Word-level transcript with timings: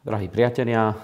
Drahí 0.00 0.32
priatelia, 0.32 0.96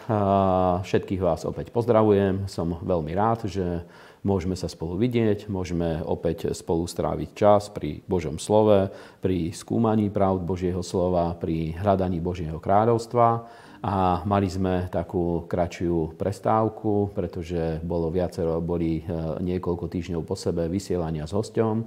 všetkých 0.80 1.20
vás 1.20 1.44
opäť 1.44 1.68
pozdravujem. 1.68 2.48
Som 2.48 2.80
veľmi 2.80 3.12
rád, 3.12 3.44
že 3.44 3.84
môžeme 4.24 4.56
sa 4.56 4.72
spolu 4.72 4.96
vidieť, 4.96 5.52
môžeme 5.52 6.00
opäť 6.00 6.56
spolu 6.56 6.88
stráviť 6.88 7.28
čas 7.36 7.68
pri 7.68 8.00
Božom 8.08 8.40
slove, 8.40 8.88
pri 9.20 9.52
skúmaní 9.52 10.08
pravd 10.08 10.48
Božieho 10.48 10.80
slova, 10.80 11.36
pri 11.36 11.76
hľadaní 11.76 12.24
Božieho 12.24 12.56
kráľovstva. 12.56 13.44
A 13.84 14.24
mali 14.24 14.48
sme 14.48 14.88
takú 14.88 15.44
kratšiu 15.44 16.16
prestávku, 16.16 17.12
pretože 17.12 17.84
bolo 17.84 18.08
viacero, 18.08 18.64
boli 18.64 19.04
e, 19.04 19.12
niekoľko 19.44 19.92
týždňov 19.92 20.24
po 20.24 20.40
sebe 20.40 20.72
vysielania 20.72 21.28
s 21.28 21.36
hosťom 21.36 21.84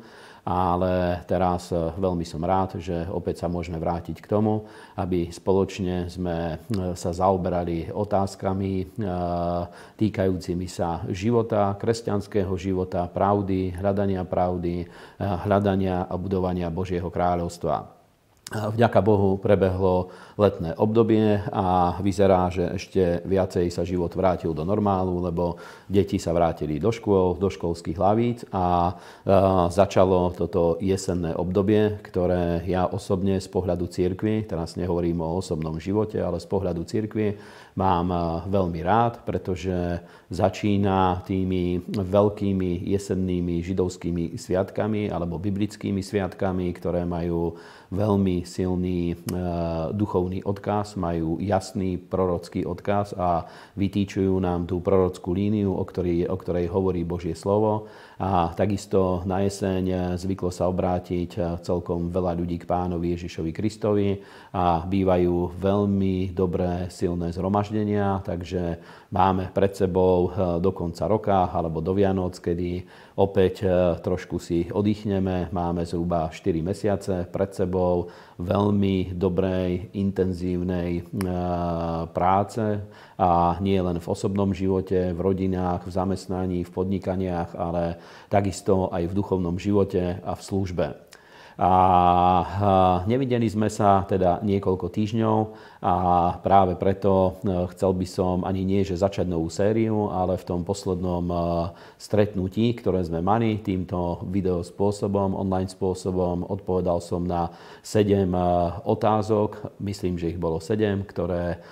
ale 0.50 1.21
teraz 1.29 1.70
eh, 1.70 1.77
veľmi 1.77 2.25
som 2.25 2.41
rád, 2.41 2.82
že 2.82 3.05
opäť 3.13 3.45
sa 3.45 3.47
môžeme 3.47 3.77
vrátiť 3.77 4.18
k 4.18 4.25
tomu, 4.25 4.65
aby 4.97 5.29
spoločne 5.29 6.10
sme 6.10 6.57
eh, 6.57 6.97
sa 6.97 7.14
zaoberali 7.14 7.93
otázkami 7.93 8.74
eh, 8.82 8.88
týkajúcimi 10.01 10.65
sa 10.65 11.05
života, 11.14 11.77
kresťanského 11.77 12.50
života, 12.57 13.05
pravdy, 13.05 13.77
hľadania 13.77 14.25
pravdy, 14.25 14.89
hľadania 15.19 16.10
a 16.10 16.15
budovania 16.18 16.71
Božieho 16.74 17.11
kráľovstva. 17.11 17.99
Vďaka 18.50 19.06
Bohu 19.06 19.38
prebehlo 19.38 20.10
letné 20.34 20.74
obdobie 20.74 21.38
a 21.54 21.94
vyzerá, 22.02 22.50
že 22.50 22.82
ešte 22.82 23.22
viacej 23.22 23.70
sa 23.70 23.86
život 23.86 24.10
vrátil 24.18 24.58
do 24.58 24.66
normálu, 24.66 25.22
lebo 25.22 25.62
deti 25.86 26.18
sa 26.18 26.34
vrátili 26.34 26.82
do 26.82 26.89
škôl, 26.89 27.38
do 27.38 27.46
školských 27.46 28.02
hlavíc 28.02 28.50
a 28.50 28.98
začalo 29.70 30.34
toto 30.34 30.82
jesenné 30.82 31.38
obdobie, 31.38 32.02
ktoré 32.02 32.66
ja 32.66 32.89
osobne 32.89 33.38
z 33.38 33.45
pohľadu 33.53 33.86
církvy, 33.86 34.50
teraz 34.50 34.73
nehovorím 34.81 35.22
o 35.22 35.38
osobnom 35.38 35.78
živote, 35.78 36.17
ale 36.17 36.41
z 36.41 36.47
pohľadu 36.50 36.81
církvy 36.89 37.38
mám 37.78 38.09
veľmi 38.50 38.81
rád, 38.81 39.30
pretože 39.30 40.02
začína 40.34 41.22
tými 41.22 41.86
veľkými 41.86 42.81
jesennými 42.97 43.61
židovskými 43.61 44.34
sviatkami 44.41 45.13
alebo 45.13 45.38
biblickými 45.38 46.02
sviatkami, 46.02 46.73
ktoré 46.73 47.06
majú 47.06 47.61
veľmi 47.89 48.45
silný 48.45 49.13
e, 49.13 49.15
duchovný 49.93 50.45
odkaz, 50.45 50.93
majú 50.95 51.41
jasný 51.41 51.97
prorocký 51.97 52.63
odkaz 52.65 53.17
a 53.17 53.49
vytýčujú 53.77 54.37
nám 54.37 54.69
tú 54.69 54.77
prorockú 54.79 55.33
líniu, 55.33 55.73
o 55.73 55.83
ktorej, 55.85 56.29
o 56.29 56.37
ktorej 56.37 56.69
hovorí 56.69 57.01
Božie 57.01 57.33
slovo. 57.33 57.89
A 58.19 58.51
takisto 58.53 59.25
na 59.25 59.41
jeseň 59.47 60.15
zvyklo 60.19 60.53
sa 60.53 60.69
obrátiť 60.69 61.29
e, 61.35 61.39
celkom 61.65 62.13
veľa 62.13 62.37
ľudí 62.37 62.61
k 62.61 62.69
pánovi 62.69 63.17
Ježišovi 63.17 63.51
Kristovi 63.51 64.21
a 64.50 64.81
bývajú 64.81 65.53
veľmi 65.61 66.33
dobré, 66.33 66.89
silné 66.89 67.30
zhromaždenia, 67.30 68.25
takže 68.25 68.81
máme 69.14 69.53
pred 69.53 69.78
sebou 69.78 70.30
e, 70.30 70.58
do 70.58 70.73
konca 70.73 71.06
roka 71.06 71.53
alebo 71.53 71.81
do 71.86 71.94
Vianoc, 71.94 72.33
kedy 72.41 72.86
opäť 73.19 73.67
trošku 74.00 74.39
si 74.39 74.72
oddychneme. 74.72 75.52
Máme 75.52 75.83
zhruba 75.83 76.31
4 76.31 76.64
mesiace 76.64 77.28
pred 77.28 77.52
sebou 77.52 78.08
veľmi 78.39 79.11
dobrej, 79.11 79.91
intenzívnej 79.91 81.03
práce 82.16 82.63
a 83.19 83.59
nie 83.59 83.75
len 83.75 84.00
v 84.00 84.08
osobnom 84.08 84.56
živote, 84.56 85.11
v 85.11 85.19
rodinách, 85.19 85.84
v 85.84 85.91
zamestnaní, 85.91 86.59
v 86.63 86.72
podnikaniach, 86.72 87.52
ale 87.59 88.00
takisto 88.31 88.88
aj 88.95 89.11
v 89.11 89.17
duchovnom 89.19 89.59
živote 89.59 90.23
a 90.23 90.31
v 90.31 90.41
službe. 90.41 91.08
A 91.59 93.03
nevideli 93.03 93.43
sme 93.52 93.67
sa 93.67 94.07
teda 94.07 94.39
niekoľko 94.47 94.88
týždňov 94.88 95.38
a 95.80 96.35
práve 96.44 96.75
preto 96.75 97.39
e, 97.39 97.63
chcel 97.72 97.95
by 97.95 98.03
som 98.03 98.35
ani 98.44 98.67
nie, 98.67 98.83
že 98.83 98.99
začať 98.99 99.23
novú 99.31 99.47
sériu, 99.47 100.11
ale 100.11 100.35
v 100.35 100.44
tom 100.44 100.67
poslednom 100.67 101.23
e, 101.31 101.35
stretnutí, 101.95 102.75
ktoré 102.75 103.00
sme 103.00 103.23
mali 103.23 103.63
týmto 103.63 104.28
video 104.28 104.59
spôsobom, 104.59 105.31
online 105.31 105.72
spôsobom, 105.72 106.44
odpovedal 106.51 107.00
som 107.00 107.23
na 107.23 107.47
7 107.79 108.12
e, 108.12 108.28
otázok, 108.84 109.79
myslím, 109.79 110.19
že 110.19 110.35
ich 110.35 110.40
bolo 110.40 110.59
7, 110.59 111.07
ktoré 111.07 111.63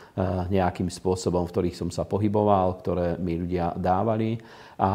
nejakým 0.50 0.90
spôsobom, 0.90 1.46
v 1.46 1.54
ktorých 1.54 1.78
som 1.78 1.90
sa 1.94 2.02
pohyboval, 2.02 2.82
ktoré 2.82 3.22
mi 3.22 3.38
ľudia 3.38 3.78
dávali. 3.78 4.42
A 4.82 4.92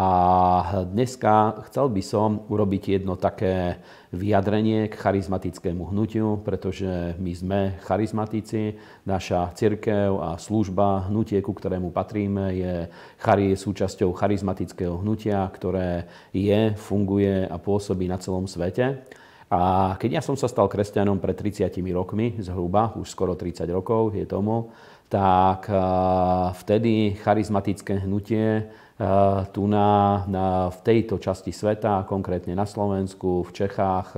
dneska 0.82 1.62
chcel 1.70 1.94
by 1.94 2.02
som 2.02 2.42
urobiť 2.50 2.98
jedno 2.98 3.14
také 3.14 3.78
vyjadrenie 4.12 4.92
k 4.92 4.94
charizmatickému 4.94 5.90
hnutiu, 5.90 6.38
pretože 6.44 7.16
my 7.16 7.32
sme 7.32 7.60
charizmatici, 7.82 8.76
naša 9.02 9.50
cirkev 9.58 10.22
a 10.22 10.38
služba, 10.38 11.10
hnutie, 11.10 11.42
ku 11.42 11.50
ktorému 11.50 11.90
patríme, 11.90 12.54
je, 12.54 12.74
je 13.18 13.56
súčasťou 13.58 14.14
charizmatického 14.14 15.02
hnutia, 15.02 15.42
ktoré 15.50 16.06
je, 16.30 16.74
funguje 16.78 17.46
a 17.46 17.56
pôsobí 17.58 18.06
na 18.06 18.22
celom 18.22 18.46
svete. 18.46 19.02
A 19.52 19.94
keď 20.00 20.18
ja 20.18 20.22
som 20.24 20.38
sa 20.38 20.48
stal 20.48 20.64
kresťanom 20.70 21.20
pred 21.20 21.36
30 21.36 21.68
rokmi, 21.92 22.40
zhruba, 22.40 22.96
už 22.96 23.10
skoro 23.10 23.36
30 23.36 23.68
rokov 23.68 24.16
je 24.16 24.24
tomu, 24.24 24.72
tak 25.12 25.68
vtedy 26.56 27.20
charizmatické 27.20 28.00
hnutie 28.08 28.64
tu 29.52 29.62
na, 29.66 30.22
na, 30.28 30.68
v 30.70 30.78
tejto 30.84 31.16
časti 31.18 31.50
sveta, 31.50 32.04
konkrétne 32.06 32.52
na 32.52 32.68
Slovensku, 32.68 33.42
v 33.48 33.50
Čechách, 33.50 34.14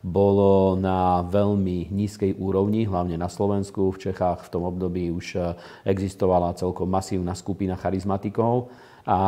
bolo 0.00 0.74
na 0.80 1.20
veľmi 1.28 1.92
nízkej 1.92 2.40
úrovni, 2.40 2.88
hlavne 2.88 3.20
na 3.20 3.28
Slovensku. 3.28 3.92
V 3.92 4.10
Čechách 4.10 4.48
v 4.48 4.52
tom 4.52 4.64
období 4.64 5.12
už 5.12 5.36
existovala 5.84 6.56
celkom 6.56 6.88
masívna 6.88 7.36
skupina 7.36 7.76
charizmatikov. 7.76 8.72
A 9.08 9.18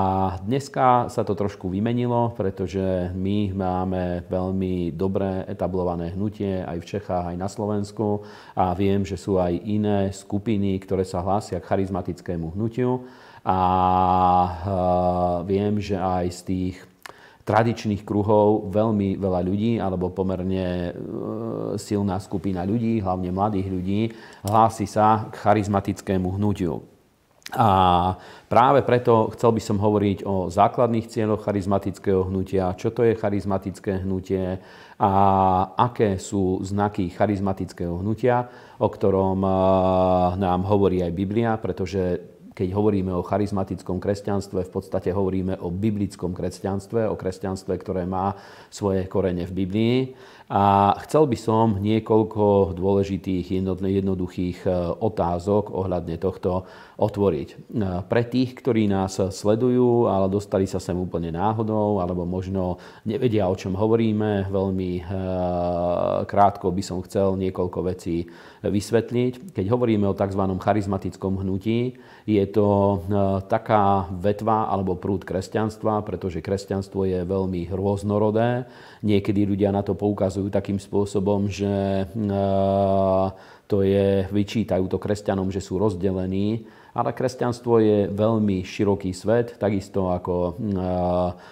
dneska 0.44 1.08
sa 1.08 1.24
to 1.24 1.32
trošku 1.32 1.72
vymenilo, 1.72 2.36
pretože 2.36 3.08
my 3.16 3.56
máme 3.56 4.20
veľmi 4.28 4.92
dobré 4.92 5.48
etablované 5.48 6.12
hnutie 6.12 6.60
aj 6.60 6.76
v 6.76 6.88
Čechách, 6.96 7.32
aj 7.32 7.36
na 7.40 7.48
Slovensku 7.48 8.20
a 8.52 8.76
viem, 8.76 9.00
že 9.00 9.16
sú 9.16 9.40
aj 9.40 9.56
iné 9.64 10.12
skupiny, 10.12 10.76
ktoré 10.76 11.08
sa 11.08 11.24
hlásia 11.24 11.56
k 11.56 11.68
charizmatickému 11.72 12.52
hnutiu 12.52 13.08
a 13.42 13.58
viem, 15.42 15.82
že 15.82 15.98
aj 15.98 16.26
z 16.30 16.40
tých 16.46 16.76
tradičných 17.42 18.06
kruhov 18.06 18.70
veľmi 18.70 19.18
veľa 19.18 19.40
ľudí, 19.42 19.82
alebo 19.82 20.14
pomerne 20.14 20.66
e, 20.66 20.92
silná 21.74 22.22
skupina 22.22 22.62
ľudí, 22.62 23.02
hlavne 23.02 23.34
mladých 23.34 23.68
ľudí, 23.68 24.00
hlási 24.46 24.86
sa 24.86 25.26
k 25.26 25.34
charizmatickému 25.42 26.38
hnutiu. 26.38 26.86
A 27.52 27.68
práve 28.48 28.80
preto 28.80 29.28
chcel 29.36 29.52
by 29.52 29.60
som 29.60 29.76
hovoriť 29.76 30.24
o 30.24 30.48
základných 30.48 31.10
cieľoch 31.10 31.44
charizmatického 31.44 32.30
hnutia, 32.30 32.72
čo 32.78 32.94
to 32.94 33.04
je 33.04 33.18
charizmatické 33.18 34.06
hnutie 34.06 34.56
a 34.96 35.12
aké 35.76 36.16
sú 36.16 36.62
znaky 36.64 37.10
charizmatického 37.10 38.00
hnutia, 38.00 38.46
o 38.78 38.86
ktorom 38.86 39.42
e, 39.42 39.50
nám 40.38 40.62
hovorí 40.62 41.02
aj 41.02 41.12
Biblia, 41.12 41.58
pretože 41.58 42.31
keď 42.52 42.68
hovoríme 42.76 43.12
o 43.16 43.24
charizmatickom 43.24 43.96
kresťanstve, 43.96 44.68
v 44.68 44.72
podstate 44.72 45.08
hovoríme 45.08 45.56
o 45.64 45.72
biblickom 45.72 46.36
kresťanstve, 46.36 47.08
o 47.08 47.16
kresťanstve, 47.16 47.72
ktoré 47.80 48.04
má 48.04 48.36
svoje 48.68 49.08
korene 49.08 49.48
v 49.48 49.52
Biblii. 49.64 49.96
A 50.50 50.92
chcel 51.06 51.30
by 51.30 51.38
som 51.38 51.78
niekoľko 51.78 52.74
dôležitých 52.74 53.62
jednoduchých 53.62 54.58
e, 54.66 54.70
otázok 55.00 55.70
ohľadne 55.72 56.18
tohto 56.18 56.66
otvoriť. 56.98 57.48
E, 57.48 57.56
pre 58.04 58.22
tých, 58.26 58.58
ktorí 58.58 58.90
nás 58.90 59.16
sledujú, 59.16 60.10
ale 60.10 60.28
dostali 60.28 60.68
sa 60.68 60.82
sem 60.82 60.98
úplne 60.98 61.32
náhodou, 61.32 62.04
alebo 62.04 62.26
možno 62.26 62.82
nevedia, 63.06 63.48
o 63.48 63.56
čom 63.56 63.78
hovoríme, 63.78 64.52
veľmi 64.52 64.90
e, 64.98 65.02
krátko 66.28 66.68
by 66.74 66.82
som 66.84 67.00
chcel 67.06 67.38
niekoľko 67.38 67.78
vecí 67.88 68.26
vysvetliť. 68.60 69.56
Keď 69.56 69.66
hovoríme 69.72 70.04
o 70.10 70.18
tzv. 70.18 70.42
charizmatickom 70.58 71.40
hnutí, 71.40 71.96
je 72.22 72.44
to 72.46 73.02
taká 73.50 74.06
vetva 74.14 74.70
alebo 74.70 74.94
prúd 74.94 75.26
kresťanstva, 75.26 76.06
pretože 76.06 76.38
kresťanstvo 76.38 77.02
je 77.02 77.26
veľmi 77.26 77.66
rôznorodé. 77.74 78.70
Niekedy 79.02 79.42
ľudia 79.42 79.74
na 79.74 79.82
to 79.82 79.98
poukazujú 79.98 80.31
ukazujú 80.32 80.48
takým 80.48 80.80
spôsobom, 80.80 81.44
že 81.44 82.08
to 83.68 83.84
je, 83.84 84.24
vyčítajú 84.32 84.88
to 84.88 84.96
kresťanom, 84.96 85.52
že 85.52 85.60
sú 85.60 85.76
rozdelení, 85.76 86.64
ale 86.96 87.12
kresťanstvo 87.12 87.76
je 87.76 87.98
veľmi 88.08 88.64
široký 88.64 89.12
svet, 89.12 89.60
takisto 89.60 90.08
ako 90.08 90.56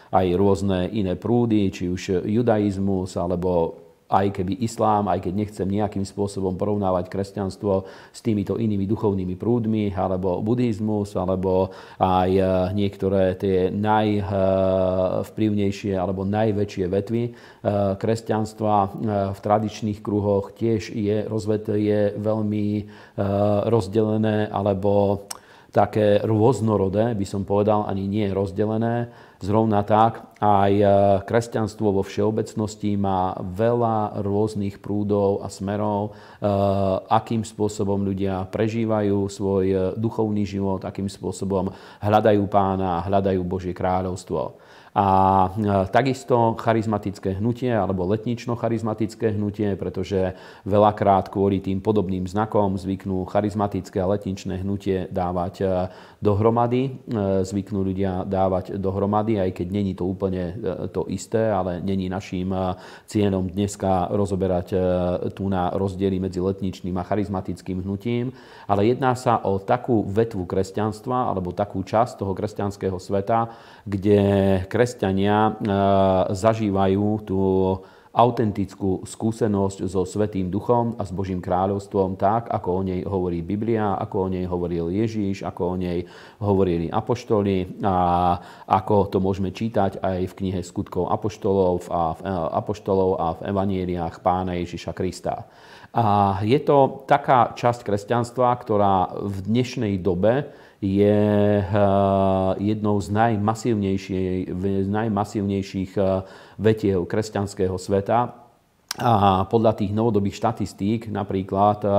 aj 0.08 0.26
rôzne 0.32 0.88
iné 0.96 1.12
prúdy, 1.12 1.68
či 1.68 1.92
už 1.92 2.24
judaizmus 2.24 3.20
alebo 3.20 3.79
aj 4.10 4.34
keby 4.34 4.58
islám, 4.66 5.06
aj 5.06 5.22
keď 5.22 5.38
nechcem 5.38 5.70
nejakým 5.70 6.02
spôsobom 6.02 6.58
porovnávať 6.58 7.06
kresťanstvo 7.06 7.86
s 8.10 8.18
týmito 8.20 8.58
inými 8.58 8.82
duchovnými 8.90 9.38
prúdmi, 9.38 9.94
alebo 9.94 10.42
buddhizmus, 10.42 11.14
alebo 11.14 11.70
aj 12.02 12.30
e, 12.34 12.42
niektoré 12.74 13.38
tie 13.38 13.70
najvplyvnejšie 13.70 15.94
alebo 15.94 16.26
najväčšie 16.26 16.90
vetvy 16.90 17.30
e, 17.30 17.32
kresťanstva 17.94 18.74
e, 18.82 18.90
v 19.30 19.38
tradičných 19.38 20.02
kruhoch 20.02 20.50
tiež 20.58 20.90
je, 20.90 21.30
rozvet, 21.30 21.70
je 21.70 22.18
veľmi 22.18 22.90
rozdelené 23.70 24.50
alebo 24.50 25.22
také 25.70 26.18
rôznorodé, 26.26 27.14
by 27.14 27.26
som 27.26 27.46
povedal, 27.46 27.86
ani 27.86 28.10
nie 28.10 28.26
rozdelené. 28.34 29.06
Zrovna 29.40 29.80
tak 29.88 30.36
aj 30.36 30.72
e, 30.76 30.84
kresťanstvo 31.24 31.96
vo 31.96 32.04
všeobecnosti 32.04 32.92
má 33.00 33.32
veľa 33.40 34.20
rôznych 34.20 34.84
prúdov 34.84 35.40
a 35.40 35.48
smerov, 35.48 36.12
e, 36.12 36.44
akým 37.08 37.40
spôsobom 37.40 38.04
ľudia 38.04 38.44
prežívajú 38.52 39.16
svoj 39.32 39.64
e, 39.64 39.76
duchovný 39.96 40.44
život, 40.44 40.84
akým 40.84 41.08
spôsobom 41.08 41.72
hľadajú 42.04 42.44
pána, 42.52 43.00
hľadajú 43.00 43.40
Božie 43.40 43.72
kráľovstvo. 43.72 44.60
A 44.90 45.06
takisto 45.94 46.58
charizmatické 46.58 47.38
hnutie 47.38 47.70
alebo 47.70 48.10
letnično-charizmatické 48.10 49.38
hnutie, 49.38 49.78
pretože 49.78 50.34
veľakrát 50.66 51.30
kvôli 51.30 51.62
tým 51.62 51.78
podobným 51.78 52.26
znakom 52.26 52.74
zvyknú 52.74 53.22
charizmatické 53.30 54.02
a 54.02 54.10
letničné 54.10 54.66
hnutie 54.66 55.06
dávať 55.14 55.86
dohromady, 56.18 57.06
zvyknú 57.46 57.86
ľudia 57.86 58.26
dávať 58.26 58.82
dohromady, 58.82 59.38
aj 59.38 59.62
keď 59.62 59.66
není 59.70 59.94
to 59.94 60.10
úplne 60.10 60.58
to 60.90 61.06
isté, 61.06 61.54
ale 61.54 61.78
není 61.78 62.10
našim 62.10 62.50
cieľom 63.06 63.46
dneska 63.46 64.10
rozoberať 64.10 64.74
tu 65.38 65.46
na 65.46 65.70
rozdiely 65.70 66.18
medzi 66.18 66.42
letničným 66.42 66.98
a 66.98 67.06
charizmatickým 67.06 67.86
hnutím, 67.86 68.34
ale 68.66 68.90
jedná 68.90 69.14
sa 69.14 69.38
o 69.46 69.62
takú 69.62 70.02
vetvu 70.02 70.50
kresťanstva 70.50 71.30
alebo 71.30 71.54
takú 71.54 71.86
časť 71.86 72.18
toho 72.18 72.34
kresťanského 72.34 72.98
sveta, 72.98 73.54
kde 73.86 74.18
kresťania 74.80 75.36
e, 75.44 75.52
zažívajú 76.32 77.28
tú 77.28 77.40
autentickú 78.10 79.06
skúsenosť 79.06 79.86
so 79.86 80.02
Svetým 80.08 80.50
Duchom 80.50 80.96
a 80.98 81.04
s 81.04 81.12
Božím 81.12 81.38
kráľovstvom 81.38 82.18
tak, 82.18 82.48
ako 82.50 82.68
o 82.72 82.82
nej 82.82 83.06
hovorí 83.06 83.44
Biblia, 83.44 83.94
ako 84.00 84.16
o 84.26 84.28
nej 84.32 84.48
hovoril 84.48 84.90
Ježíš, 84.90 85.46
ako 85.46 85.62
o 85.62 85.74
nej 85.76 86.02
hovorili 86.42 86.90
apoštoli 86.90 87.78
a 87.84 87.96
ako 88.66 89.12
to 89.12 89.22
môžeme 89.22 89.52
čítať 89.52 90.00
aj 90.00 90.32
v 90.32 90.36
knihe 90.40 90.60
skutkov 90.64 91.12
apoštolov 91.12 91.86
a 91.92 92.16
v, 92.16 92.20
e, 92.24 92.32
apoštolov 92.56 93.10
a 93.20 93.26
v 93.36 93.40
evanieliách 93.52 94.24
pána 94.24 94.56
Ježiša 94.56 94.96
Krista. 94.96 95.44
A 95.92 96.38
je 96.40 96.56
to 96.64 97.04
taká 97.04 97.52
časť 97.52 97.84
kresťanstva, 97.84 98.48
ktorá 98.64 99.12
v 99.20 99.44
dnešnej 99.44 100.00
dobe 100.00 100.48
je 100.80 101.20
eh, 101.60 101.72
jednou 102.56 102.96
z 103.00 103.12
z 103.12 104.88
najmasívnejších 104.88 105.92
eh, 106.00 106.04
vetiev 106.56 107.04
kresťanského 107.04 107.76
sveta. 107.76 108.48
A 108.98 109.46
podľa 109.46 109.78
tých 109.78 109.94
novodobých 109.94 110.34
štatistík 110.34 111.12
napríklad 111.12 111.78
eh, 111.84 111.92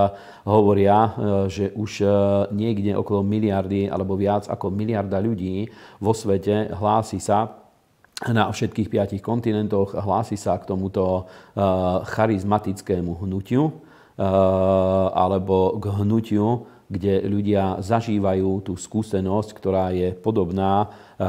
hovoria, 0.50 1.14
že 1.48 1.72
už 1.78 2.04
niekde 2.52 2.98
okolo 2.98 3.22
miliardy 3.22 3.88
alebo 3.88 4.18
viac 4.18 4.50
ako 4.50 4.74
miliarda 4.74 5.22
ľudí 5.22 5.70
vo 6.02 6.12
svete 6.12 6.74
hlási 6.74 7.22
sa 7.22 7.62
na 8.22 8.54
všetkých 8.54 8.90
piatich 8.90 9.24
kontinentoch 9.24 9.98
hlási 9.98 10.38
sa 10.38 10.54
k 10.62 10.70
tomuto 10.70 11.26
charizmatickému 12.06 13.18
hnutiu 13.26 13.74
alebo 15.10 15.82
k 15.82 15.90
hnutiu, 15.90 16.70
kde 16.92 17.24
ľudia 17.24 17.80
zažívajú 17.80 18.68
tú 18.68 18.76
skúsenosť, 18.76 19.50
ktorá 19.56 19.96
je 19.96 20.12
podobná, 20.12 20.92
eh, 21.16 21.26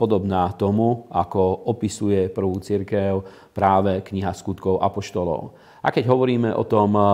podobná 0.00 0.56
tomu, 0.56 1.04
ako 1.12 1.68
opisuje 1.68 2.32
prvú 2.32 2.56
církev 2.64 3.20
práve 3.52 4.00
kniha 4.00 4.32
skutkov 4.32 4.80
apoštolov. 4.80 5.52
A 5.84 5.92
keď 5.92 6.08
hovoríme 6.08 6.56
o 6.56 6.64
tom 6.64 6.96
eh, 6.96 7.04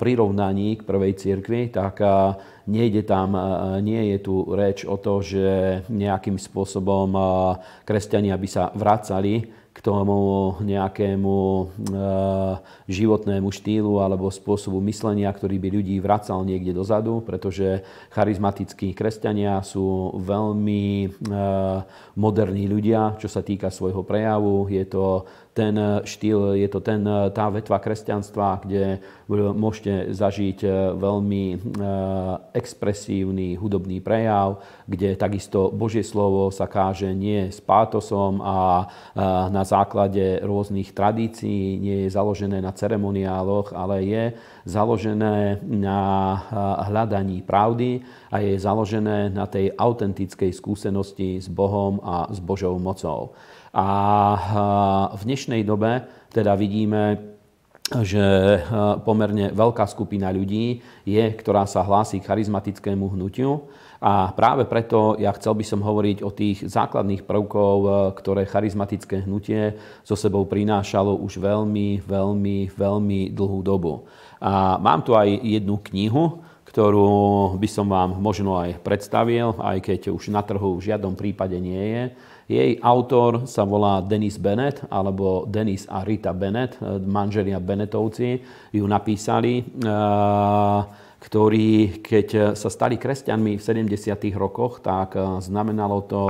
prirovnaní 0.00 0.80
k 0.80 0.86
prvej 0.88 1.12
cirkvi, 1.20 1.68
tak 1.68 2.00
eh, 2.00 2.32
nejde 2.66 3.06
tam, 3.06 3.38
nie 3.78 4.10
je 4.10 4.18
tu 4.26 4.42
reč 4.50 4.82
o 4.82 4.98
to, 4.98 5.22
že 5.22 5.86
nejakým 5.86 6.34
spôsobom 6.34 7.14
kresťania 7.86 8.34
by 8.34 8.48
sa 8.50 8.74
vracali 8.74 9.46
k 9.76 9.84
tomu 9.84 10.56
nejakému 10.64 11.36
e, 11.36 11.64
životnému 12.88 13.52
štýlu 13.52 14.00
alebo 14.00 14.32
spôsobu 14.32 14.80
myslenia, 14.88 15.28
ktorý 15.28 15.60
by 15.60 15.68
ľudí 15.68 16.00
vracal 16.00 16.48
niekde 16.48 16.72
dozadu, 16.72 17.20
pretože 17.20 17.84
charizmatickí 18.08 18.96
kresťania 18.96 19.60
sú 19.60 20.16
veľmi 20.16 20.84
e, 21.04 21.08
moderní 22.16 22.64
ľudia, 22.72 23.20
čo 23.20 23.28
sa 23.28 23.44
týka 23.44 23.68
svojho 23.68 24.00
prejavu. 24.00 24.64
Je 24.72 24.88
to 24.88 25.28
ten 25.56 26.04
štýl, 26.04 26.60
je 26.60 26.68
to 26.68 26.84
ten, 26.84 27.00
tá 27.32 27.48
vetva 27.48 27.80
kresťanstva, 27.80 28.60
kde 28.60 29.00
môžete 29.32 30.12
zažiť 30.12 30.68
veľmi 31.00 31.44
expresívny 32.52 33.56
hudobný 33.56 34.04
prejav, 34.04 34.60
kde 34.84 35.16
takisto 35.16 35.72
Božie 35.72 36.04
slovo 36.04 36.52
sa 36.52 36.68
káže 36.68 37.08
nie 37.16 37.48
s 37.48 37.64
pátosom 37.64 38.44
a 38.44 38.84
na 39.48 39.64
základe 39.64 40.44
rôznych 40.44 40.92
tradícií, 40.92 41.80
nie 41.80 42.04
je 42.04 42.12
založené 42.12 42.60
na 42.60 42.76
ceremoniáloch, 42.76 43.72
ale 43.72 44.04
je 44.04 44.24
založené 44.68 45.64
na 45.64 46.00
hľadaní 46.84 47.40
pravdy 47.40 48.04
a 48.28 48.44
je 48.44 48.60
založené 48.60 49.32
na 49.32 49.48
tej 49.48 49.72
autentickej 49.72 50.52
skúsenosti 50.52 51.40
s 51.40 51.48
Bohom 51.48 52.04
a 52.04 52.28
s 52.28 52.36
Božou 52.44 52.76
mocou. 52.76 53.32
A 53.76 53.88
v 55.12 55.22
dnešnej 55.28 55.60
dobe 55.60 56.08
teda 56.32 56.56
vidíme, 56.56 57.36
že 58.00 58.24
pomerne 59.04 59.52
veľká 59.52 59.84
skupina 59.84 60.32
ľudí 60.32 60.80
je, 61.04 61.24
ktorá 61.36 61.68
sa 61.68 61.84
hlási 61.84 62.18
k 62.18 62.24
charizmatickému 62.24 63.12
hnutiu. 63.12 63.68
A 64.00 64.32
práve 64.32 64.64
preto 64.64 65.20
ja 65.20 65.28
chcel 65.36 65.60
by 65.60 65.64
som 65.68 65.84
hovoriť 65.84 66.24
o 66.24 66.32
tých 66.32 66.64
základných 66.64 67.28
prvkov, 67.28 67.76
ktoré 68.16 68.48
charizmatické 68.48 69.28
hnutie 69.28 69.76
so 70.08 70.16
sebou 70.16 70.48
prinášalo 70.48 71.12
už 71.20 71.36
veľmi, 71.36 72.00
veľmi, 72.00 72.72
veľmi 72.72 73.20
dlhú 73.36 73.60
dobu. 73.60 74.08
A 74.40 74.80
mám 74.80 75.04
tu 75.04 75.12
aj 75.12 75.28
jednu 75.28 75.76
knihu, 75.92 76.40
ktorú 76.64 77.56
by 77.60 77.68
som 77.68 77.92
vám 77.92 78.20
možno 78.20 78.56
aj 78.56 78.80
predstavil, 78.80 79.56
aj 79.60 79.84
keď 79.84 80.00
už 80.12 80.32
na 80.32 80.40
trhu 80.40 80.76
v 80.76 80.92
žiadnom 80.92 81.12
prípade 81.16 81.56
nie 81.60 81.80
je. 81.92 82.04
Jej 82.46 82.78
autor 82.78 83.50
sa 83.50 83.66
volá 83.66 83.98
Denis 83.98 84.38
Bennett, 84.38 84.86
alebo 84.86 85.50
Denis 85.50 85.82
a 85.90 86.06
Rita 86.06 86.30
Bennett, 86.30 86.78
eh, 86.78 87.02
manželia 87.02 87.58
Bennettovci, 87.58 88.38
ju 88.70 88.86
napísali, 88.86 89.66
eh, 89.66 90.80
ktorí, 91.16 91.98
keď 92.06 92.54
sa 92.54 92.70
stali 92.70 93.02
kresťanmi 93.02 93.58
v 93.58 93.62
70. 93.62 94.38
rokoch, 94.38 94.78
tak 94.78 95.18
eh, 95.18 95.42
znamenalo 95.42 96.06
to 96.06 96.22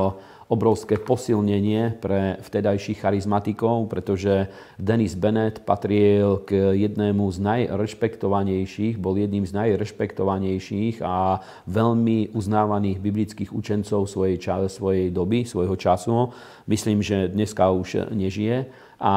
obrovské 0.47 0.95
posilnenie 0.95 1.99
pre 1.99 2.39
vtedajších 2.39 3.03
charizmatikov, 3.03 3.91
pretože 3.91 4.47
Dennis 4.79 5.19
Bennett 5.19 5.67
patril 5.67 6.47
k 6.47 6.71
jednému 6.79 7.27
z 7.35 7.39
najrešpektovanejších, 7.43 8.95
bol 8.95 9.19
jedným 9.19 9.43
z 9.43 9.53
najrešpektovanejších 9.59 11.03
a 11.03 11.43
veľmi 11.67 12.31
uznávaných 12.31 13.03
biblických 13.03 13.51
učencov 13.51 14.07
svojej, 14.07 14.39
svojej 14.71 15.11
doby, 15.11 15.43
svojho 15.43 15.75
času. 15.75 16.31
Myslím, 16.71 17.03
že 17.03 17.27
dneska 17.27 17.67
už 17.75 18.15
nežije 18.15 18.71
a 18.97 19.17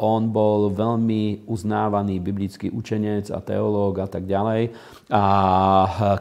on 0.00 0.32
bol 0.32 0.72
veľmi 0.72 1.44
uznávaný 1.44 2.16
biblický 2.22 2.72
učenec 2.72 3.28
a 3.28 3.44
teológ 3.44 4.00
a 4.00 4.08
tak 4.08 4.24
ďalej. 4.24 4.72
A 5.12 5.22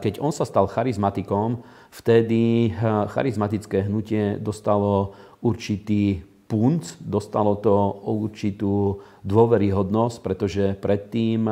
keď 0.02 0.20
on 0.20 0.36
sa 0.36 0.44
stal 0.44 0.68
charizmatikom, 0.68 1.64
vtedy 1.92 2.74
charizmatické 3.12 3.88
hnutie 3.88 4.40
dostalo 4.40 5.14
určitý 5.42 6.24
punc, 6.48 6.96
dostalo 7.04 7.60
to 7.60 7.76
určitú 8.08 9.04
dôveryhodnosť, 9.28 10.18
pretože 10.24 10.80
predtým 10.80 11.44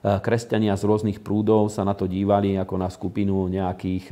kresťania 0.00 0.80
z 0.80 0.82
rôznych 0.88 1.20
prúdov 1.20 1.68
sa 1.68 1.84
na 1.84 1.92
to 1.92 2.08
dívali 2.08 2.56
ako 2.56 2.74
na 2.80 2.88
skupinu 2.88 3.52
nejakých 3.52 4.08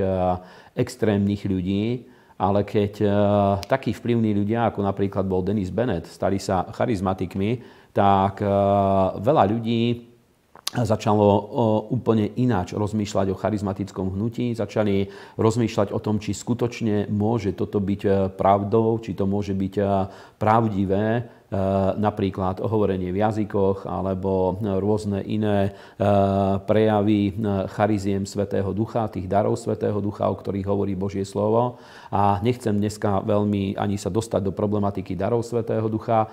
extrémnych 0.76 1.48
ľudí, 1.48 2.12
ale 2.36 2.68
keď 2.68 2.92
takí 3.64 3.96
vplyvní 3.96 4.36
ľudia, 4.36 4.68
ako 4.68 4.84
napríklad 4.84 5.24
bol 5.24 5.40
Denis 5.40 5.72
Bennett, 5.72 6.04
stali 6.04 6.36
sa 6.36 6.68
charizmatikmi, 6.76 7.64
tak 7.96 8.44
veľa 9.16 9.44
ľudí 9.48 10.05
začalo 10.74 11.26
úplne 11.94 12.34
ináč 12.34 12.74
rozmýšľať 12.74 13.30
o 13.30 13.38
charizmatickom 13.38 14.18
hnutí, 14.18 14.50
začali 14.50 15.06
rozmýšľať 15.38 15.94
o 15.94 16.02
tom, 16.02 16.18
či 16.18 16.34
skutočne 16.34 17.06
môže 17.06 17.54
toto 17.54 17.78
byť 17.78 18.02
e, 18.02 18.10
pravdou, 18.34 18.98
či 18.98 19.14
to 19.14 19.30
môže 19.30 19.54
byť 19.54 19.74
e, 19.78 19.84
pravdivé, 20.42 21.04
napríklad 21.96 22.58
hovorenie 22.58 23.14
v 23.14 23.22
jazykoch 23.22 23.86
alebo 23.86 24.58
rôzne 24.82 25.22
iné 25.22 25.78
prejavy 26.66 27.38
chariziem 27.70 28.26
Svetého 28.26 28.66
Ducha, 28.74 29.06
tých 29.06 29.30
darov 29.30 29.54
Svetého 29.54 29.94
Ducha, 30.02 30.26
o 30.26 30.34
ktorých 30.34 30.66
hovorí 30.66 30.98
Božie 30.98 31.22
slovo. 31.22 31.78
A 32.10 32.42
nechcem 32.42 32.74
dneska 32.74 33.22
veľmi 33.22 33.78
ani 33.78 33.94
sa 33.94 34.10
dostať 34.10 34.42
do 34.42 34.50
problematiky 34.50 35.14
darov 35.14 35.46
Svetého 35.46 35.86
Ducha, 35.86 36.26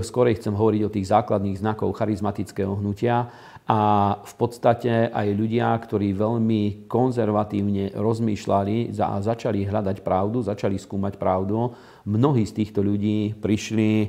skorej 0.00 0.40
chcem 0.40 0.56
hovoriť 0.56 0.82
o 0.88 0.92
tých 0.92 1.10
základných 1.12 1.60
znakov 1.60 1.92
charizmatického 1.92 2.80
hnutia 2.80 3.28
a 3.66 4.14
v 4.22 4.34
podstate 4.38 5.10
aj 5.10 5.26
ľudia, 5.34 5.74
ktorí 5.74 6.14
veľmi 6.14 6.86
konzervatívne 6.86 7.98
rozmýšľali 7.98 8.94
a 8.94 9.18
začali 9.18 9.66
hľadať 9.66 10.06
pravdu, 10.06 10.38
začali 10.38 10.78
skúmať 10.78 11.18
pravdu, 11.18 11.74
mnohí 12.06 12.46
z 12.46 12.62
týchto 12.62 12.86
ľudí 12.86 13.34
prišli 13.34 13.90
e, 13.98 14.08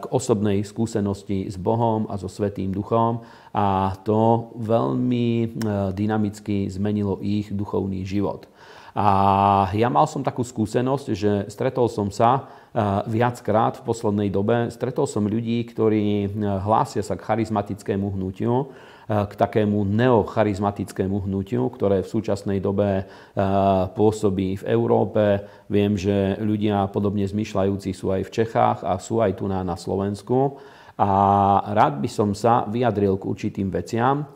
k 0.00 0.04
osobnej 0.08 0.64
skúsenosti 0.64 1.52
s 1.52 1.60
Bohom 1.60 2.08
a 2.08 2.16
so 2.16 2.32
Svetým 2.32 2.72
Duchom 2.72 3.20
a 3.52 3.92
to 4.00 4.48
veľmi 4.64 5.28
e, 5.44 5.46
dynamicky 5.92 6.72
zmenilo 6.72 7.20
ich 7.20 7.52
duchovný 7.52 8.00
život. 8.08 8.48
A 8.96 9.08
ja 9.76 9.92
mal 9.92 10.08
som 10.08 10.24
takú 10.24 10.40
skúsenosť, 10.40 11.06
že 11.12 11.32
stretol 11.52 11.92
som 11.92 12.08
sa 12.08 12.30
e, 12.32 12.40
viackrát 13.12 13.76
v 13.76 13.84
poslednej 13.84 14.32
dobe, 14.32 14.72
stretol 14.72 15.04
som 15.04 15.28
ľudí, 15.28 15.68
ktorí 15.68 16.32
hlásia 16.64 17.04
sa 17.04 17.12
k 17.12 17.28
charizmatickému 17.28 18.16
hnutiu, 18.16 18.72
k 19.06 19.32
takému 19.38 19.86
neocharizmatickému 19.86 21.30
hnutiu, 21.30 21.70
ktoré 21.70 22.02
v 22.02 22.10
súčasnej 22.10 22.58
dobe 22.58 23.06
pôsobí 23.94 24.58
v 24.58 24.64
Európe. 24.66 25.46
Viem, 25.70 25.94
že 25.94 26.34
ľudia 26.42 26.90
podobne 26.90 27.22
zmyšľajúci 27.22 27.94
sú 27.94 28.10
aj 28.10 28.26
v 28.26 28.34
Čechách 28.34 28.82
a 28.82 28.98
sú 28.98 29.22
aj 29.22 29.38
tu 29.38 29.46
na, 29.46 29.62
na 29.62 29.78
Slovensku. 29.78 30.58
A 30.98 31.10
rád 31.70 32.02
by 32.02 32.10
som 32.10 32.34
sa 32.34 32.66
vyjadril 32.66 33.14
k 33.14 33.28
určitým 33.30 33.70
veciam. 33.70 34.26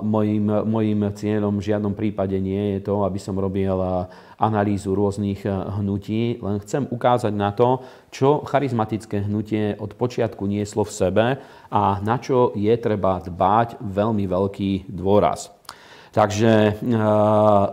Mojím, 0.00 0.48
mojím 0.64 1.12
cieľom 1.12 1.60
v 1.60 1.66
žiadnom 1.68 1.92
prípade 1.92 2.40
nie 2.40 2.80
je 2.80 2.88
to, 2.88 3.04
aby 3.04 3.20
som 3.20 3.36
robil 3.36 3.76
analýzu 4.40 4.96
rôznych 4.96 5.44
hnutí, 5.44 6.40
len 6.40 6.56
chcem 6.64 6.88
ukázať 6.88 7.36
na 7.36 7.52
to, 7.52 7.84
čo 8.08 8.40
charizmatické 8.48 9.28
hnutie 9.28 9.76
od 9.76 9.92
počiatku 9.92 10.48
nieslo 10.48 10.88
v 10.88 10.96
sebe 10.96 11.26
a 11.68 12.00
na 12.00 12.16
čo 12.16 12.56
je 12.56 12.72
treba 12.80 13.20
dbať 13.20 13.76
veľmi 13.84 14.24
veľký 14.24 14.88
dôraz. 14.88 15.52
Takže 16.16 16.80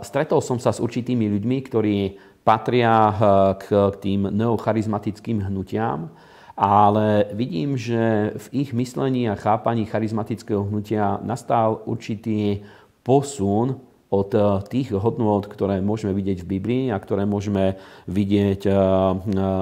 stretol 0.04 0.44
som 0.44 0.60
sa 0.60 0.76
s 0.76 0.84
určitými 0.84 1.32
ľuďmi, 1.32 1.56
ktorí 1.64 1.96
patria 2.44 3.08
k 3.56 3.72
tým 4.04 4.28
neocharizmatickým 4.28 5.48
hnutiam, 5.48 6.12
ale 6.58 7.30
vidím, 7.38 7.78
že 7.78 8.34
v 8.34 8.66
ich 8.66 8.70
myslení 8.74 9.30
a 9.30 9.38
chápaní 9.38 9.86
charizmatického 9.86 10.66
hnutia 10.66 11.22
nastal 11.22 11.86
určitý 11.86 12.66
posun 13.06 13.78
od 14.10 14.30
eh, 14.34 14.42
tých 14.66 14.90
hodnôt, 14.90 15.46
ktoré 15.46 15.78
môžeme 15.78 16.10
vidieť 16.10 16.42
v 16.42 16.50
Biblii 16.58 16.84
a 16.90 16.98
ktoré 16.98 17.30
môžeme 17.30 17.78
vidieť 18.10 18.66
eh, 18.66 18.74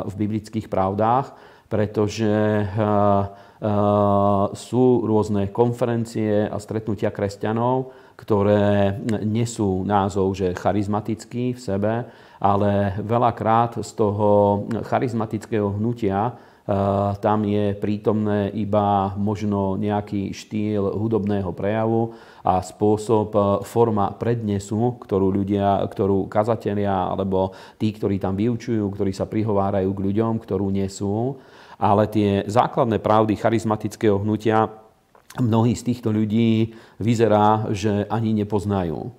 v 0.08 0.14
biblických 0.16 0.72
pravdách, 0.72 1.36
pretože 1.68 2.64
eh, 2.64 3.44
sú 4.52 4.84
rôzne 5.08 5.48
konferencie 5.48 6.44
a 6.44 6.60
stretnutia 6.60 7.08
kresťanov, 7.08 7.88
ktoré 8.20 9.00
nesú 9.24 9.80
názov, 9.80 10.36
že 10.36 10.52
charizmatický 10.52 11.56
v 11.56 11.60
sebe, 11.60 12.04
ale 12.36 13.00
veľakrát 13.00 13.80
z 13.80 13.90
toho 13.96 14.60
charizmatického 14.84 15.72
hnutia 15.72 16.36
tam 17.22 17.46
je 17.46 17.78
prítomné 17.78 18.50
iba 18.58 19.14
možno 19.14 19.78
nejaký 19.78 20.34
štýl 20.34 20.98
hudobného 20.98 21.54
prejavu 21.54 22.18
a 22.42 22.58
spôsob, 22.58 23.30
e, 23.30 23.40
forma 23.62 24.10
prednesu, 24.18 24.98
ktorú 24.98 25.30
ľudia, 25.30 25.86
ktorú 25.86 26.26
kazatelia 26.26 27.06
alebo 27.06 27.54
tí, 27.78 27.94
ktorí 27.94 28.18
tam 28.18 28.34
vyučujú, 28.34 28.82
ktorí 28.82 29.14
sa 29.14 29.30
prihovárajú 29.30 29.94
k 29.94 30.04
ľuďom, 30.10 30.42
ktorú 30.42 30.66
nesú. 30.74 31.38
Ale 31.78 32.10
tie 32.10 32.42
základné 32.50 32.98
pravdy 32.98 33.38
charizmatického 33.38 34.18
hnutia 34.18 34.66
mnohí 35.38 35.76
z 35.78 35.86
týchto 35.86 36.10
ľudí 36.10 36.74
vyzerá, 36.98 37.68
že 37.70 38.08
ani 38.08 38.32
nepoznajú. 38.32 39.12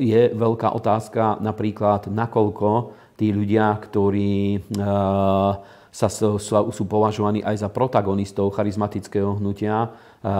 Je 0.00 0.22
veľká 0.34 0.74
otázka 0.74 1.38
napríklad, 1.38 2.10
nakoľko 2.10 2.96
tí 3.14 3.30
ľudia, 3.30 3.78
ktorí 3.78 4.58
eh, 4.58 5.52
sa, 5.94 6.08
sú 6.10 6.84
považovaní 6.90 7.38
aj 7.46 7.62
za 7.62 7.68
protagonistov 7.70 8.50
charizmatického 8.58 9.38
hnutia, 9.38 9.86
eh, 9.86 10.30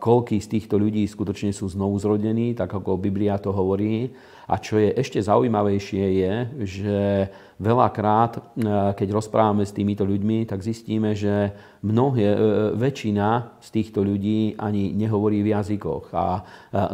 koľký 0.00 0.40
z 0.40 0.48
týchto 0.58 0.80
ľudí 0.80 1.04
skutočne 1.04 1.52
sú 1.52 1.68
znovu 1.68 2.00
zrodení, 2.00 2.56
tak 2.56 2.72
ako 2.72 2.96
Biblia 2.96 3.36
to 3.36 3.52
hovorí. 3.52 4.12
A 4.44 4.60
čo 4.60 4.76
je 4.76 4.92
ešte 4.92 5.20
zaujímavejšie 5.20 6.04
je, 6.20 6.34
že 6.64 6.98
veľakrát, 7.60 8.32
eh, 8.36 8.42
keď 8.94 9.08
rozprávame 9.14 9.66
s 9.66 9.74
týmito 9.74 10.02
ľuďmi, 10.06 10.46
tak 10.46 10.62
zistíme, 10.62 11.14
že 11.14 11.54
mnohé, 11.84 12.28
e, 12.32 12.38
väčšina 12.80 13.60
z 13.60 13.68
týchto 13.68 14.00
ľudí 14.00 14.56
ani 14.56 14.96
nehovorí 14.96 15.44
v 15.44 15.52
jazykoch. 15.52 16.16
A 16.16 16.40
e, 16.40 16.42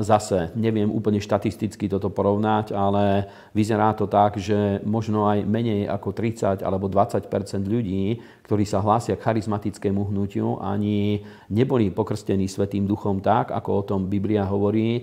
zase 0.02 0.50
neviem 0.58 0.90
úplne 0.90 1.22
štatisticky 1.22 1.86
toto 1.86 2.10
porovnať, 2.10 2.74
ale 2.74 3.30
vyzerá 3.54 3.94
to 3.94 4.10
tak, 4.10 4.42
že 4.42 4.82
možno 4.82 5.30
aj 5.30 5.46
menej 5.46 5.86
ako 5.86 6.10
30 6.10 6.66
alebo 6.66 6.90
20% 6.90 7.30
ľudí, 7.70 8.18
ktorí 8.50 8.66
sa 8.66 8.82
hlásia 8.82 9.14
k 9.14 9.22
charizmatickému 9.30 10.10
hnutiu, 10.10 10.58
ani 10.58 11.22
neboli 11.54 11.94
pokrstení 11.94 12.50
Svetým 12.50 12.82
duchom 12.82 13.22
tak, 13.22 13.54
ako 13.54 13.70
o 13.70 13.86
tom 13.86 14.10
Biblia 14.10 14.42
hovorí, 14.42 14.98
e, 14.98 15.02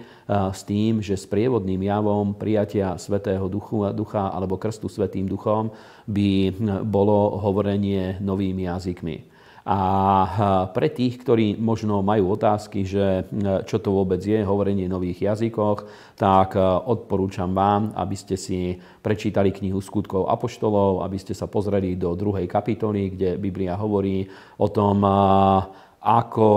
s 0.51 0.67
tým, 0.67 0.99
že 0.99 1.15
s 1.15 1.23
prievodným 1.31 1.79
javom 1.79 2.35
prijatia 2.35 2.99
Svetého 2.99 3.47
ducha 3.95 4.35
alebo 4.35 4.59
krstu 4.59 4.91
Svetým 4.91 5.31
duchom 5.31 5.71
by 6.11 6.59
bolo 6.83 7.39
hovorenie 7.39 8.19
novými 8.19 8.67
jazykmi. 8.67 9.36
A 9.67 9.79
pre 10.71 10.87
tých, 10.87 11.19
ktorí 11.19 11.59
možno 11.59 11.99
majú 11.99 12.39
otázky, 12.39 12.87
že 12.87 13.27
čo 13.67 13.83
to 13.83 13.91
vôbec 13.91 14.23
je 14.23 14.39
hovorenie 14.39 14.87
nových 14.87 15.27
jazykoch, 15.27 15.83
tak 16.15 16.55
odporúčam 16.87 17.51
vám, 17.51 17.91
aby 17.91 18.15
ste 18.15 18.39
si 18.39 18.79
prečítali 19.03 19.51
knihu 19.51 19.83
skutkov 19.83 20.31
Apoštolov, 20.31 21.03
aby 21.03 21.19
ste 21.19 21.35
sa 21.35 21.51
pozreli 21.51 21.99
do 21.99 22.15
druhej 22.15 22.47
kapitoly, 22.47 23.11
kde 23.11 23.29
Biblia 23.35 23.75
hovorí 23.75 24.23
o 24.55 24.71
tom, 24.71 25.03
ako 26.01 26.49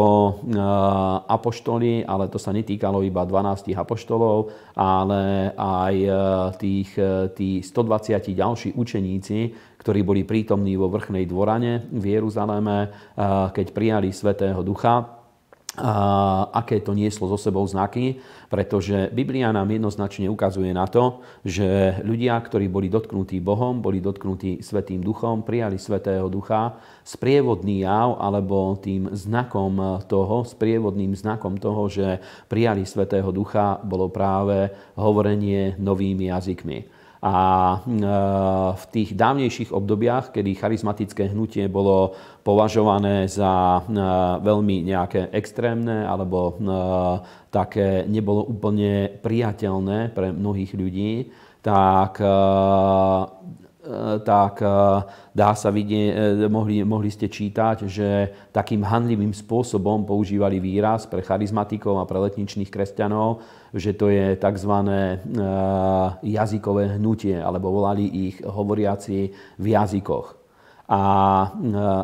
apoštoli, 1.26 2.04
ale 2.04 2.28
to 2.28 2.38
sa 2.38 2.52
netýkalo 2.52 3.04
iba 3.04 3.24
12 3.24 3.72
apoštolov, 3.76 4.52
ale 4.76 5.52
aj 5.56 5.94
tých, 6.56 6.90
tých 7.36 7.62
120 7.68 8.36
ďalší 8.36 8.68
učeníci, 8.76 9.38
ktorí 9.80 10.00
boli 10.04 10.22
prítomní 10.28 10.76
vo 10.76 10.92
vrchnej 10.92 11.24
dvorane 11.24 11.88
v 11.88 12.04
Jeruzaléme, 12.20 12.78
keď 13.52 13.66
prijali 13.72 14.12
Svetého 14.12 14.60
Ducha 14.60 15.19
aké 16.52 16.84
to 16.84 16.92
nieslo 16.92 17.26
so 17.32 17.38
sebou 17.40 17.64
znaky, 17.64 18.20
pretože 18.52 19.08
Biblia 19.14 19.48
nám 19.54 19.70
jednoznačne 19.70 20.28
ukazuje 20.28 20.70
na 20.76 20.84
to, 20.84 21.24
že 21.46 22.00
ľudia, 22.04 22.36
ktorí 22.36 22.68
boli 22.68 22.92
dotknutí 22.92 23.40
Bohom, 23.40 23.80
boli 23.80 24.04
dotknutí 24.04 24.60
Svetým 24.60 25.00
Duchom, 25.00 25.42
prijali 25.42 25.80
Svetého 25.80 26.28
Ducha, 26.28 26.76
sprievodný 27.06 27.88
jav 27.88 28.20
alebo 28.20 28.76
tým 28.76 29.10
znakom 29.16 30.04
toho, 30.04 30.44
sprievodným 30.44 31.16
znakom 31.16 31.56
toho, 31.56 31.88
že 31.88 32.20
prijali 32.46 32.84
Svetého 32.84 33.32
Ducha, 33.32 33.80
bolo 33.80 34.12
práve 34.12 34.68
hovorenie 34.98 35.80
novými 35.80 36.28
jazykmi. 36.28 37.00
A 37.20 37.36
e, 37.36 37.78
v 38.80 38.84
tých 38.96 39.12
dávnejších 39.12 39.76
obdobiach, 39.76 40.32
kedy 40.32 40.56
charizmatické 40.56 41.28
hnutie 41.28 41.68
bolo 41.68 42.16
považované 42.40 43.28
za 43.28 43.80
e, 43.80 43.80
veľmi 44.40 44.86
nejaké 44.86 45.30
extrémne 45.32 46.04
alebo 46.06 46.38
e, 46.50 46.52
také 47.52 48.04
nebolo 48.08 48.46
úplne 48.46 49.08
priateľné 49.20 50.14
pre 50.14 50.32
mnohých 50.32 50.72
ľudí, 50.74 51.12
tak 51.60 52.24
tak 54.24 54.60
dá 55.32 55.50
sa 55.56 55.68
vidieť, 55.72 56.46
mohli, 56.52 56.84
mohli 56.84 57.08
ste 57.08 57.32
čítať, 57.32 57.88
že 57.88 58.08
takým 58.52 58.84
handlivým 58.84 59.32
spôsobom 59.32 60.04
používali 60.04 60.60
výraz 60.60 61.08
pre 61.08 61.24
charizmatikov 61.24 61.96
a 61.96 62.08
pre 62.08 62.20
letničných 62.20 62.68
kresťanov, 62.68 63.40
že 63.72 63.96
to 63.96 64.12
je 64.12 64.36
tzv. 64.36 64.72
Jazykové 66.22 67.00
hnutie, 67.00 67.40
alebo 67.40 67.72
volali 67.72 68.04
ich 68.30 68.36
hovoriaci 68.44 69.18
v 69.56 69.66
jazykoch. 69.72 70.39
A 70.90 71.02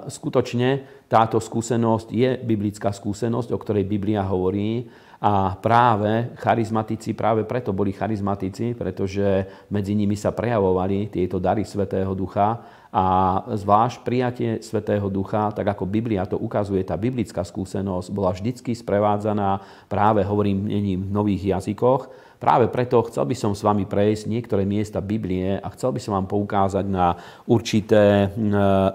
skutočne 0.06 1.02
táto 1.10 1.42
skúsenosť 1.42 2.08
je 2.14 2.30
biblická 2.38 2.94
skúsenosť, 2.94 3.50
o 3.50 3.58
ktorej 3.58 3.82
Biblia 3.82 4.22
hovorí. 4.22 4.86
A 5.16 5.58
práve 5.58 6.36
charizmatici, 6.38 7.16
práve 7.16 7.42
preto 7.48 7.74
boli 7.74 7.90
charizmatici, 7.90 8.76
pretože 8.78 9.48
medzi 9.72 9.96
nimi 9.96 10.14
sa 10.14 10.30
prejavovali 10.30 11.10
tieto 11.10 11.42
dary 11.42 11.64
Svetého 11.64 12.12
Ducha 12.14 12.62
a 12.92 13.04
zvlášť 13.48 13.96
prijatie 14.04 14.50
Svetého 14.60 15.08
Ducha, 15.08 15.50
tak 15.50 15.72
ako 15.72 15.88
Biblia 15.88 16.28
to 16.28 16.38
ukazuje, 16.38 16.84
tá 16.84 16.94
biblická 17.00 17.42
skúsenosť 17.42 18.12
bola 18.12 18.30
vždycky 18.30 18.76
sprevádzaná 18.76 19.64
práve, 19.88 20.20
hovorím, 20.22 20.68
nových 21.10 21.58
jazykoch. 21.58 22.12
Práve 22.36 22.68
preto 22.68 23.00
chcel 23.08 23.24
by 23.24 23.36
som 23.36 23.52
s 23.56 23.64
vami 23.64 23.88
prejsť 23.88 24.28
niektoré 24.28 24.68
miesta 24.68 25.00
Biblie 25.00 25.56
a 25.56 25.68
chcel 25.72 25.96
by 25.96 26.00
som 26.00 26.20
vám 26.20 26.28
poukázať 26.28 26.84
na 26.84 27.16
určité 27.48 28.28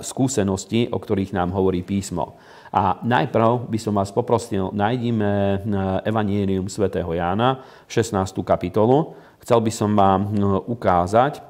skúsenosti, 0.05 0.85
o 0.93 1.01
ktorých 1.01 1.33
nám 1.33 1.49
hovorí 1.51 1.81
písmo. 1.81 2.37
A 2.71 3.01
najprv 3.03 3.67
by 3.67 3.79
som 3.81 3.97
vás 3.97 4.13
poprosil, 4.15 4.71
nájdime 4.71 5.59
Evangelium 6.07 6.71
svätého 6.71 7.11
Jána, 7.11 7.65
16. 7.89 8.31
kapitolu. 8.47 9.17
Chcel 9.43 9.59
by 9.59 9.71
som 9.73 9.91
vám 9.97 10.31
ukázať, 10.69 11.41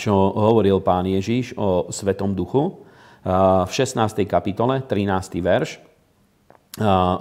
čo 0.00 0.14
hovoril 0.34 0.80
pán 0.82 1.06
Ježiš 1.06 1.54
o 1.54 1.86
Svetom 1.92 2.32
duchu. 2.34 2.82
V 3.28 3.70
16. 3.70 4.24
kapitole, 4.24 4.82
13. 4.82 5.38
verš, 5.44 5.78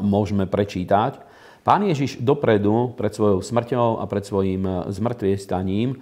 môžeme 0.02 0.48
prečítať. 0.48 1.27
Pán 1.68 1.84
Ježiš 1.84 2.24
dopredu, 2.24 2.96
pred 2.96 3.12
svojou 3.12 3.44
smrťou 3.44 4.00
a 4.00 4.08
pred 4.08 4.24
svojim 4.24 4.88
zmrtviestaním, 4.88 6.00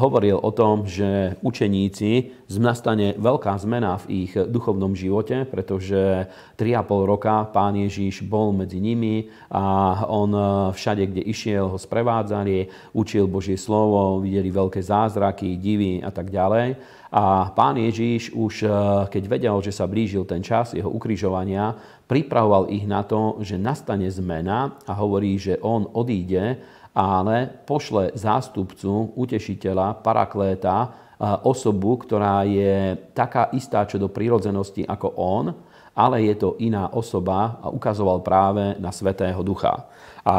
hovoril 0.00 0.40
o 0.40 0.48
tom, 0.48 0.88
že 0.88 1.36
učeníci 1.44 2.32
nastane 2.56 3.12
veľká 3.20 3.52
zmena 3.60 4.00
v 4.00 4.24
ich 4.24 4.32
duchovnom 4.32 4.96
živote, 4.96 5.44
pretože 5.44 6.24
3,5 6.56 7.04
roka 7.04 7.44
pán 7.52 7.76
Ježiš 7.76 8.24
bol 8.24 8.56
medzi 8.56 8.80
nimi 8.80 9.28
a 9.52 10.08
on 10.08 10.32
všade, 10.72 11.04
kde 11.12 11.20
išiel, 11.28 11.68
ho 11.68 11.76
sprevádzali, 11.76 12.72
učil 12.96 13.28
Božie 13.28 13.60
slovo, 13.60 14.24
videli 14.24 14.48
veľké 14.48 14.80
zázraky, 14.80 15.60
divy 15.60 16.00
a 16.00 16.08
tak 16.08 16.32
ďalej. 16.32 16.80
A 17.14 17.54
pán 17.54 17.78
Ježíš 17.78 18.34
už, 18.34 18.66
keď 19.06 19.22
vedel, 19.30 19.54
že 19.62 19.70
sa 19.70 19.86
blížil 19.86 20.26
ten 20.26 20.42
čas 20.42 20.74
jeho 20.74 20.90
ukrižovania, 20.90 21.78
pripravoval 22.10 22.74
ich 22.74 22.90
na 22.90 23.06
to, 23.06 23.38
že 23.38 23.54
nastane 23.54 24.10
zmena 24.10 24.82
a 24.82 24.98
hovorí, 24.98 25.38
že 25.38 25.62
on 25.62 25.86
odíde, 25.94 26.58
ale 26.90 27.46
pošle 27.46 28.18
zástupcu, 28.18 29.14
utešiteľa, 29.14 30.02
parakléta, 30.02 30.90
osobu, 31.46 32.02
ktorá 32.02 32.42
je 32.42 32.98
taká 33.14 33.54
istá 33.54 33.86
čo 33.86 34.02
do 34.02 34.10
prírodzenosti 34.10 34.82
ako 34.82 35.14
on, 35.14 35.54
ale 35.94 36.26
je 36.26 36.34
to 36.34 36.58
iná 36.58 36.90
osoba 36.90 37.62
a 37.62 37.70
ukazoval 37.70 38.26
práve 38.26 38.74
na 38.82 38.90
Svetého 38.90 39.38
Ducha. 39.46 39.86
A 40.26 40.36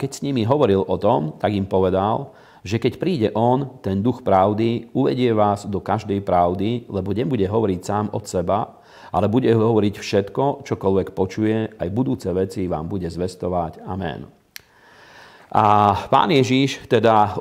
keď 0.00 0.10
s 0.16 0.24
nimi 0.24 0.48
hovoril 0.48 0.80
o 0.80 0.96
tom, 0.96 1.36
tak 1.36 1.52
im 1.52 1.68
povedal, 1.68 2.32
že 2.62 2.82
keď 2.82 2.92
príde 2.98 3.28
On, 3.34 3.78
ten 3.82 4.02
duch 4.02 4.22
pravdy, 4.26 4.90
uvedie 4.94 5.30
vás 5.34 5.66
do 5.66 5.78
každej 5.78 6.22
pravdy, 6.22 6.90
lebo 6.90 7.14
nebude 7.14 7.46
hovoriť 7.46 7.80
sám 7.82 8.06
od 8.14 8.24
seba, 8.26 8.78
ale 9.12 9.30
bude 9.30 9.48
hovoriť 9.48 9.94
všetko, 9.98 10.66
čokoľvek 10.68 11.08
počuje, 11.16 11.80
aj 11.80 11.88
budúce 11.94 12.28
veci 12.32 12.68
vám 12.68 12.90
bude 12.90 13.08
zvestovať. 13.08 13.84
Amen. 13.84 14.28
A 15.48 15.96
pán 16.12 16.28
Ježíš 16.28 16.84
teda 16.92 17.16
uh, 17.24 17.34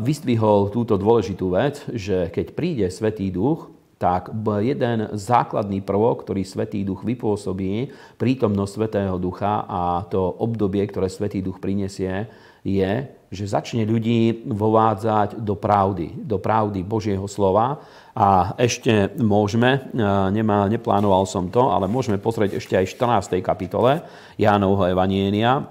vystvihol 0.00 0.72
túto 0.72 0.96
dôležitú 0.96 1.52
vec, 1.52 1.84
že 1.92 2.32
keď 2.32 2.46
príde 2.56 2.86
Svetý 2.88 3.28
Duch, 3.28 3.68
tak 4.00 4.32
jeden 4.64 5.12
základný 5.12 5.84
prvok, 5.84 6.24
ktorý 6.24 6.44
Svetý 6.44 6.84
Duch 6.88 7.04
vypôsobí, 7.04 7.92
prítomnosť 8.16 8.72
Svetého 8.72 9.16
Ducha 9.20 9.64
a 9.68 10.08
to 10.08 10.20
obdobie, 10.40 10.84
ktoré 10.88 11.12
Svetý 11.12 11.44
Duch 11.44 11.60
prinesie, 11.60 12.28
je, 12.64 12.92
že 13.28 13.44
začne 13.44 13.84
ľudí 13.84 14.48
vovádzať 14.48 15.42
do 15.42 15.52
pravdy, 15.52 16.16
do 16.16 16.40
pravdy 16.40 16.80
Božieho 16.80 17.28
slova 17.28 17.82
a 18.16 18.56
ešte 18.56 19.12
môžeme, 19.20 19.90
e, 19.92 20.00
nemá, 20.32 20.64
neplánoval 20.70 21.28
som 21.28 21.52
to, 21.52 21.68
ale 21.68 21.90
môžeme 21.90 22.16
pozrieť 22.16 22.56
ešte 22.56 22.74
aj 22.78 22.86
v 22.88 22.94
14. 23.36 23.44
kapitole 23.44 24.00
Jánovho 24.40 24.88
Evanienia 24.88 25.60
e, 25.60 25.62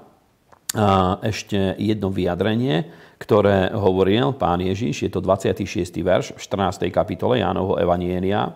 ešte 1.26 1.80
jedno 1.82 2.14
vyjadrenie, 2.14 2.92
ktoré 3.18 3.72
hovoril 3.74 4.36
pán 4.36 4.60
Ježiš, 4.62 5.08
je 5.08 5.10
to 5.10 5.24
26. 5.24 5.66
verš 6.04 6.36
v 6.36 6.40
14. 6.44 6.92
kapitole 6.94 7.42
Jánovho 7.42 7.80
Evanienia. 7.80 8.54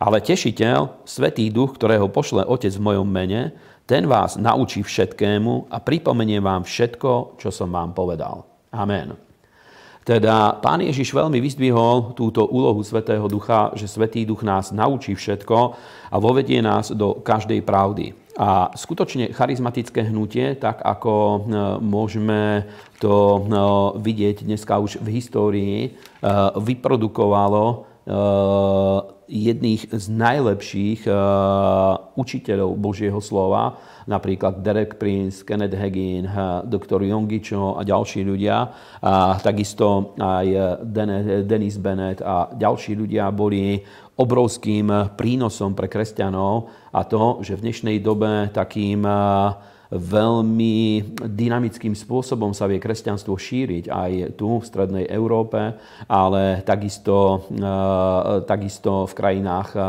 Ale 0.00 0.24
tešiteľ, 0.24 1.04
Svetý 1.04 1.52
duch, 1.52 1.76
ktorého 1.76 2.08
pošle 2.08 2.42
Otec 2.48 2.72
v 2.72 2.82
mojom 2.82 3.04
mene, 3.04 3.52
ten 3.90 4.06
vás 4.06 4.38
naučí 4.38 4.86
všetkému 4.86 5.66
a 5.66 5.82
pripomenie 5.82 6.38
vám 6.38 6.62
všetko, 6.62 7.42
čo 7.42 7.50
som 7.50 7.74
vám 7.74 7.90
povedal. 7.90 8.46
Amen. 8.70 9.18
Teda 10.06 10.54
pán 10.62 10.78
Ježiš 10.78 11.10
veľmi 11.10 11.42
vyzdvihol 11.42 12.14
túto 12.14 12.46
úlohu 12.46 12.86
Svetého 12.86 13.26
Ducha, 13.26 13.74
že 13.74 13.90
Svetý 13.90 14.22
Duch 14.22 14.46
nás 14.46 14.70
naučí 14.70 15.18
všetko 15.18 15.58
a 16.06 16.16
vovedie 16.22 16.62
nás 16.62 16.94
do 16.94 17.18
každej 17.18 17.66
pravdy. 17.66 18.14
A 18.38 18.70
skutočne 18.78 19.34
charizmatické 19.34 20.06
hnutie, 20.06 20.54
tak 20.54 20.80
ako 20.86 21.12
e, 21.12 21.38
môžeme 21.82 22.70
to 23.02 23.12
e, 23.12 23.40
vidieť 24.00 24.46
dneska 24.46 24.78
už 24.80 25.02
v 25.02 25.18
histórii, 25.18 25.76
e, 25.84 25.90
vyprodukovalo 26.56 27.90
jedných 29.30 29.94
z 29.94 30.04
najlepších 30.10 31.06
učiteľov 32.18 32.70
Božieho 32.74 33.22
slova, 33.22 33.78
napríklad 34.10 34.58
Derek 34.58 34.98
Prince, 34.98 35.46
Kenneth 35.46 35.78
Hagin, 35.78 36.26
doktor 36.66 37.06
Jongičo 37.06 37.78
a 37.78 37.86
ďalší 37.86 38.26
ľudia. 38.26 38.66
A 39.06 39.38
takisto 39.38 40.18
aj 40.18 40.82
Dennis 41.46 41.78
Bennett 41.78 42.18
a 42.26 42.50
ďalší 42.50 42.98
ľudia 42.98 43.30
boli 43.30 43.78
obrovským 44.18 45.14
prínosom 45.14 45.78
pre 45.78 45.86
kresťanov 45.86 46.68
a 46.90 47.06
to, 47.06 47.40
že 47.40 47.54
v 47.56 47.70
dnešnej 47.70 47.96
dobe 48.02 48.50
takým 48.50 49.06
veľmi 49.90 51.02
dynamickým 51.18 51.98
spôsobom 51.98 52.54
sa 52.54 52.70
vie 52.70 52.78
kresťanstvo 52.78 53.34
šíriť 53.34 53.90
aj 53.90 54.38
tu 54.38 54.62
v 54.62 54.66
strednej 54.66 55.10
Európe, 55.10 55.58
ale 56.06 56.62
takisto, 56.62 57.50
e, 57.50 57.66
takisto 58.46 59.10
v 59.10 59.12
krajinách 59.18 59.70
e, 59.74 59.82
e, 59.82 59.86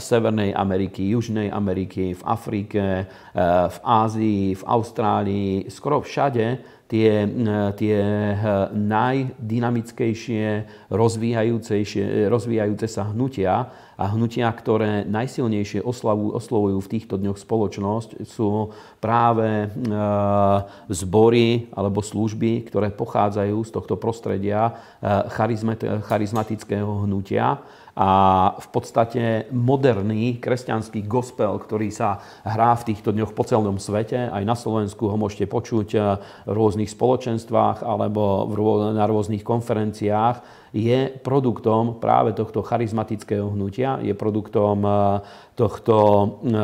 Severnej 0.00 0.56
Ameriky, 0.56 1.12
Južnej 1.12 1.52
Ameriky, 1.52 2.16
v 2.16 2.22
Afrike, 2.24 2.84
v 3.68 3.78
Ázii, 3.84 4.56
v 4.56 4.64
Austrálii, 4.64 5.68
skoro 5.68 6.00
všade 6.00 6.46
tie, 6.88 7.28
tie 7.76 7.98
najdynamickejšie, 8.72 10.46
rozvíjajúce 10.88 12.86
sa 12.88 13.02
hnutia 13.12 13.68
a 13.96 14.12
hnutia, 14.12 14.52
ktoré 14.52 15.08
najsilnejšie 15.08 15.80
oslovujú 15.82 16.78
v 16.80 16.92
týchto 16.92 17.16
dňoch 17.16 17.40
spoločnosť, 17.40 18.28
sú 18.28 18.76
práve 19.00 19.48
e, 19.64 19.68
zbory 20.92 21.72
alebo 21.72 22.04
služby, 22.04 22.68
ktoré 22.68 22.92
pochádzajú 22.92 23.56
z 23.64 23.70
tohto 23.72 23.96
prostredia 23.96 24.68
e, 24.68 24.72
charizmatického 26.04 27.08
hnutia 27.08 27.64
a 27.96 28.10
v 28.60 28.68
podstate 28.68 29.48
moderný 29.48 30.36
kresťanský 30.36 31.08
gospel, 31.08 31.56
ktorý 31.56 31.88
sa 31.88 32.20
hrá 32.44 32.76
v 32.76 32.92
týchto 32.92 33.08
dňoch 33.08 33.32
po 33.32 33.40
celom 33.48 33.80
svete. 33.80 34.28
Aj 34.28 34.44
na 34.44 34.52
Slovensku 34.52 35.08
ho 35.08 35.16
môžete 35.16 35.48
počuť 35.48 35.88
eh, 35.96 36.00
v 36.44 36.52
rôznych 36.52 36.92
spoločenstvách 36.92 37.80
alebo 37.80 38.44
na 38.92 39.08
rôznych 39.08 39.40
konferenciách, 39.40 40.65
je 40.74 41.12
produktom 41.22 42.02
práve 42.02 42.34
tohto 42.34 42.62
charizmatického 42.62 43.52
hnutia, 43.54 44.02
je 44.02 44.14
produktom 44.16 44.82
eh, 44.82 44.94
tohto 45.54 45.96
eh, 46.42 46.60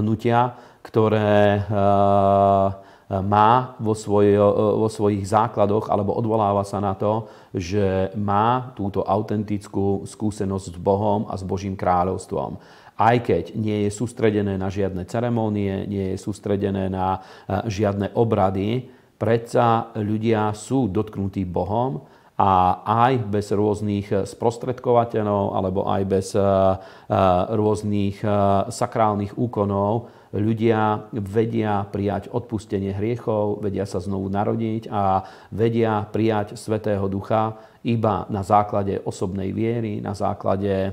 hnutia, 0.00 0.56
ktoré 0.84 1.62
eh, 1.62 2.68
má 3.08 3.72
vo, 3.80 3.96
svoj, 3.96 4.36
vo 4.76 4.84
svojich 4.92 5.24
základoch 5.24 5.88
alebo 5.88 6.12
odvoláva 6.12 6.60
sa 6.60 6.76
na 6.76 6.92
to, 6.92 7.24
že 7.56 8.12
má 8.20 8.76
túto 8.76 9.00
autentickú 9.00 10.04
skúsenosť 10.04 10.76
s 10.76 10.78
Bohom 10.78 11.24
a 11.24 11.32
s 11.32 11.40
Božím 11.40 11.72
kráľovstvom. 11.72 12.60
Aj 13.00 13.16
keď 13.24 13.56
nie 13.56 13.88
je 13.88 13.96
sústredené 13.96 14.60
na 14.60 14.68
žiadne 14.68 15.08
ceremonie, 15.08 15.88
nie 15.88 16.12
je 16.12 16.18
sústredené 16.20 16.92
na 16.92 17.24
žiadne 17.64 18.12
obrady, 18.12 18.92
predsa 19.16 19.88
ľudia 19.96 20.52
sú 20.52 20.92
dotknutí 20.92 21.48
Bohom 21.48 22.04
a 22.38 22.50
aj 22.86 23.26
bez 23.26 23.50
rôznych 23.50 24.30
sprostredkovateľov 24.30 25.58
alebo 25.58 25.90
aj 25.90 26.02
bez 26.06 26.38
e, 26.38 26.40
e, 26.40 26.44
rôznych 27.50 28.22
sakrálnych 28.70 29.34
úkonov 29.34 30.14
ľudia 30.32 31.08
vedia 31.12 31.88
prijať 31.88 32.28
odpustenie 32.28 32.92
hriechov, 32.92 33.64
vedia 33.64 33.88
sa 33.88 33.96
znovu 33.96 34.28
narodiť 34.28 34.92
a 34.92 35.24
vedia 35.48 36.04
prijať 36.04 36.60
Svetého 36.60 37.08
Ducha 37.08 37.56
iba 37.80 38.28
na 38.28 38.44
základe 38.44 39.00
osobnej 39.08 39.54
viery, 39.56 40.04
na 40.04 40.12
základe 40.12 40.92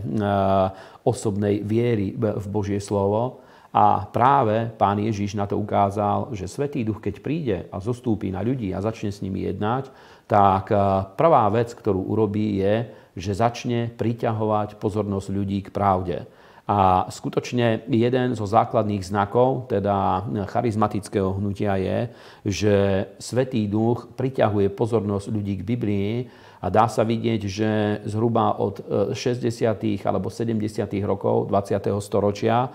osobnej 1.03 1.60
viery 1.65 2.15
v 2.15 2.45
Božie 2.47 2.79
slovo. 2.79 3.43
A 3.75 4.08
práve 4.08 4.71
pán 4.79 4.95
Ježiš 5.03 5.36
na 5.36 5.43
to 5.43 5.60
ukázal, 5.60 6.31
že 6.31 6.47
Svetý 6.47 6.88
Duch, 6.88 7.03
keď 7.03 7.15
príde 7.19 7.58
a 7.67 7.84
zostúpi 7.84 8.31
na 8.31 8.39
ľudí 8.39 8.71
a 8.71 8.79
začne 8.79 9.12
s 9.12 9.19
nimi 9.19 9.43
jednať, 9.43 9.91
tak 10.25 10.73
prvá 11.15 11.45
vec, 11.53 11.73
ktorú 11.73 12.01
urobí, 12.01 12.57
je, 12.57 12.89
že 13.15 13.31
začne 13.38 13.93
priťahovať 13.95 14.75
pozornosť 14.81 15.27
ľudí 15.31 15.59
k 15.65 15.69
pravde. 15.69 16.17
A 16.65 17.05
skutočne 17.13 17.85
jeden 17.85 18.33
zo 18.33 18.49
základných 18.49 19.05
znakov, 19.05 19.69
teda 19.69 20.25
charizmatického 20.49 21.38
hnutia 21.38 21.77
je, 21.77 21.99
že 22.41 22.75
Svetý 23.21 23.69
Duch 23.69 24.09
priťahuje 24.17 24.73
pozornosť 24.73 25.29
ľudí 25.29 25.61
k 25.61 25.67
Biblii 25.67 26.11
a 26.57 26.73
dá 26.73 26.89
sa 26.89 27.05
vidieť, 27.05 27.41
že 27.45 27.69
zhruba 28.09 28.57
od 28.57 28.81
60. 29.13 29.45
E, 29.45 30.01
alebo 30.01 30.33
70. 30.33 30.57
rokov 31.05 31.53
20. 31.53 31.85
storočia 32.01 32.73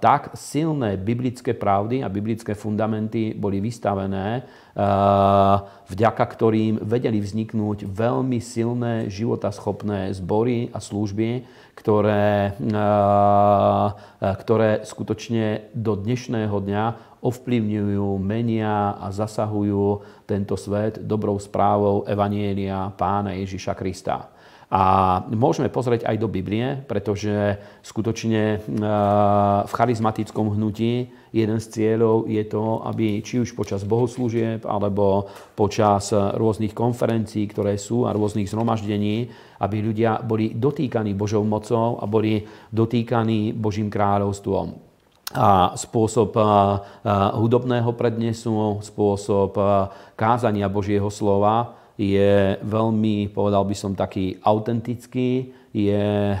tak 0.00 0.38
silné 0.38 0.94
biblické 0.94 1.50
pravdy 1.50 2.06
a 2.06 2.08
biblické 2.12 2.54
fundamenty 2.54 3.34
boli 3.34 3.58
vystavené, 3.58 4.46
vďaka 5.90 6.24
ktorým 6.30 6.78
vedeli 6.84 7.18
vzniknúť 7.18 7.90
veľmi 7.90 8.38
silné, 8.38 9.10
životaschopné 9.10 10.14
zbory 10.14 10.70
a 10.70 10.78
služby, 10.78 11.42
ktoré, 11.74 12.54
ktoré 14.20 14.70
skutočne 14.86 15.74
do 15.74 15.98
dnešného 15.98 16.56
dňa 16.62 16.84
ovplyvňujú, 17.26 18.08
menia 18.22 18.94
a 18.94 19.10
zasahujú 19.10 20.06
tento 20.28 20.54
svet 20.54 21.02
dobrou 21.02 21.34
správou 21.42 22.06
Evanielia 22.06 22.94
Pána 22.94 23.34
Ježiša 23.34 23.74
Krista. 23.74 24.35
A 24.66 24.82
môžeme 25.30 25.70
pozrieť 25.70 26.10
aj 26.10 26.16
do 26.18 26.26
Biblie, 26.26 26.82
pretože 26.90 27.54
skutočne 27.86 28.42
e, 28.42 28.58
v 29.62 29.70
charizmatickom 29.70 30.58
hnutí 30.58 31.06
jeden 31.30 31.62
z 31.62 31.66
cieľov 31.70 32.26
je 32.26 32.42
to, 32.50 32.82
aby 32.82 33.22
či 33.22 33.38
už 33.38 33.54
počas 33.54 33.86
bohoslúžieb 33.86 34.66
alebo 34.66 35.30
počas 35.54 36.10
rôznych 36.10 36.74
konferencií, 36.74 37.46
ktoré 37.46 37.78
sú 37.78 38.10
a 38.10 38.14
rôznych 38.16 38.50
zhromaždení, 38.50 39.30
aby 39.62 39.86
ľudia 39.86 40.18
boli 40.26 40.58
dotýkaní 40.58 41.14
Božou 41.14 41.46
mocou 41.46 42.02
a 42.02 42.04
boli 42.10 42.42
dotýkaní 42.74 43.54
Božím 43.54 43.86
kráľovstvom. 43.86 44.82
A 45.30 45.78
spôsob 45.78 46.34
e, 46.34 46.42
e, 46.42 46.46
hudobného 47.38 47.94
prednesu, 47.94 48.82
spôsob 48.82 49.54
kázania 50.18 50.66
Božieho 50.66 51.06
slova 51.06 51.85
je 51.96 52.60
veľmi, 52.60 53.32
povedal 53.32 53.64
by 53.64 53.76
som, 53.76 53.96
taký 53.96 54.36
autentický, 54.44 55.52
je, 55.76 56.32
eh, 56.32 56.40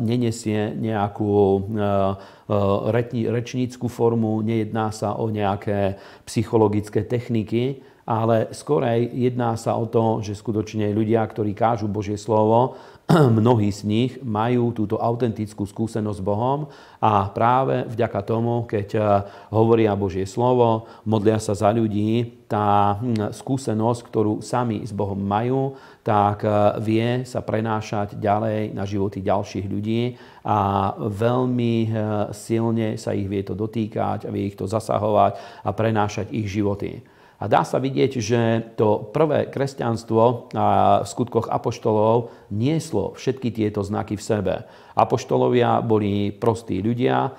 nenesie 0.00 0.72
nejakú 0.72 1.32
eh, 1.36 2.16
eh, 2.48 3.28
rečnícku 3.28 3.92
formu, 3.92 4.40
nejedná 4.40 4.88
sa 4.92 5.16
o 5.20 5.28
nejaké 5.28 6.00
psychologické 6.24 7.04
techniky, 7.04 7.84
ale 8.08 8.50
skorej 8.50 9.08
jedná 9.14 9.54
sa 9.54 9.76
o 9.76 9.86
to, 9.86 10.24
že 10.24 10.34
skutočne 10.34 10.90
ľudia, 10.90 11.22
ktorí 11.22 11.54
kážu 11.54 11.86
Božie 11.86 12.18
slovo, 12.18 12.74
mnohí 13.38 13.68
z 13.68 13.84
nich 13.84 14.12
majú 14.24 14.72
túto 14.72 14.96
autentickú 14.96 15.68
skúsenosť 15.68 16.18
s 16.20 16.24
Bohom 16.24 16.72
a 17.02 17.28
práve 17.28 17.84
vďaka 17.92 18.20
tomu, 18.24 18.64
keď 18.64 18.88
eh, 18.96 19.04
hovoria 19.52 19.92
Božie 19.98 20.24
slovo, 20.24 20.88
modlia 21.04 21.36
sa 21.36 21.52
za 21.52 21.68
ľudí, 21.68 22.44
tá 22.48 22.96
hm, 22.96 23.32
skúsenosť, 23.32 24.00
ktorú 24.08 24.34
sami 24.40 24.84
s 24.84 24.92
Bohom 24.96 25.18
majú, 25.18 25.76
tak 26.00 26.44
eh, 26.46 26.52
vie 26.80 27.08
sa 27.28 27.44
prenášať 27.44 28.16
ďalej 28.16 28.72
na 28.72 28.88
životy 28.88 29.20
ďalších 29.20 29.66
ľudí 29.68 30.16
a 30.48 30.92
veľmi 30.96 31.74
eh, 31.84 31.90
silne 32.32 32.96
sa 32.96 33.12
ich 33.12 33.28
vie 33.28 33.44
to 33.44 33.52
dotýkať 33.52 34.30
vie 34.32 34.48
ich 34.48 34.56
to 34.56 34.64
zasahovať 34.64 35.36
a 35.66 35.70
prenášať 35.76 36.32
ich 36.32 36.48
životy. 36.48 37.11
A 37.42 37.50
dá 37.50 37.66
sa 37.66 37.82
vidieť, 37.82 38.22
že 38.22 38.40
to 38.78 39.10
prvé 39.10 39.50
kresťanstvo 39.50 40.54
v 40.54 41.06
skutkoch 41.10 41.50
apoštolov 41.50 42.30
nieslo 42.54 43.18
všetky 43.18 43.50
tieto 43.50 43.82
znaky 43.82 44.14
v 44.14 44.22
sebe. 44.22 44.54
Apoštolovia 44.94 45.82
boli 45.82 46.30
prostí 46.30 46.78
ľudia, 46.78 47.34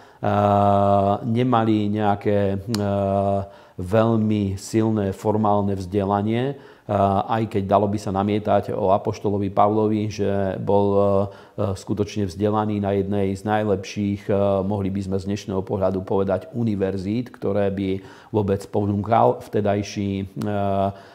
nemali 1.23 1.87
nejaké 1.87 2.67
veľmi 3.77 4.59
silné 4.59 5.13
formálne 5.13 5.73
vzdelanie, 5.73 6.57
aj 7.23 7.47
keď 7.47 7.63
dalo 7.63 7.87
by 7.87 7.95
sa 7.95 8.11
namietať 8.11 8.75
o 8.75 8.91
Apoštolovi 8.91 9.47
Pavlovi, 9.47 10.11
že 10.11 10.59
bol 10.59 10.87
e, 10.91 10.99
e, 10.99 11.07
skutočne 11.79 12.27
vzdelaný 12.27 12.83
na 12.83 12.91
jednej 12.91 13.31
z 13.31 13.47
najlepších, 13.47 14.27
mohli 14.67 14.91
by 14.91 15.01
sme 15.07 15.15
z 15.15 15.31
dnešného 15.31 15.63
pohľadu 15.63 16.03
povedať, 16.03 16.51
univerzít, 16.51 17.31
ktoré 17.31 17.71
by 17.71 18.03
vôbec 18.35 18.59
ponúkal 18.67 19.39
vtedajší 19.39 20.35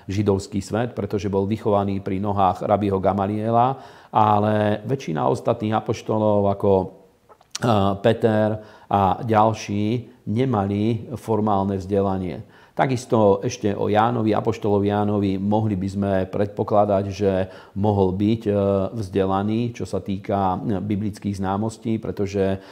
židovský 0.08 0.64
svet, 0.64 0.96
pretože 0.96 1.28
bol 1.28 1.44
vychovaný 1.44 2.00
pri 2.00 2.16
nohách 2.16 2.64
rabiho 2.64 2.96
Gamaliela, 2.96 3.76
ale 4.08 4.80
väčšina 4.88 5.28
ostatných 5.28 5.76
apoštolov 5.76 6.48
ako 6.48 6.70
Peter 8.00 8.56
a 8.88 9.20
ďalší 9.20 10.16
nemali 10.28 11.08
formálne 11.16 11.80
vzdelanie. 11.80 12.44
Takisto 12.78 13.42
ešte 13.42 13.74
o 13.74 13.90
Jánovi, 13.90 14.30
Apoštolovi 14.30 14.86
Jánovi, 14.86 15.34
mohli 15.34 15.74
by 15.74 15.88
sme 15.90 16.12
predpokladať, 16.30 17.04
že 17.10 17.50
mohol 17.74 18.14
byť 18.14 18.42
e, 18.46 18.52
vzdelaný, 18.94 19.74
čo 19.74 19.82
sa 19.82 19.98
týka 19.98 20.54
e, 20.54 20.78
biblických 20.78 21.42
známostí, 21.42 21.98
pretože, 21.98 22.62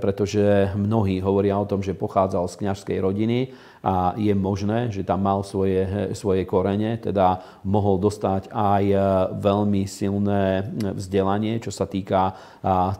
pretože 0.00 0.72
mnohí 0.80 1.20
hovoria 1.20 1.60
o 1.60 1.68
tom, 1.68 1.84
že 1.84 1.92
pochádzal 1.92 2.48
z 2.48 2.58
kňažskej 2.64 2.98
rodiny 3.04 3.52
a 3.84 4.16
je 4.16 4.32
možné, 4.32 4.88
že 4.88 5.04
tam 5.04 5.20
mal 5.28 5.44
svoje, 5.44 5.84
svoje 6.16 6.48
korene, 6.48 6.96
teda 6.96 7.60
mohol 7.68 8.00
dostať 8.00 8.48
aj 8.48 8.84
e, 8.88 8.96
veľmi 9.36 9.84
silné 9.84 10.64
vzdelanie, 10.96 11.60
čo 11.60 11.68
sa 11.68 11.84
týka 11.84 12.32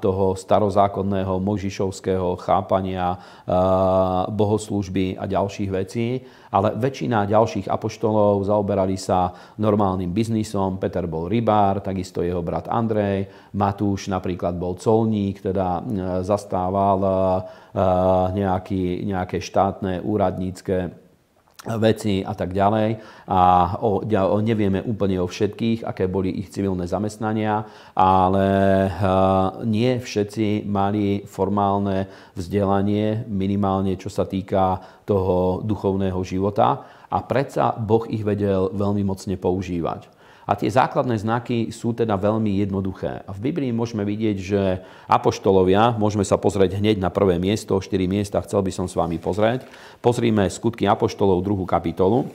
toho 0.04 0.36
starozákonného 0.36 1.40
možišovského 1.40 2.36
chápania 2.36 3.16
bohoslúžby 4.28 5.16
a 5.16 5.24
ďalších 5.24 5.70
vecí 5.72 6.20
ale 6.54 6.78
väčšina 6.78 7.26
ďalších 7.26 7.66
apoštolov 7.66 8.46
zaoberali 8.46 8.94
sa 8.94 9.34
normálnym 9.58 10.14
biznisom. 10.14 10.78
Peter 10.78 11.10
bol 11.10 11.26
rybár, 11.26 11.82
takisto 11.82 12.22
jeho 12.22 12.46
brat 12.46 12.70
Andrej. 12.70 13.26
Matúš 13.58 14.06
napríklad 14.06 14.54
bol 14.54 14.78
colník, 14.78 15.42
teda 15.42 15.82
e, 15.82 15.82
zastával 16.22 16.98
e, 17.02 17.10
nejaký, 18.38 19.02
nejaké 19.02 19.42
štátne 19.42 19.98
úradnícke 20.06 21.03
veci 21.64 22.20
a 22.20 22.36
tak 22.36 22.52
ďalej. 22.52 23.00
A 23.28 23.40
o, 23.80 24.04
o, 24.04 24.36
nevieme 24.44 24.84
úplne 24.84 25.16
o 25.20 25.26
všetkých, 25.26 25.88
aké 25.88 26.04
boli 26.04 26.32
ich 26.36 26.52
civilné 26.52 26.84
zamestnania, 26.84 27.64
ale 27.96 28.48
uh, 28.92 29.64
nie 29.64 29.96
všetci 29.96 30.68
mali 30.68 31.24
formálne 31.24 32.06
vzdelanie, 32.36 33.24
minimálne 33.28 33.96
čo 33.96 34.12
sa 34.12 34.28
týka 34.28 34.80
toho 35.08 35.64
duchovného 35.64 36.20
života. 36.20 36.84
A 37.08 37.22
predsa 37.24 37.72
Boh 37.78 38.04
ich 38.10 38.26
vedel 38.26 38.74
veľmi 38.74 39.06
mocne 39.06 39.38
používať. 39.38 40.10
A 40.44 40.52
tie 40.60 40.68
základné 40.68 41.16
znaky 41.16 41.72
sú 41.72 41.96
teda 41.96 42.20
veľmi 42.20 42.60
jednoduché. 42.60 43.24
A 43.24 43.32
v 43.32 43.48
Biblii 43.48 43.72
môžeme 43.72 44.04
vidieť, 44.04 44.36
že 44.36 44.62
apoštolovia, 45.08 45.96
môžeme 45.96 46.24
sa 46.24 46.36
pozrieť 46.36 46.76
hneď 46.76 47.00
na 47.00 47.08
prvé 47.08 47.40
miesto, 47.40 47.80
štyri 47.80 48.04
miesta 48.04 48.44
chcel 48.44 48.60
by 48.60 48.72
som 48.72 48.84
s 48.84 48.96
vami 48.96 49.16
pozrieť. 49.16 49.64
Pozrime 50.04 50.52
skutky 50.52 50.84
apoštolov, 50.84 51.40
druhú 51.40 51.64
kapitolu. 51.64 52.28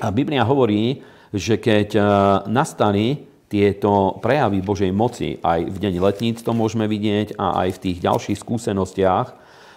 A 0.00 0.08
Biblia 0.08 0.42
hovorí, 0.42 1.04
že 1.30 1.60
keď 1.60 1.88
e, 1.94 2.02
nastali 2.48 3.28
tieto 3.46 4.18
prejavy 4.18 4.64
Božej 4.64 4.90
moci, 4.90 5.38
aj 5.38 5.68
v 5.68 5.76
deň 5.78 5.94
letníc 6.00 6.42
to 6.42 6.50
môžeme 6.56 6.88
vidieť 6.88 7.38
a 7.38 7.66
aj 7.66 7.78
v 7.78 7.82
tých 7.86 7.98
ďalších 8.02 8.40
skúsenostiach, 8.40 9.26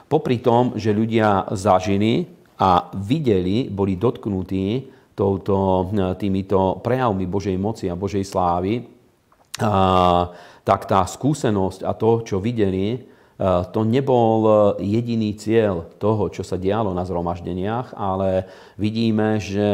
popri 0.08 0.40
tom, 0.40 0.74
že 0.80 0.96
ľudia 0.96 1.52
zažili 1.54 2.32
a 2.58 2.90
videli, 2.96 3.70
boli 3.70 4.00
dotknutí 4.00 4.97
touto, 5.18 5.90
e, 5.90 6.14
týmito 6.22 6.78
prejavmi 6.86 7.26
Božej 7.26 7.58
moci 7.58 7.90
a 7.90 7.98
Božej 7.98 8.22
slávy, 8.22 8.86
a, 9.58 10.30
tak 10.62 10.86
tá 10.86 11.02
skúsenosť 11.02 11.82
a 11.82 11.98
to, 11.98 12.22
čo 12.22 12.38
videli, 12.38 13.18
to 13.70 13.86
nebol 13.86 14.74
jediný 14.82 15.38
cieľ 15.38 15.86
toho, 16.02 16.34
čo 16.34 16.42
sa 16.42 16.58
dialo 16.58 16.90
na 16.98 17.06
zhromaždeniach, 17.06 17.94
ale 17.94 18.50
vidíme, 18.82 19.38
že 19.38 19.70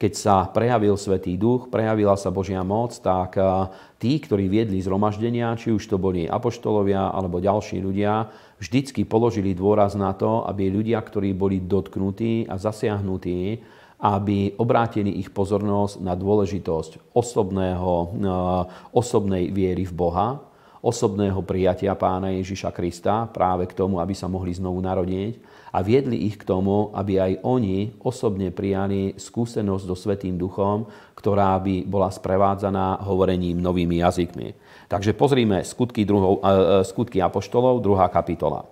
keď 0.00 0.12
sa 0.16 0.48
prejavil 0.48 0.96
Svetý 0.96 1.36
Duch, 1.36 1.68
prejavila 1.68 2.16
sa 2.16 2.32
Božia 2.32 2.64
moc, 2.64 2.96
tak 3.04 3.36
tí, 4.00 4.16
ktorí 4.16 4.48
viedli 4.48 4.80
zhromaždenia, 4.80 5.60
či 5.60 5.76
už 5.76 5.84
to 5.84 6.00
boli 6.00 6.24
apoštolovia 6.24 7.12
alebo 7.12 7.36
ďalší 7.36 7.84
ľudia, 7.84 8.32
vždycky 8.56 9.04
položili 9.04 9.52
dôraz 9.52 9.92
na 9.92 10.16
to, 10.16 10.48
aby 10.48 10.72
ľudia, 10.72 11.04
ktorí 11.04 11.36
boli 11.36 11.60
dotknutí 11.60 12.48
a 12.48 12.56
zasiahnutí, 12.56 13.60
aby 14.02 14.58
obrátili 14.58 15.22
ich 15.22 15.30
pozornosť 15.30 16.02
na 16.02 16.18
dôležitosť 16.18 17.14
osobného, 17.14 18.18
osobnej 18.90 19.54
viery 19.54 19.86
v 19.86 19.94
Boha, 19.94 20.42
osobného 20.82 21.38
prijatia 21.46 21.94
pána 21.94 22.34
Ježiša 22.34 22.74
Krista 22.74 23.30
práve 23.30 23.70
k 23.70 23.78
tomu, 23.78 24.02
aby 24.02 24.18
sa 24.18 24.26
mohli 24.26 24.50
znovu 24.50 24.82
narodiť 24.82 25.38
a 25.70 25.78
viedli 25.80 26.26
ich 26.26 26.34
k 26.34 26.42
tomu, 26.42 26.90
aby 26.90 27.22
aj 27.22 27.32
oni 27.46 28.02
osobne 28.02 28.50
prijali 28.50 29.14
skúsenosť 29.14 29.84
so 29.86 29.94
Svetým 29.94 30.34
duchom, 30.34 30.90
ktorá 31.14 31.54
by 31.62 31.86
bola 31.86 32.10
sprevádzaná 32.10 33.06
hovorením 33.06 33.62
novými 33.62 34.02
jazykmi. 34.02 34.48
Takže 34.90 35.14
pozrime 35.14 35.62
skutky, 35.62 36.02
druhou, 36.02 36.42
e, 36.42 36.82
skutky 36.82 37.22
Apoštolov, 37.22 37.78
druhá 37.78 38.10
kapitola. 38.10 38.71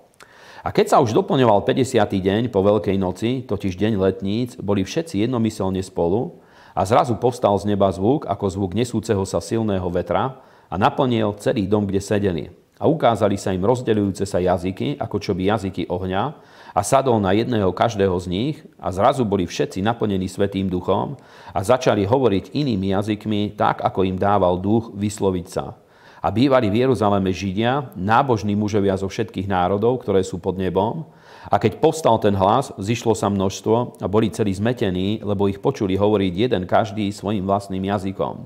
A 0.61 0.77
keď 0.77 0.93
sa 0.93 1.01
už 1.01 1.17
doplňoval 1.17 1.65
50. 1.65 1.97
deň 2.05 2.53
po 2.53 2.61
Veľkej 2.61 3.01
noci, 3.01 3.41
totiž 3.49 3.81
deň 3.81 3.97
letníc, 3.97 4.61
boli 4.61 4.85
všetci 4.85 5.25
jednomyselne 5.25 5.81
spolu 5.81 6.37
a 6.77 6.85
zrazu 6.85 7.17
povstal 7.17 7.57
z 7.57 7.73
neba 7.73 7.89
zvuk, 7.89 8.29
ako 8.29 8.45
zvuk 8.53 8.77
nesúceho 8.77 9.25
sa 9.25 9.41
silného 9.41 9.89
vetra 9.89 10.45
a 10.69 10.75
naplnil 10.77 11.33
celý 11.41 11.65
dom, 11.65 11.89
kde 11.89 12.05
sedeli. 12.05 12.45
A 12.77 12.85
ukázali 12.85 13.41
sa 13.41 13.57
im 13.57 13.65
rozdeľujúce 13.65 14.29
sa 14.29 14.37
jazyky, 14.37 15.01
ako 15.01 15.17
čo 15.17 15.33
by 15.33 15.49
jazyky 15.49 15.89
ohňa, 15.89 16.37
a 16.77 16.81
sadol 16.85 17.25
na 17.25 17.33
jedného 17.33 17.73
každého 17.73 18.15
z 18.21 18.27
nich 18.29 18.57
a 18.77 18.93
zrazu 18.93 19.25
boli 19.25 19.49
všetci 19.49 19.81
naplnení 19.81 20.29
Svetým 20.29 20.69
duchom 20.69 21.17
a 21.57 21.61
začali 21.65 22.05
hovoriť 22.05 22.53
inými 22.53 22.93
jazykmi 22.93 23.57
tak, 23.57 23.81
ako 23.81 24.05
im 24.05 24.21
dával 24.21 24.61
duch 24.61 24.93
vysloviť 24.93 25.47
sa. 25.49 25.80
A 26.21 26.29
bývali 26.29 26.69
v 26.69 26.85
Jeruzaleme 26.85 27.33
Židia, 27.33 27.97
nábožní 27.97 28.53
mužovia 28.53 28.93
zo 29.01 29.09
všetkých 29.09 29.49
národov, 29.49 30.05
ktoré 30.05 30.21
sú 30.21 30.37
pod 30.37 30.61
nebom. 30.61 31.09
A 31.49 31.57
keď 31.57 31.81
povstal 31.81 32.21
ten 32.21 32.37
hlas, 32.37 32.69
zišlo 32.77 33.17
sa 33.17 33.33
množstvo 33.33 34.05
a 34.05 34.07
boli 34.07 34.29
celí 34.29 34.53
zmetení, 34.53 35.25
lebo 35.25 35.49
ich 35.49 35.57
počuli 35.57 35.97
hovoriť 35.97 36.33
jeden 36.37 36.69
každý 36.69 37.09
svojim 37.09 37.49
vlastným 37.49 37.89
jazykom. 37.89 38.45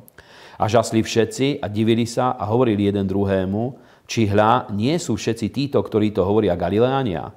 A 0.54 0.64
žasli 0.70 1.02
všetci 1.02 1.58
a 1.58 1.66
divili 1.66 2.06
sa 2.06 2.38
a 2.38 2.46
hovorili 2.46 2.86
jeden 2.86 3.10
druhému, 3.10 3.74
či 4.06 4.30
hľa 4.30 4.70
nie 4.70 4.94
sú 5.02 5.18
všetci 5.18 5.50
títo, 5.50 5.82
ktorí 5.82 6.14
to 6.14 6.22
hovoria 6.22 6.54
Galileánia. 6.54 7.34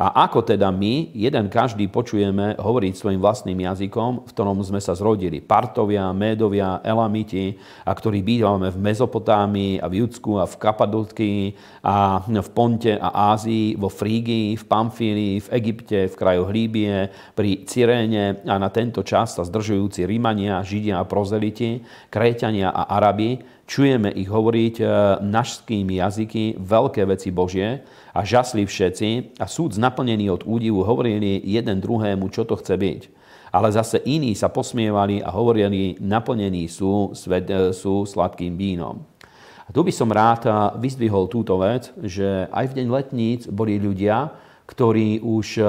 A 0.00 0.24
ako 0.24 0.40
teda 0.40 0.72
my, 0.72 1.12
jeden 1.12 1.52
každý 1.52 1.84
počujeme 1.92 2.56
hovoriť 2.56 2.96
svojim 2.96 3.20
vlastným 3.20 3.60
jazykom, 3.68 4.24
v 4.24 4.30
ktorom 4.32 4.56
sme 4.64 4.80
sa 4.80 4.96
zrodili. 4.96 5.44
Partovia, 5.44 6.08
Médovia, 6.16 6.80
Elamiti, 6.80 7.60
a 7.84 7.92
ktorí 7.92 8.24
bývame 8.24 8.72
v 8.72 8.80
Mezopotámii 8.80 9.76
a 9.76 9.92
v 9.92 10.00
Judsku 10.00 10.40
a 10.40 10.48
v 10.48 10.56
Kapadokii 10.56 11.42
a 11.84 12.24
v 12.24 12.50
Ponte 12.56 12.96
a 12.96 13.36
Ázii, 13.36 13.76
vo 13.76 13.92
Frígii, 13.92 14.56
v 14.56 14.64
Pamfílii, 14.64 15.34
v 15.44 15.48
Egypte, 15.60 16.08
v 16.08 16.14
kraju 16.16 16.48
Hlíbie, 16.48 17.12
pri 17.36 17.68
Cyréne 17.68 18.40
a 18.48 18.56
na 18.56 18.72
tento 18.72 19.04
čas 19.04 19.36
sa 19.36 19.44
zdržujúci 19.44 20.08
Rímania, 20.08 20.64
Židia 20.64 20.96
a 20.96 21.04
prozeliti, 21.04 21.84
Kréťania 22.08 22.72
a 22.72 22.88
Arabi, 22.88 23.59
čujeme 23.70 24.10
ich 24.10 24.26
hovoriť 24.26 24.74
e, 24.82 24.84
našskými 25.22 26.02
jazyky 26.02 26.58
veľké 26.58 27.06
veci 27.06 27.30
Božie, 27.30 27.86
a 28.14 28.26
žasli 28.26 28.66
všetci 28.66 29.38
a 29.38 29.46
súd 29.46 29.78
naplnený 29.78 30.30
od 30.34 30.42
údivu 30.42 30.82
hovorili 30.82 31.38
jeden 31.46 31.78
druhému, 31.78 32.26
čo 32.34 32.42
to 32.42 32.58
chce 32.58 32.74
byť. 32.74 33.02
Ale 33.50 33.74
zase 33.74 33.98
iní 34.06 34.34
sa 34.38 34.46
posmievali 34.46 35.22
a 35.26 35.30
hovorili, 35.34 35.98
naplnení 35.98 36.70
sú, 36.70 37.10
svet, 37.18 37.50
sú 37.74 38.06
sladkým 38.06 38.54
vínom. 38.54 39.02
A 39.66 39.70
tu 39.74 39.82
by 39.82 39.90
som 39.94 40.10
rád 40.10 40.46
vyzdvihol 40.78 41.30
túto 41.30 41.58
vec, 41.58 41.90
že 41.98 42.46
aj 42.50 42.74
v 42.74 42.76
deň 42.82 42.86
letníc 42.90 43.40
boli 43.50 43.78
ľudia, 43.78 44.30
ktorí 44.70 45.18
už, 45.22 45.62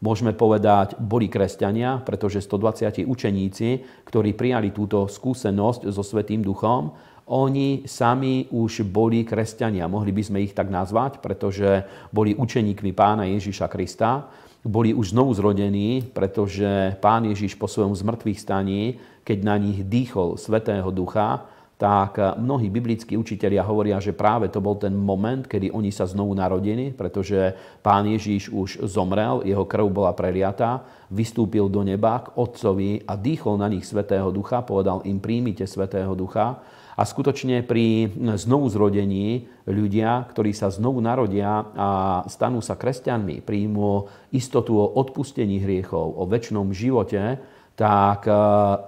môžeme 0.00 0.36
povedať, 0.36 0.96
boli 1.00 1.28
kresťania, 1.30 2.02
pretože 2.04 2.44
120 2.44 3.04
učeníci, 3.08 3.68
ktorí 4.04 4.36
prijali 4.36 4.72
túto 4.72 5.08
skúsenosť 5.08 5.88
so 5.88 6.02
Svetým 6.04 6.44
duchom, 6.44 6.92
oni 7.26 7.82
sami 7.90 8.46
už 8.54 8.86
boli 8.86 9.26
kresťania, 9.26 9.90
mohli 9.90 10.14
by 10.14 10.22
sme 10.22 10.38
ich 10.46 10.54
tak 10.54 10.70
nazvať, 10.70 11.18
pretože 11.18 11.82
boli 12.14 12.38
učeníkmi 12.38 12.94
pána 12.94 13.26
Ježiša 13.26 13.66
Krista, 13.66 14.30
boli 14.62 14.94
už 14.94 15.14
znovu 15.14 15.34
zrodení, 15.34 16.02
pretože 16.02 16.98
pán 16.98 17.26
Ježiš 17.26 17.54
po 17.54 17.70
svojom 17.70 17.94
zmrtvých 17.94 18.38
staní, 18.38 18.82
keď 19.26 19.38
na 19.42 19.56
nich 19.58 19.82
dýchol 19.86 20.38
Svetého 20.38 20.90
Ducha, 20.94 21.46
tak 21.76 22.16
mnohí 22.40 22.72
biblickí 22.72 23.20
učitelia 23.20 23.60
hovoria, 23.60 24.00
že 24.00 24.16
práve 24.16 24.48
to 24.48 24.64
bol 24.64 24.80
ten 24.80 24.96
moment, 24.96 25.44
kedy 25.44 25.68
oni 25.68 25.92
sa 25.92 26.08
znovu 26.08 26.32
narodili, 26.32 26.88
pretože 26.88 27.52
pán 27.84 28.08
Ježíš 28.08 28.48
už 28.48 28.80
zomrel, 28.88 29.44
jeho 29.44 29.68
krv 29.68 29.92
bola 29.92 30.16
preliatá, 30.16 30.80
vystúpil 31.12 31.68
do 31.68 31.84
neba 31.84 32.24
k 32.24 32.32
Otcovi 32.32 33.04
a 33.04 33.20
dýchol 33.20 33.60
na 33.60 33.68
nich 33.68 33.84
Svetého 33.84 34.32
Ducha, 34.32 34.64
povedal 34.64 35.04
im 35.04 35.20
príjmite 35.20 35.68
Svetého 35.68 36.16
Ducha. 36.16 36.64
A 36.96 37.04
skutočne 37.04 37.60
pri 37.60 38.08
znovu 38.40 38.72
zrodení 38.72 39.44
ľudia, 39.68 40.24
ktorí 40.32 40.56
sa 40.56 40.72
znovu 40.72 41.04
narodia 41.04 41.60
a 41.76 41.88
stanú 42.24 42.64
sa 42.64 42.72
kresťanmi, 42.72 43.44
príjmu 43.44 44.08
istotu 44.32 44.80
o 44.80 44.96
odpustení 44.96 45.60
hriechov, 45.60 46.16
o 46.16 46.24
väčšnom 46.24 46.72
živote, 46.72 47.36
tak 47.76 48.24
e, 48.24 48.32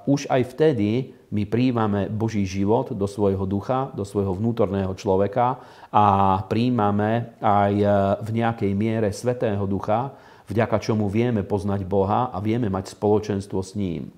už 0.08 0.32
aj 0.32 0.42
vtedy 0.56 1.17
my 1.28 1.44
príjmame 1.44 2.08
Boží 2.08 2.48
život 2.48 2.96
do 2.96 3.04
svojho 3.04 3.44
ducha, 3.44 3.92
do 3.92 4.04
svojho 4.04 4.32
vnútorného 4.32 4.96
človeka 4.96 5.60
a 5.92 6.38
príjmame 6.48 7.36
aj 7.40 7.72
e, 7.76 7.86
v 8.24 8.30
nejakej 8.32 8.72
miere 8.72 9.12
Svetého 9.12 9.60
ducha, 9.68 10.16
vďaka 10.48 10.80
čomu 10.80 11.12
vieme 11.12 11.44
poznať 11.44 11.84
Boha 11.84 12.32
a 12.32 12.40
vieme 12.40 12.72
mať 12.72 12.96
spoločenstvo 12.96 13.60
s 13.60 13.76
ním. 13.76 14.08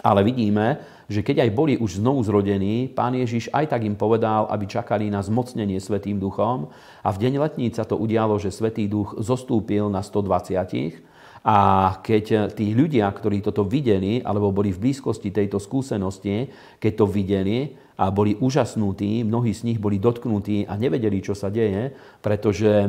Ale 0.00 0.24
vidíme, 0.24 0.80
že 1.08 1.24
keď 1.24 1.48
aj 1.48 1.50
boli 1.56 1.74
už 1.80 2.00
znovu 2.00 2.20
zrodení, 2.24 2.88
pán 2.88 3.16
Ježiš 3.16 3.48
aj 3.52 3.72
tak 3.72 3.84
im 3.84 3.96
povedal, 3.96 4.44
aby 4.52 4.68
čakali 4.68 5.08
na 5.08 5.24
zmocnenie 5.24 5.80
Svetým 5.80 6.20
duchom. 6.20 6.68
A 7.00 7.08
v 7.12 7.20
deň 7.28 7.40
letníc 7.40 7.80
sa 7.80 7.88
to 7.88 7.96
udialo, 7.96 8.36
že 8.36 8.52
Svetý 8.52 8.88
duch 8.88 9.16
zostúpil 9.20 9.88
na 9.88 10.04
120 10.04 11.15
a 11.46 11.58
keď 12.02 12.50
tí 12.58 12.74
ľudia, 12.74 13.06
ktorí 13.06 13.38
toto 13.38 13.62
videli, 13.62 14.18
alebo 14.18 14.50
boli 14.50 14.74
v 14.74 14.90
blízkosti 14.90 15.30
tejto 15.30 15.62
skúsenosti, 15.62 16.50
keď 16.82 16.92
to 16.98 17.06
videli, 17.06 17.58
a 17.96 18.12
boli 18.12 18.36
úžasnutí, 18.36 19.24
mnohí 19.24 19.56
z 19.56 19.72
nich 19.72 19.78
boli 19.80 19.96
dotknutí 19.96 20.68
a 20.68 20.76
nevedeli, 20.76 21.24
čo 21.24 21.32
sa 21.32 21.48
deje, 21.48 21.96
pretože 22.20 22.68
e, 22.68 22.88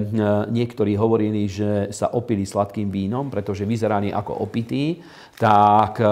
niektorí 0.52 1.00
hovorili, 1.00 1.48
že 1.48 1.96
sa 1.96 2.12
opili 2.12 2.44
sladkým 2.44 2.92
vínom, 2.92 3.32
pretože 3.32 3.64
vyzerali 3.64 4.12
ako 4.12 4.44
opití, 4.44 5.00
tak 5.40 6.04
e, 6.04 6.12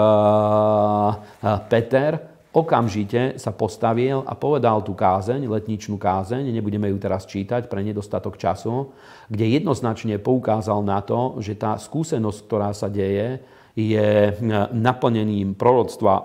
Peter 1.68 2.35
okamžite 2.56 3.36
sa 3.36 3.52
postavil 3.52 4.24
a 4.24 4.32
povedal 4.32 4.80
tú 4.80 4.96
kázeň, 4.96 5.44
letničnú 5.44 6.00
kázeň, 6.00 6.48
nebudeme 6.48 6.88
ju 6.88 6.96
teraz 6.96 7.28
čítať 7.28 7.68
pre 7.68 7.84
nedostatok 7.84 8.40
času, 8.40 8.96
kde 9.28 9.60
jednoznačne 9.60 10.16
poukázal 10.16 10.80
na 10.80 11.04
to, 11.04 11.36
že 11.44 11.60
tá 11.60 11.76
skúsenosť, 11.76 12.38
ktorá 12.48 12.72
sa 12.72 12.88
deje, 12.88 13.44
je 13.76 14.32
naplnením 14.72 15.52
proroctva 15.52 16.24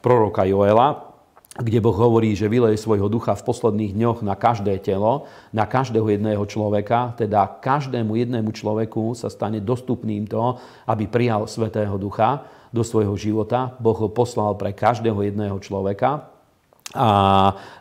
proroka 0.00 0.48
Joela, 0.48 1.12
kde 1.52 1.84
Boh 1.84 1.92
hovorí, 1.92 2.32
že 2.32 2.48
vyleje 2.48 2.80
svojho 2.80 3.12
ducha 3.12 3.36
v 3.36 3.44
posledných 3.44 3.92
dňoch 3.92 4.24
na 4.24 4.40
každé 4.40 4.80
telo, 4.80 5.28
na 5.52 5.68
každého 5.68 6.08
jedného 6.08 6.40
človeka, 6.48 7.12
teda 7.20 7.60
každému 7.60 8.16
jednému 8.16 8.56
človeku 8.56 9.12
sa 9.12 9.28
stane 9.28 9.60
dostupným 9.60 10.24
to, 10.24 10.56
aby 10.88 11.04
prijal 11.04 11.44
Svetého 11.44 12.00
ducha 12.00 12.40
do 12.72 12.82
svojho 12.82 13.14
života. 13.14 13.76
Boh 13.78 13.94
ho 13.94 14.08
poslal 14.10 14.56
pre 14.56 14.72
každého 14.72 15.20
jedného 15.22 15.60
človeka. 15.60 16.32
A 16.92 17.08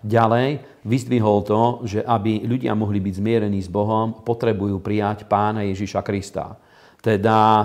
ďalej 0.06 0.62
vyzdvihol 0.88 1.44
to, 1.44 1.62
že 1.84 2.00
aby 2.04 2.48
ľudia 2.48 2.72
mohli 2.78 3.04
byť 3.04 3.14
zmierení 3.20 3.60
s 3.60 3.68
Bohom, 3.68 4.24
potrebujú 4.24 4.80
prijať 4.80 5.28
Pána 5.28 5.68
Ježiša 5.68 6.00
Krista. 6.00 6.56
Teda, 7.02 7.40
e, 7.42 7.64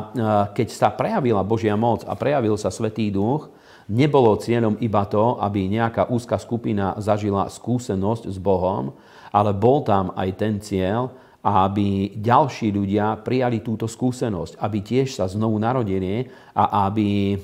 keď 0.56 0.68
sa 0.72 0.88
prejavila 0.90 1.46
Božia 1.46 1.76
moc 1.78 2.02
a 2.08 2.18
prejavil 2.18 2.56
sa 2.58 2.72
Svetý 2.72 3.12
duch, 3.14 3.52
Nebolo 3.86 4.34
cieľom 4.34 4.74
iba 4.82 5.06
to, 5.06 5.38
aby 5.38 5.70
nejaká 5.70 6.10
úzka 6.10 6.34
skupina 6.42 6.98
zažila 6.98 7.46
skúsenosť 7.46 8.26
s 8.26 8.38
Bohom, 8.42 8.90
ale 9.30 9.54
bol 9.54 9.86
tam 9.86 10.10
aj 10.18 10.28
ten 10.34 10.58
cieľ, 10.58 11.14
aby 11.46 12.18
ďalší 12.18 12.74
ľudia 12.74 13.22
prijali 13.22 13.62
túto 13.62 13.86
skúsenosť, 13.86 14.58
aby 14.58 14.78
tiež 14.82 15.14
sa 15.14 15.30
znovu 15.30 15.62
narodili 15.62 16.26
a 16.50 16.90
aby 16.90 17.34
e, 17.34 17.36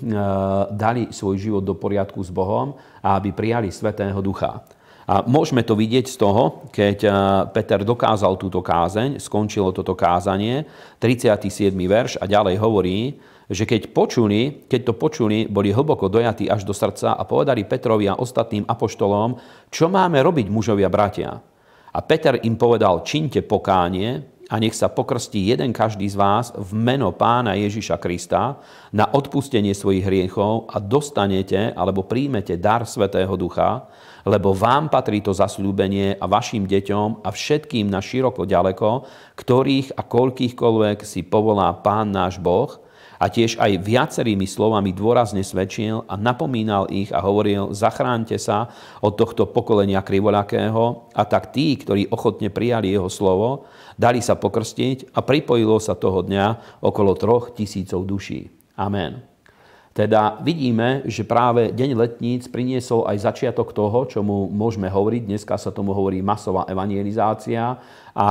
dali 0.75 1.15
svoj 1.15 1.39
život 1.39 1.63
do 1.63 1.79
poriadku 1.79 2.19
s 2.19 2.35
Bohom 2.35 2.75
a 2.99 3.15
aby 3.23 3.31
prijali 3.31 3.71
Svetého 3.71 4.19
Ducha. 4.19 4.67
A 5.03 5.23
môžeme 5.27 5.67
to 5.67 5.75
vidieť 5.75 6.07
z 6.07 6.17
toho, 6.19 6.63
keď 6.71 6.99
Peter 7.51 7.83
dokázal 7.83 8.39
túto 8.39 8.63
kázeň, 8.63 9.19
skončilo 9.19 9.75
toto 9.75 9.99
kázanie, 9.99 10.63
37. 11.03 11.75
verš 11.75 12.23
a 12.23 12.25
ďalej 12.31 12.57
hovorí, 12.63 13.19
že 13.51 13.67
keď 13.67 13.91
počuli, 13.91 14.65
keď 14.71 14.81
to 14.91 14.95
počuli, 14.95 15.51
boli 15.51 15.75
hlboko 15.75 16.07
dojatí 16.07 16.47
až 16.47 16.65
do 16.65 16.73
srdca 16.73 17.19
a 17.19 17.23
povedali 17.27 17.67
Petrovi 17.67 18.09
a 18.09 18.19
ostatným 18.19 18.65
apoštolom, 18.65 19.37
čo 19.69 19.91
máme 19.91 20.23
robiť 20.23 20.47
mužovia 20.49 20.89
bratia. 20.89 21.43
A 21.93 22.01
Peter 22.01 22.41
im 22.41 22.57
povedal, 22.57 23.05
činte 23.05 23.45
pokánie 23.45 24.25
a 24.49 24.61
nech 24.61 24.77
sa 24.77 24.93
pokrstí 24.93 25.49
jeden 25.49 25.73
každý 25.73 26.09
z 26.09 26.17
vás 26.17 26.53
v 26.53 26.73
meno 26.77 27.13
pána 27.13 27.57
Ježiša 27.57 27.97
Krista 28.01 28.61
na 28.93 29.09
odpustenie 29.09 29.73
svojich 29.73 30.05
hriechov 30.05 30.73
a 30.73 30.81
dostanete 30.81 31.73
alebo 31.73 32.05
príjmete 32.05 32.61
dar 32.61 32.85
Svetého 32.85 33.33
Ducha, 33.37 33.89
lebo 34.29 34.53
vám 34.53 34.93
patrí 34.93 35.25
to 35.25 35.33
zasľúbenie 35.33 36.21
a 36.21 36.25
vašim 36.29 36.69
deťom 36.69 37.25
a 37.25 37.29
všetkým 37.33 37.89
na 37.89 38.05
široko 38.05 38.45
ďaleko, 38.45 38.91
ktorých 39.41 39.97
a 39.97 40.03
koľkýchkoľvek 40.05 40.99
si 41.05 41.25
povolá 41.25 41.73
Pán 41.81 42.13
náš 42.13 42.37
Boh, 42.37 42.82
a 43.23 43.31
tiež 43.31 43.55
aj 43.63 43.79
viacerými 43.87 44.51
slovami 44.51 44.91
dôrazne 44.91 45.47
svedčil 45.47 46.03
a 46.11 46.19
napomínal 46.19 46.91
ich 46.91 47.15
a 47.15 47.23
hovoril, 47.23 47.71
zachránte 47.71 48.35
sa 48.35 48.67
od 48.99 49.15
tohto 49.15 49.47
pokolenia 49.47 50.03
krivoľakého 50.03 51.15
a 51.15 51.23
tak 51.23 51.55
tí, 51.55 51.79
ktorí 51.79 52.11
ochotne 52.11 52.51
prijali 52.51 52.91
jeho 52.91 53.07
slovo, 53.07 53.71
dali 53.95 54.19
sa 54.19 54.35
pokrstiť 54.35 55.15
a 55.15 55.23
pripojilo 55.23 55.79
sa 55.79 55.95
toho 55.95 56.27
dňa 56.27 56.83
okolo 56.83 57.15
troch 57.15 57.55
tisícov 57.55 58.03
duší. 58.03 58.51
Amen. 58.75 59.23
Teda 59.93 60.41
vidíme, 60.41 61.05
že 61.05 61.21
práve 61.21 61.69
Deň 61.69 61.95
letníc 61.95 62.49
priniesol 62.49 63.05
aj 63.05 63.29
začiatok 63.29 63.77
toho, 63.77 64.09
čomu 64.09 64.49
môžeme 64.49 64.89
hovoriť. 64.89 65.29
Dneska 65.29 65.61
sa 65.61 65.69
tomu 65.69 65.93
hovorí 65.93 66.25
masová 66.25 66.65
evangelizácia, 66.65 67.77
a 68.17 68.29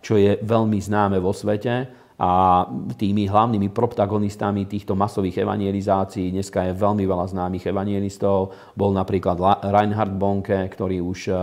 čo 0.00 0.16
je 0.16 0.40
veľmi 0.40 0.80
známe 0.80 1.20
vo 1.20 1.36
svete 1.36 1.97
a 2.18 2.66
tými 2.98 3.30
hlavnými 3.30 3.70
protagonistami 3.70 4.66
týchto 4.66 4.98
masových 4.98 5.46
evangelizácií 5.46 6.34
dneska 6.34 6.66
je 6.66 6.74
veľmi 6.74 7.06
veľa 7.06 7.30
známych 7.30 7.70
evangelistov. 7.70 8.50
Bol 8.74 8.90
napríklad 8.90 9.38
Reinhard 9.62 10.18
Bonke, 10.18 10.66
ktorý 10.66 10.98
už 10.98 11.30
e, 11.30 11.34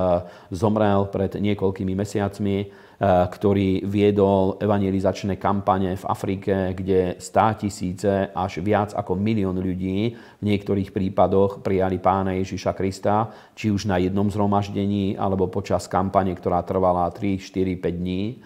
zomrel 0.52 1.08
pred 1.08 1.40
niekoľkými 1.40 1.96
mesiacmi, 1.96 2.58
e, 2.60 2.66
ktorý 3.08 3.88
viedol 3.88 4.60
evangelizačné 4.60 5.40
kampane 5.40 5.96
v 5.96 6.04
Afrike, 6.12 6.76
kde 6.76 7.24
100 7.24 7.62
tisíce 7.64 8.12
až 8.36 8.60
viac 8.60 8.92
ako 9.00 9.16
milión 9.16 9.56
ľudí 9.56 10.12
v 10.12 10.44
niektorých 10.44 10.92
prípadoch 10.92 11.64
prijali 11.64 12.04
pána 12.04 12.36
Ježiša 12.36 12.76
Krista, 12.76 13.32
či 13.56 13.72
už 13.72 13.88
na 13.88 13.96
jednom 13.96 14.28
zhromaždení, 14.28 15.16
alebo 15.16 15.48
počas 15.48 15.88
kampane, 15.88 16.36
ktorá 16.36 16.68
trvala 16.68 17.08
3, 17.16 17.40
4, 17.40 17.80
5 17.80 17.96
dní. 17.96 18.44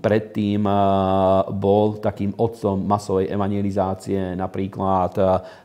Predtým 0.00 0.64
bol 1.60 2.00
takým 2.00 2.32
otcom 2.40 2.80
masovej 2.80 3.28
evangelizácie 3.28 4.32
napríklad 4.32 5.12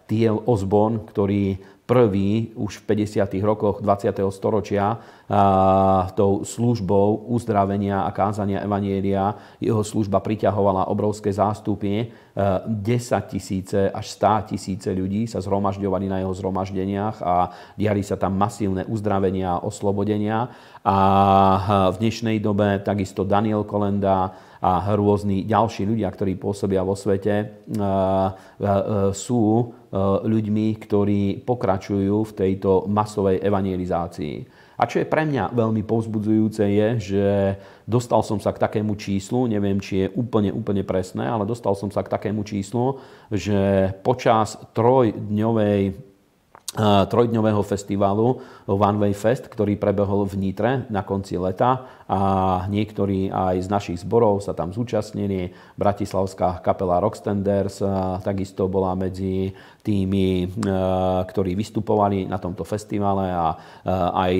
Tiel 0.03 0.43
Osborn, 0.43 1.07
ktorý 1.07 1.55
prvý 1.87 2.51
už 2.55 2.83
v 2.83 3.07
50. 3.07 3.31
rokoch 3.43 3.79
20. 3.79 4.11
storočia 4.31 4.95
tou 6.11 6.43
službou 6.43 7.31
uzdravenia 7.31 8.03
a 8.03 8.11
kázania 8.11 8.59
Evanielia. 8.59 9.31
Jeho 9.63 9.79
služba 9.79 10.19
priťahovala 10.19 10.91
obrovské 10.91 11.31
zástupy. 11.31 12.11
10 12.35 12.67
tisíce 13.31 13.91
až 13.91 14.05
100 14.15 14.55
tisíce 14.55 14.87
ľudí 14.91 15.27
sa 15.27 15.43
zhromažďovali 15.43 16.11
na 16.11 16.19
jeho 16.23 16.31
zhromaždeniach 16.35 17.19
a 17.23 17.51
diali 17.75 18.03
sa 18.03 18.15
tam 18.15 18.35
masívne 18.35 18.83
uzdravenia 18.87 19.59
a 19.59 19.63
oslobodenia. 19.63 20.51
A 20.83 20.97
v 21.91 21.99
dnešnej 22.03 22.43
dobe 22.43 22.83
takisto 22.83 23.23
Daniel 23.23 23.63
Kolenda 23.63 24.35
a 24.61 24.93
rôzni 24.93 25.47
ďalší 25.47 25.89
ľudia, 25.89 26.11
ktorí 26.11 26.37
pôsobia 26.37 26.83
vo 26.83 26.93
svete, 26.93 27.65
sú 29.15 29.43
ľuďmi, 30.21 30.67
ktorí 30.75 31.41
pokračujú 31.41 32.15
v 32.29 32.35
tejto 32.35 32.85
masovej 32.91 33.41
evangelizácii. 33.41 34.60
A 34.81 34.89
čo 34.89 34.97
je 34.97 35.05
pre 35.05 35.29
mňa 35.29 35.53
veľmi 35.53 35.85
povzbudzujúce 35.85 36.65
je, 36.65 36.87
že 36.97 37.25
dostal 37.85 38.25
som 38.25 38.41
sa 38.41 38.49
k 38.49 38.65
takému 38.65 38.97
číslu, 38.97 39.45
neviem, 39.45 39.77
či 39.77 39.93
je 40.01 40.07
úplne, 40.17 40.49
úplne 40.49 40.81
presné, 40.81 41.29
ale 41.29 41.45
dostal 41.45 41.77
som 41.77 41.93
sa 41.93 42.01
k 42.01 42.09
takému 42.09 42.41
číslu, 42.41 42.97
že 43.29 43.93
počas 44.01 44.57
trojdňovej 44.73 46.09
trojdňového 47.11 47.59
festivalu 47.67 48.39
One 48.63 48.99
Way 49.03 49.11
Fest, 49.11 49.51
ktorý 49.51 49.75
prebehol 49.75 50.23
v 50.23 50.39
Nitre 50.39 50.87
na 50.87 51.03
konci 51.03 51.35
leta 51.35 51.83
a 52.11 52.21
niektorí 52.67 53.31
aj 53.31 53.55
z 53.63 53.67
našich 53.71 53.97
zborov 54.03 54.43
sa 54.43 54.51
tam 54.51 54.75
zúčastnili. 54.75 55.55
Bratislavská 55.79 56.59
kapela 56.59 56.99
Rockstanders 56.99 57.79
takisto 58.19 58.67
bola 58.67 58.91
medzi 58.99 59.55
tými, 59.79 60.51
ktorí 61.23 61.55
vystupovali 61.55 62.27
na 62.27 62.35
tomto 62.35 62.67
festivale 62.67 63.31
a 63.31 63.55
aj 64.11 64.33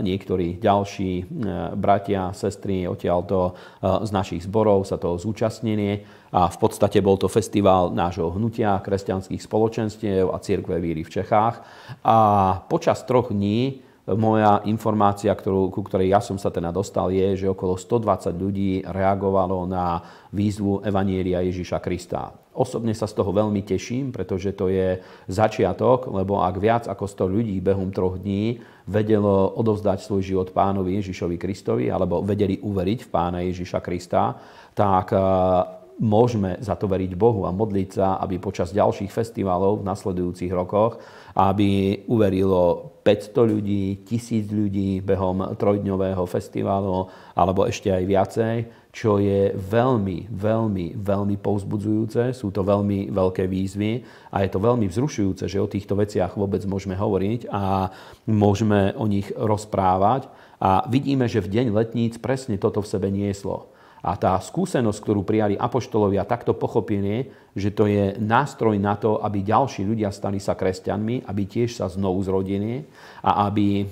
niektorí 0.00 0.56
ďalší 0.64 1.28
bratia, 1.76 2.32
sestry 2.32 2.88
odtiaľto 2.88 3.52
z 3.84 4.10
našich 4.16 4.48
zborov 4.48 4.88
sa 4.88 4.96
toho 4.96 5.20
zúčastnili 5.20 6.00
a 6.32 6.48
v 6.48 6.56
podstate 6.56 7.04
bol 7.04 7.20
to 7.20 7.28
festival 7.28 7.92
nášho 7.92 8.32
hnutia 8.32 8.80
kresťanských 8.80 9.44
spoločenstiev 9.44 10.32
a 10.32 10.40
církve 10.40 10.80
víry 10.80 11.04
v 11.04 11.20
Čechách. 11.20 11.60
A 12.00 12.16
počas 12.64 13.04
troch 13.04 13.28
dní 13.28 13.84
moja 14.16 14.62
informácia, 14.66 15.30
ktorú, 15.30 15.70
ku 15.70 15.86
ktorej 15.86 16.10
ja 16.10 16.20
som 16.22 16.38
sa 16.40 16.50
teda 16.50 16.74
dostal, 16.74 17.12
je, 17.12 17.44
že 17.44 17.50
okolo 17.50 17.78
120 17.78 18.34
ľudí 18.34 18.70
reagovalo 18.86 19.66
na 19.68 20.02
výzvu 20.34 20.82
Evanielia 20.82 21.44
Ježiša 21.44 21.78
Krista. 21.78 22.34
Osobne 22.50 22.90
sa 22.98 23.06
z 23.06 23.14
toho 23.14 23.30
veľmi 23.30 23.62
teším, 23.62 24.10
pretože 24.10 24.50
to 24.58 24.66
je 24.66 24.98
začiatok, 25.30 26.10
lebo 26.10 26.42
ak 26.42 26.54
viac 26.58 26.84
ako 26.90 27.06
100 27.06 27.36
ľudí 27.38 27.56
behom 27.62 27.94
troch 27.94 28.18
dní 28.18 28.58
vedelo 28.90 29.54
odovzdať 29.54 30.02
svoj 30.02 30.22
život 30.26 30.48
pánovi 30.50 30.98
Ježišovi 30.98 31.38
Kristovi 31.38 31.86
alebo 31.94 32.26
vedeli 32.26 32.58
uveriť 32.58 33.06
v 33.06 33.12
pána 33.12 33.38
Ježiša 33.46 33.78
Krista, 33.78 34.34
tak 34.74 35.14
môžeme 36.00 36.56
za 36.64 36.74
to 36.74 36.88
veriť 36.88 37.12
Bohu 37.14 37.44
a 37.44 37.52
modliť 37.52 37.88
sa, 37.92 38.16
aby 38.24 38.40
počas 38.40 38.72
ďalších 38.72 39.12
festivalov 39.12 39.84
v 39.84 39.86
nasledujúcich 39.86 40.50
rokoch, 40.50 40.98
aby 41.34 42.02
uverilo 42.10 42.90
500 43.00 43.52
ľudí, 43.56 44.04
1000 44.04 44.50
ľudí 44.52 44.90
behom 45.00 45.56
trojdňového 45.56 46.24
festivalu, 46.28 47.08
alebo 47.32 47.64
ešte 47.64 47.88
aj 47.88 48.04
viacej, 48.04 48.56
čo 48.90 49.22
je 49.22 49.54
veľmi, 49.54 50.28
veľmi, 50.28 50.98
veľmi 50.98 51.36
povzbudzujúce. 51.38 52.34
Sú 52.34 52.50
to 52.50 52.66
veľmi 52.66 53.14
veľké 53.14 53.46
výzvy 53.46 54.02
a 54.34 54.42
je 54.42 54.50
to 54.50 54.58
veľmi 54.58 54.90
vzrušujúce, 54.90 55.46
že 55.46 55.62
o 55.62 55.70
týchto 55.70 55.94
veciach 55.94 56.34
vôbec 56.34 56.60
môžeme 56.66 56.98
hovoriť 56.98 57.48
a 57.48 57.94
môžeme 58.26 58.92
o 58.98 59.06
nich 59.06 59.30
rozprávať. 59.32 60.26
A 60.60 60.84
vidíme, 60.90 61.24
že 61.24 61.40
v 61.40 61.56
deň 61.56 61.66
letníc 61.72 62.20
presne 62.20 62.60
toto 62.60 62.84
v 62.84 62.90
sebe 62.90 63.08
nieslo 63.08 63.69
a 64.00 64.16
tá 64.16 64.36
skúsenosť, 64.40 64.98
ktorú 65.04 65.20
prijali 65.24 65.60
apoštolovia, 65.60 66.24
takto 66.24 66.56
pochopili, 66.56 67.28
že 67.52 67.68
to 67.72 67.84
je 67.84 68.16
nástroj 68.16 68.80
na 68.80 68.96
to, 68.96 69.20
aby 69.20 69.44
ďalší 69.44 69.84
ľudia 69.84 70.08
stali 70.08 70.40
sa 70.40 70.56
kresťanmi, 70.56 71.28
aby 71.28 71.42
tiež 71.44 71.76
sa 71.76 71.86
znovu 71.92 72.24
zrodili 72.24 72.80
a 73.20 73.44
aby 73.50 73.66
e, 73.80 73.84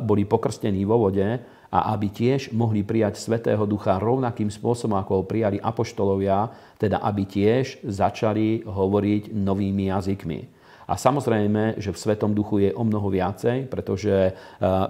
boli 0.00 0.24
pokrstení 0.24 0.88
vo 0.88 1.08
vode 1.08 1.28
a 1.72 1.78
aby 1.96 2.08
tiež 2.12 2.52
mohli 2.52 2.84
prijať 2.84 3.16
Svetého 3.16 3.64
Ducha 3.64 3.96
rovnakým 3.96 4.52
spôsobom, 4.52 4.96
ako 4.96 5.12
ho 5.20 5.24
prijali 5.24 5.56
apoštolovia, 5.60 6.52
teda 6.76 7.00
aby 7.00 7.24
tiež 7.24 7.84
začali 7.84 8.64
hovoriť 8.64 9.32
novými 9.32 9.88
jazykmi. 9.88 10.61
A 10.86 10.98
samozrejme, 10.98 11.78
že 11.78 11.94
v 11.94 12.00
Svetom 12.00 12.34
duchu 12.34 12.66
je 12.66 12.70
o 12.74 12.82
mnoho 12.82 13.06
viacej, 13.06 13.70
pretože 13.70 14.10
e, 14.10 14.32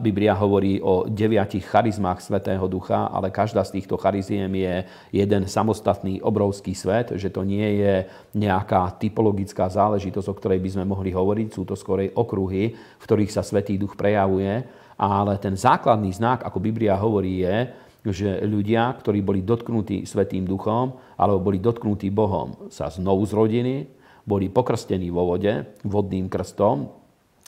Biblia 0.01 0.33
hovorí 0.33 0.81
o 0.81 1.05
deviatich 1.05 1.69
charizmách 1.69 2.25
Svetého 2.25 2.65
ducha, 2.65 3.13
ale 3.13 3.29
každá 3.29 3.61
z 3.63 3.81
týchto 3.81 4.01
chariziem 4.01 4.49
je 4.57 4.89
jeden 5.13 5.45
samostatný 5.45 6.25
obrovský 6.25 6.73
svet, 6.73 7.13
že 7.21 7.29
to 7.29 7.45
nie 7.45 7.85
je 7.85 8.09
nejaká 8.33 8.97
typologická 8.97 9.69
záležitosť, 9.69 10.29
o 10.33 10.39
ktorej 10.39 10.61
by 10.65 10.71
sme 10.81 10.85
mohli 10.89 11.13
hovoriť, 11.13 11.49
sú 11.53 11.69
to 11.69 11.77
skorej 11.77 12.09
okruhy, 12.17 12.73
v 12.73 13.05
ktorých 13.05 13.33
sa 13.33 13.45
Svetý 13.45 13.77
duch 13.77 13.93
prejavuje, 13.95 14.65
ale 14.97 15.37
ten 15.37 15.59
základný 15.59 16.15
znak, 16.15 16.47
ako 16.47 16.59
Biblia 16.63 16.97
hovorí, 16.97 17.45
je, 17.45 17.57
že 18.03 18.43
ľudia, 18.43 18.91
ktorí 18.99 19.23
boli 19.23 19.47
dotknutí 19.47 20.03
Svetým 20.03 20.43
duchom 20.43 20.99
alebo 21.15 21.39
boli 21.39 21.63
dotknutí 21.63 22.11
Bohom, 22.11 22.67
sa 22.67 22.91
znovu 22.91 23.23
zrodili, 23.31 23.87
boli 24.23 24.49
pokrstení 24.49 25.11
vo 25.11 25.35
vode 25.35 25.79
vodným 25.83 26.31
krstom 26.31 26.87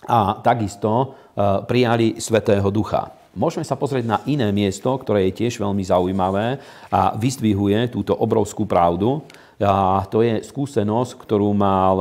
a 0.04 0.38
takisto 0.44 0.90
e, 0.92 1.06
prijali 1.64 2.18
Svetého 2.20 2.68
Ducha. 2.68 3.08
Môžeme 3.34 3.66
sa 3.66 3.74
pozrieť 3.74 4.06
na 4.06 4.18
iné 4.30 4.46
miesto, 4.54 4.94
ktoré 4.94 5.26
je 5.26 5.42
tiež 5.42 5.58
veľmi 5.58 5.82
zaujímavé 5.82 6.62
a 6.94 7.18
vyzdvihuje 7.18 7.90
túto 7.90 8.14
obrovskú 8.14 8.62
pravdu. 8.62 9.26
A 9.58 10.06
to 10.06 10.22
je 10.22 10.38
skúsenosť, 10.42 11.18
ktorú 11.18 11.50
mal 11.50 11.98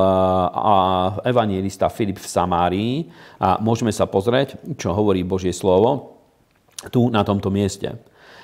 evangelista 1.26 1.90
Filip 1.90 2.22
v 2.22 2.30
Samárii. 2.30 2.94
A 3.42 3.58
môžeme 3.58 3.90
sa 3.90 4.06
pozrieť, 4.06 4.62
čo 4.78 4.94
hovorí 4.94 5.26
Božie 5.26 5.54
slovo 5.54 6.22
tu 6.94 7.10
na 7.10 7.26
tomto 7.26 7.50
mieste. 7.50 7.98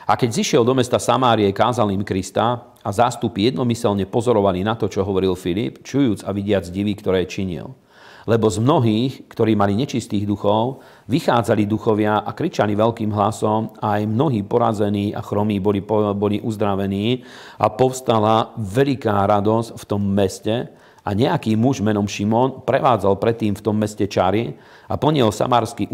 A 0.09 0.17
keď 0.17 0.41
zišiel 0.41 0.65
do 0.65 0.73
mesta 0.73 0.97
Samárie, 0.97 1.53
kázal 1.53 1.93
im 1.93 2.01
Krista 2.01 2.73
a 2.81 2.89
zástupy 2.89 3.53
jednomyselne 3.53 4.09
pozorovali 4.09 4.65
na 4.65 4.73
to, 4.73 4.89
čo 4.89 5.05
hovoril 5.05 5.37
Filip, 5.37 5.85
čujúc 5.85 6.25
a 6.25 6.33
vidiac 6.33 6.65
divy, 6.65 6.97
ktoré 6.97 7.29
činil. 7.29 7.77
Lebo 8.25 8.49
z 8.49 8.57
mnohých, 8.57 9.29
ktorí 9.29 9.53
mali 9.53 9.77
nečistých 9.77 10.25
duchov, 10.25 10.81
vychádzali 11.05 11.69
duchovia 11.69 12.25
a 12.25 12.33
kričali 12.33 12.73
veľkým 12.73 13.13
hlasom 13.13 13.77
a 13.77 14.01
aj 14.01 14.09
mnohí 14.09 14.41
porazení 14.49 15.13
a 15.13 15.21
chromí 15.21 15.61
boli, 15.61 15.85
boli 16.17 16.41
uzdravení 16.41 17.21
a 17.61 17.69
povstala 17.69 18.57
veľká 18.57 19.13
radosť 19.13 19.77
v 19.77 19.83
tom 19.85 20.09
meste 20.09 20.73
a 21.05 21.15
nejaký 21.15 21.55
muž 21.55 21.79
menom 21.79 22.09
Šimon 22.09 22.65
prevádzal 22.65 23.15
predtým 23.21 23.55
v 23.55 23.63
tom 23.63 23.75
meste 23.77 24.07
čary 24.09 24.57
a 24.89 24.97
poniel 24.97 25.31
samársky 25.31 25.87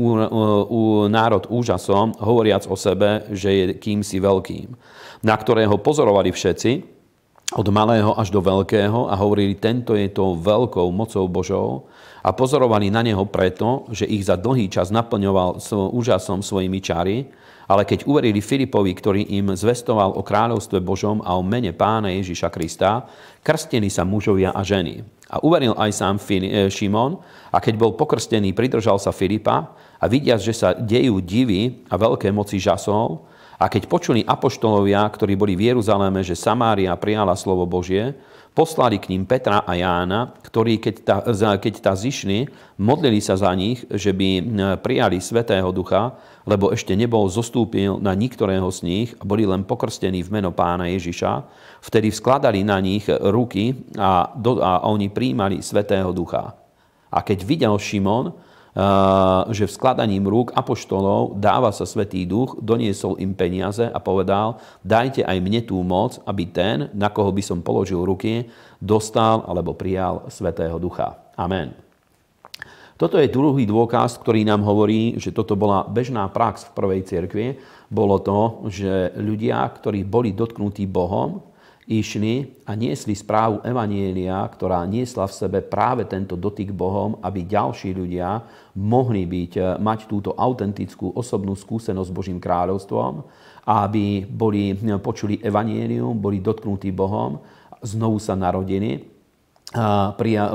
národ 1.12 1.43
úžasom, 1.51 2.18
hovoriac 2.18 2.66
o 2.66 2.76
sebe, 2.80 3.28
že 3.36 3.49
je 3.51 3.66
kýmsi 3.78 4.18
veľkým, 4.18 4.68
na 5.22 5.36
ktorého 5.36 5.78
pozorovali 5.78 6.32
všetci, 6.34 6.95
od 7.54 7.68
malého 7.70 8.18
až 8.18 8.34
do 8.34 8.41
veľkého 8.41 9.06
a 9.06 9.14
hovorili, 9.14 9.54
tento 9.54 9.93
je 9.93 10.10
to 10.10 10.34
veľkou 10.41 10.89
mocou 10.89 11.30
Božou 11.30 11.86
a 12.26 12.34
pozorovali 12.34 12.89
na 12.89 13.06
neho 13.06 13.22
preto, 13.30 13.86
že 13.93 14.10
ich 14.10 14.26
za 14.26 14.34
dlhý 14.34 14.66
čas 14.66 14.89
naplňoval 14.89 15.62
úžasom 15.93 16.41
svojimi 16.41 16.82
čary, 16.82 17.30
ale 17.70 17.86
keď 17.86 18.06
uverili 18.10 18.41
Filipovi, 18.41 18.93
ktorý 18.98 19.22
im 19.38 19.54
zvestoval 19.54 20.18
o 20.18 20.26
kráľovstve 20.26 20.82
Božom 20.82 21.22
a 21.22 21.38
o 21.38 21.46
mene 21.46 21.74
pána 21.74 22.14
Ježiša 22.14 22.50
Krista, 22.50 23.06
krstili 23.46 23.89
sa 23.93 24.06
mužovia 24.06 24.54
a 24.54 24.62
ženy. 24.66 25.06
A 25.30 25.41
uveril 25.41 25.74
aj 25.74 25.91
sám 25.93 26.16
e, 26.22 26.70
Šimon 26.70 27.18
a 27.50 27.58
keď 27.58 27.74
bol 27.78 27.98
pokrstený, 27.98 28.54
pridržal 28.54 29.02
sa 29.02 29.10
Filipa 29.10 29.74
a 29.98 30.06
vidiac, 30.06 30.38
že 30.38 30.54
sa 30.54 30.78
dejú 30.78 31.18
divy 31.22 31.82
a 31.89 31.98
veľké 31.98 32.30
moci 32.30 32.62
žasol, 32.62 33.26
a 33.56 33.66
keď 33.72 33.88
počuli 33.88 34.22
apoštolovia, 34.28 35.08
ktorí 35.08 35.39
boli 35.39 35.56
v 35.56 35.72
Jeruzaléme, 35.72 36.20
že 36.22 36.36
Samária 36.36 36.91
prijala 36.99 37.36
slovo 37.39 37.64
Božie, 37.64 38.12
poslali 38.56 38.99
k 39.03 39.12
ním 39.12 39.28
Petra 39.28 39.68
a 39.68 39.76
Jána, 39.76 40.32
ktorí, 40.39 40.80
keď 40.80 40.95
ta, 41.03 41.18
keď 41.60 41.74
ta 41.84 41.91
zišli, 41.91 42.47
modlili 42.80 43.20
sa 43.20 43.36
za 43.36 43.51
nich, 43.51 43.84
že 43.91 44.16
by 44.16 44.47
prijali 44.80 45.20
Svetého 45.20 45.68
Ducha, 45.76 46.16
lebo 46.47 46.72
ešte 46.72 46.95
nebol 46.95 47.28
zostúpil 47.28 47.99
na 47.99 48.16
niektorého 48.16 48.68
z 48.72 48.80
nich 48.88 49.10
a 49.20 49.28
boli 49.28 49.43
len 49.43 49.68
pokrstení 49.68 50.24
v 50.24 50.39
meno 50.39 50.56
pána 50.56 50.88
Ježiša. 50.88 51.43
Vtedy 51.84 52.16
vskladali 52.16 52.64
na 52.64 52.80
nich 52.80 53.03
ruky 53.12 53.76
a, 53.99 54.32
do, 54.32 54.64
a 54.64 54.88
oni 54.88 55.12
príjmali 55.12 55.60
Svetého 55.60 56.16
Ducha. 56.16 56.56
A 57.12 57.20
keď 57.24 57.43
videl 57.43 57.76
Šimon, 57.76 58.32
že 59.55 59.63
v 59.63 59.76
skladaním 59.76 60.28
rúk 60.28 60.51
apoštolov 60.51 61.39
dáva 61.39 61.71
sa 61.71 61.88
Svetý 61.88 62.28
duch, 62.28 62.59
doniesol 62.59 63.15
im 63.23 63.32
peniaze 63.32 63.88
a 63.88 63.99
povedal, 64.03 64.59
dajte 64.84 65.23
aj 65.23 65.38
mne 65.39 65.63
tú 65.63 65.80
moc, 65.80 66.19
aby 66.28 66.43
ten, 66.51 66.91
na 66.91 67.07
koho 67.07 67.32
by 67.32 67.39
som 67.39 67.63
položil 67.63 68.03
ruky, 68.03 68.51
dostal 68.84 69.47
alebo 69.47 69.71
prijal 69.71 70.28
Svetého 70.28 70.76
ducha. 70.76 71.15
Amen. 71.39 71.71
Toto 72.95 73.19
je 73.19 73.32
druhý 73.32 73.67
dôkaz, 73.67 74.19
ktorý 74.23 74.47
nám 74.47 74.63
hovorí, 74.63 75.19
že 75.19 75.36
toto 75.36 75.59
bola 75.59 75.84
bežná 75.84 76.28
prax 76.32 76.67
v 76.71 76.76
prvej 76.76 77.01
cirkvi. 77.03 77.47
Bolo 77.91 78.23
to, 78.23 78.67
že 78.71 79.11
ľudia, 79.19 79.67
ktorí 79.67 80.07
boli 80.07 80.32
dotknutí 80.32 80.88
Bohom, 80.88 81.43
išli 81.86 82.66
a 82.66 82.74
niesli 82.74 83.14
správu 83.14 83.62
Evanielia, 83.62 84.42
ktorá 84.50 84.82
niesla 84.90 85.30
v 85.30 85.38
sebe 85.38 85.60
práve 85.62 86.10
tento 86.10 86.34
dotyk 86.34 86.74
Bohom, 86.74 87.22
aby 87.22 87.46
ďalší 87.46 87.94
ľudia 87.94 88.42
mohli 88.78 89.30
byť, 89.30 89.52
eh, 89.58 89.66
mať 89.78 90.10
túto 90.10 90.34
autentickú 90.34 91.14
osobnú 91.14 91.54
skúsenosť 91.54 92.10
s 92.10 92.16
Božím 92.16 92.40
kráľovstvom, 92.42 93.22
aby 93.70 94.26
boli, 94.26 94.74
eh, 94.74 94.98
počuli 94.98 95.38
Evanielium, 95.42 96.18
boli 96.18 96.42
dotknutí 96.42 96.90
Bohom, 96.90 97.40
znovu 97.86 98.18
sa 98.18 98.34
narodili, 98.34 99.14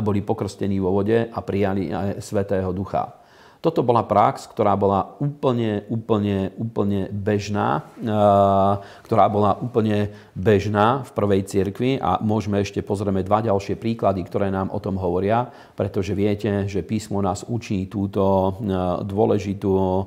boli 0.01 0.25
pokrstení 0.25 0.81
vo 0.81 0.97
vode 0.97 1.29
a 1.29 1.39
prijali 1.45 1.93
Svetého 2.19 2.73
Ducha. 2.73 3.20
Toto 3.61 3.85
bola 3.85 4.01
prax, 4.09 4.49
ktorá 4.49 4.73
bola 4.73 5.21
úplne, 5.21 5.85
úplne, 5.93 6.49
úplne 6.57 7.13
bežná, 7.13 7.85
eh, 8.01 8.75
ktorá 9.05 9.29
bola 9.29 9.53
úplne 9.61 10.17
bežná 10.33 11.05
v 11.05 11.11
prvej 11.13 11.45
cirkvi 11.45 12.01
a 12.01 12.17
môžeme 12.25 12.57
ešte 12.65 12.81
pozrieme 12.81 13.21
dva 13.21 13.45
ďalšie 13.45 13.77
príklady, 13.77 14.25
ktoré 14.25 14.49
nám 14.49 14.73
o 14.73 14.81
tom 14.81 14.97
hovoria, 14.97 15.45
pretože 15.77 16.17
viete, 16.17 16.65
že 16.73 16.81
písmo 16.81 17.21
nás 17.21 17.45
učí 17.45 17.85
túto 17.85 18.25
eh, 18.25 19.05
dôležitú 19.05 19.73
eh, 19.77 20.05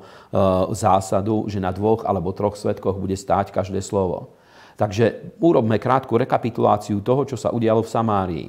zásadu, 0.74 1.46
že 1.46 1.62
na 1.62 1.70
dvoch 1.70 2.10
alebo 2.10 2.34
troch 2.34 2.58
svetkoch 2.58 2.98
bude 2.98 3.14
stáť 3.14 3.54
každé 3.54 3.86
slovo. 3.86 4.34
Takže 4.74 5.38
urobme 5.38 5.78
krátku 5.78 6.18
rekapituláciu 6.18 7.06
toho, 7.06 7.30
čo 7.30 7.38
sa 7.38 7.54
udialo 7.54 7.86
v 7.86 7.94
Samárii. 7.94 8.48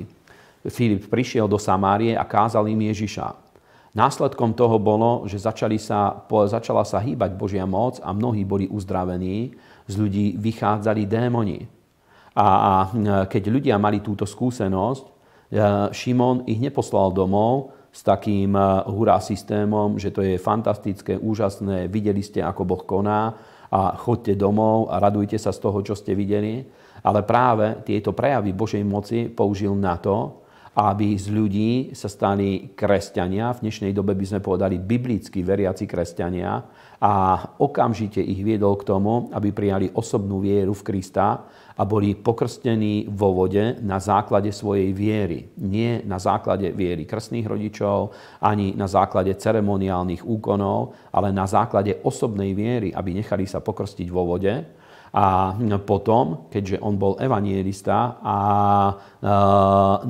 Filip 0.73 1.13
prišiel 1.13 1.45
do 1.45 1.61
Samárie 1.61 2.17
a 2.17 2.25
kázal 2.25 2.73
im 2.73 2.89
Ježiša. 2.89 3.44
Následkom 3.95 4.59
toho 4.59 4.83
bolo, 4.83 5.23
že 5.31 5.39
začali 5.39 5.79
sa, 5.79 6.27
začala 6.51 6.83
sa 6.83 6.99
hýbať 6.99 7.39
Božia 7.39 7.63
moc 7.63 8.03
a 8.03 8.11
mnohí 8.11 8.43
boli 8.43 8.67
uzdravení, 8.67 9.55
z 9.87 9.95
ľudí 9.95 10.27
vychádzali 10.35 11.07
démoni. 11.07 11.63
A, 12.35 12.43
a 12.43 12.73
keď 13.31 13.43
ľudia 13.55 13.79
mali 13.79 14.03
túto 14.03 14.27
skúsenosť, 14.27 15.05
e, 15.07 15.11
Šimon 15.95 16.43
ich 16.51 16.59
neposlal 16.59 17.15
domov 17.15 17.71
s 17.95 18.03
takým 18.03 18.59
e, 18.59 18.63
hurá 18.91 19.23
systémom, 19.23 19.95
že 19.95 20.11
to 20.11 20.27
je 20.27 20.43
fantastické, 20.43 21.15
úžasné, 21.15 21.87
videli 21.87 22.27
ste, 22.27 22.43
ako 22.43 22.67
Boh 22.67 22.83
koná 22.83 23.39
a 23.71 23.95
chodte 23.95 24.35
domov 24.35 24.91
a 24.91 24.99
radujte 24.99 25.39
sa 25.39 25.55
z 25.55 25.63
toho, 25.63 25.79
čo 25.87 25.95
ste 25.95 26.19
videli. 26.19 26.67
Ale 27.07 27.23
práve 27.23 27.87
tieto 27.87 28.11
prejavy 28.11 28.51
Božej 28.51 28.83
moci 28.83 29.31
použil 29.31 29.71
na 29.79 29.95
to, 30.03 30.44
aby 30.75 31.15
z 31.15 31.31
ľudí 31.31 31.73
sa 31.95 32.11
stali 32.11 32.75
kresťania, 32.75 33.55
v 33.55 33.71
dnešnej 33.71 33.95
dobe 33.95 34.19
by 34.19 34.27
sme 34.27 34.41
povedali 34.43 34.83
biblicky 34.83 35.47
veriaci 35.47 35.87
kresťania. 35.87 36.67
A 37.05 37.37
okamžite 37.63 38.19
ich 38.19 38.43
viedol 38.43 38.75
k 38.81 38.89
tomu, 38.91 39.31
aby 39.31 39.55
prijali 39.55 39.93
osobnú 39.95 40.43
vieru 40.43 40.75
v 40.75 40.83
Krista 40.83 41.47
a 41.75 41.83
boli 41.85 42.19
pokrstení 42.19 43.07
vo 43.13 43.35
vode 43.35 43.77
na 43.83 44.01
základe 44.03 44.51
svojej 44.51 44.91
viery. 44.91 45.53
Nie 45.63 46.03
na 46.03 46.19
základe 46.19 46.71
viery 46.75 47.05
krstných 47.05 47.45
rodičov, 47.47 48.15
ani 48.41 48.73
na 48.75 48.89
základe 48.91 49.37
ceremoniálnych 49.37 50.27
úkonov, 50.27 50.97
ale 51.15 51.31
na 51.31 51.45
základe 51.45 52.03
osobnej 52.03 52.57
viery, 52.57 52.91
aby 52.91 53.15
nechali 53.15 53.45
sa 53.45 53.63
pokrstiť 53.63 54.09
vo 54.09 54.25
vode 54.25 54.84
a 55.15 55.55
potom, 55.87 56.51
keďže 56.51 56.83
on 56.83 56.99
bol 56.99 57.15
evanielista 57.23 58.19
a 58.19 58.37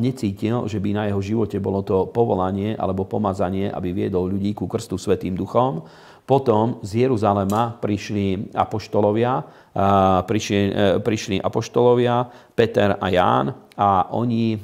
necítil, 0.01 0.65
že 0.65 0.81
by 0.81 0.91
na 0.97 1.05
jeho 1.13 1.21
živote 1.21 1.61
bolo 1.61 1.85
to 1.85 2.09
povolanie 2.09 2.73
alebo 2.73 3.05
pomazanie, 3.05 3.69
aby 3.69 3.93
viedol 3.93 4.33
ľudí 4.33 4.57
ku 4.57 4.65
krstu 4.65 4.97
Svetým 4.97 5.37
duchom, 5.37 5.85
potom 6.25 6.81
z 6.81 7.05
Jeruzalema 7.05 7.77
prišli 7.77 8.57
apoštolovia, 8.57 9.45
prišli, 10.25 10.61
e, 10.73 10.97
prišli 11.05 11.37
apoštolovia 11.37 12.25
Peter 12.57 12.97
a 12.97 13.07
Ján 13.13 13.53
a 13.77 14.09
oni 14.09 14.57
e, 14.57 14.59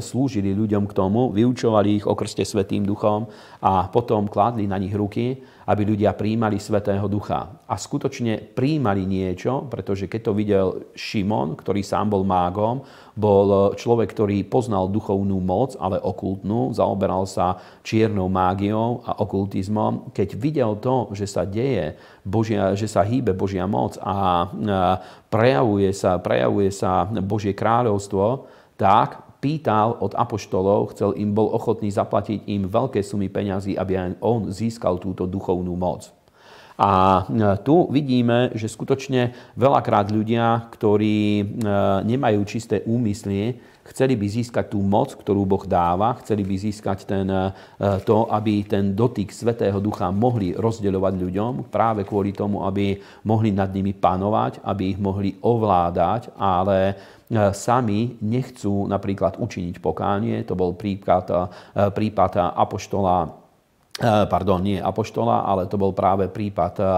slúžili 0.00 0.56
ľuďom 0.56 0.88
k 0.88 0.96
tomu, 0.96 1.28
vyučovali 1.28 2.00
ich 2.00 2.08
o 2.08 2.16
krste 2.16 2.48
Svetým 2.48 2.88
duchom 2.88 3.28
a 3.60 3.92
potom 3.92 4.32
kládli 4.32 4.64
na 4.64 4.80
nich 4.80 4.96
ruky 4.96 5.44
aby 5.64 5.82
ľudia 5.88 6.12
príjmali 6.12 6.60
Svetého 6.60 7.08
Ducha. 7.08 7.48
A 7.64 7.74
skutočne 7.80 8.36
príjmali 8.52 9.08
niečo, 9.08 9.64
pretože 9.72 10.04
keď 10.06 10.20
to 10.20 10.32
videl 10.36 10.66
Šimon, 10.92 11.56
ktorý 11.56 11.80
sám 11.80 12.12
bol 12.12 12.22
mágom, 12.22 12.84
bol 13.16 13.72
človek, 13.72 14.12
ktorý 14.12 14.44
poznal 14.44 14.92
duchovnú 14.92 15.40
moc, 15.40 15.72
ale 15.80 15.96
okultnú, 15.96 16.76
zaoberal 16.76 17.24
sa 17.24 17.56
čiernou 17.80 18.28
mágiou 18.28 19.00
a 19.08 19.16
okultizmom. 19.24 20.12
Keď 20.12 20.28
videl 20.36 20.76
to, 20.82 21.08
že 21.16 21.24
sa 21.24 21.48
deje, 21.48 21.96
Božia, 22.24 22.76
že 22.76 22.88
sa 22.88 23.00
hýbe 23.04 23.32
Božia 23.32 23.64
moc 23.64 23.96
a 24.00 24.48
prejavuje 25.32 25.92
sa, 25.96 26.20
prejavuje 26.20 26.68
sa 26.72 27.08
Božie 27.08 27.56
kráľovstvo, 27.56 28.48
tak 28.74 29.23
pýtal 29.44 30.00
od 30.00 30.16
apoštolov, 30.16 30.96
chcel 30.96 31.12
im, 31.20 31.36
bol 31.36 31.52
ochotný 31.52 31.92
zaplatiť 31.92 32.48
im 32.48 32.64
veľké 32.64 33.04
sumy 33.04 33.28
peňazí, 33.28 33.76
aby 33.76 33.92
aj 34.00 34.24
on 34.24 34.48
získal 34.48 34.96
túto 34.96 35.28
duchovnú 35.28 35.76
moc. 35.76 36.08
A 36.74 37.22
tu 37.62 37.86
vidíme, 37.86 38.50
že 38.58 38.66
skutočne 38.66 39.30
veľakrát 39.54 40.10
ľudia, 40.10 40.66
ktorí 40.74 41.46
nemajú 42.02 42.40
čisté 42.50 42.82
úmysly, 42.82 43.62
chceli 43.84 44.18
by 44.18 44.26
získať 44.26 44.74
tú 44.74 44.82
moc, 44.82 45.14
ktorú 45.14 45.46
Boh 45.46 45.62
dáva, 45.70 46.18
chceli 46.24 46.42
by 46.42 46.56
získať 46.56 46.98
ten, 47.06 47.30
to, 48.02 48.26
aby 48.26 48.66
ten 48.66 48.90
dotyk 48.90 49.30
Svetého 49.30 49.78
Ducha 49.78 50.10
mohli 50.10 50.56
rozdeľovať 50.56 51.14
ľuďom, 51.14 51.52
práve 51.70 52.02
kvôli 52.02 52.34
tomu, 52.34 52.66
aby 52.66 52.98
mohli 53.22 53.54
nad 53.54 53.70
nimi 53.70 53.94
panovať, 53.94 54.64
aby 54.66 54.96
ich 54.96 54.98
mohli 54.98 55.38
ovládať, 55.46 56.34
ale 56.34 56.98
sami 57.54 58.18
nechcú 58.18 58.90
napríklad 58.90 59.38
učiniť 59.38 59.78
pokánie. 59.78 60.42
To 60.48 60.58
bol 60.58 60.74
prípad, 60.74 61.54
prípad 61.94 62.32
apoštola 62.50 63.43
pardon, 64.02 64.58
nie 64.58 64.82
Apoštola, 64.82 65.46
ale 65.46 65.70
to 65.70 65.78
bol 65.78 65.94
práve 65.94 66.26
prípad 66.26 66.74
eh, 66.82 66.88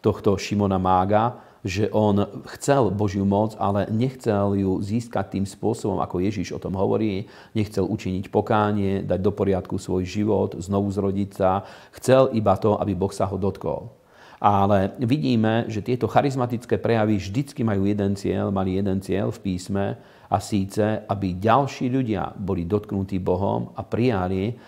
tohto 0.00 0.40
Šimona 0.40 0.80
Mága, 0.80 1.36
že 1.66 1.90
on 1.90 2.22
chcel 2.56 2.94
Božiu 2.94 3.26
moc, 3.26 3.58
ale 3.58 3.90
nechcel 3.90 4.54
ju 4.54 4.78
získať 4.78 5.36
tým 5.36 5.44
spôsobom, 5.44 5.98
ako 5.98 6.22
Ježiš 6.22 6.54
o 6.54 6.62
tom 6.62 6.78
hovorí. 6.78 7.26
Nechcel 7.58 7.82
učiniť 7.82 8.30
pokánie, 8.30 9.02
dať 9.02 9.18
do 9.18 9.34
poriadku 9.34 9.74
svoj 9.74 10.06
život, 10.06 10.54
znovu 10.62 10.94
zrodiť 10.94 11.30
sa. 11.34 11.66
Chcel 11.90 12.30
iba 12.38 12.54
to, 12.54 12.78
aby 12.78 12.94
Boh 12.94 13.10
sa 13.10 13.26
ho 13.26 13.34
dotkol. 13.34 13.90
Ale 14.38 14.94
vidíme, 15.02 15.66
že 15.66 15.82
tieto 15.82 16.06
charizmatické 16.06 16.78
prejavy 16.78 17.18
vždycky 17.18 17.66
majú 17.66 17.82
jeden 17.82 18.14
cieľ, 18.14 18.54
mali 18.54 18.78
jeden 18.78 19.02
cieľ 19.02 19.34
v 19.34 19.42
písme, 19.42 19.98
a 20.30 20.42
síce, 20.42 21.06
aby 21.06 21.38
ďalší 21.38 21.86
ľudia 21.86 22.34
boli 22.34 22.66
dotknutí 22.66 23.22
Bohom 23.22 23.70
a 23.78 23.86
prijali, 23.86 24.58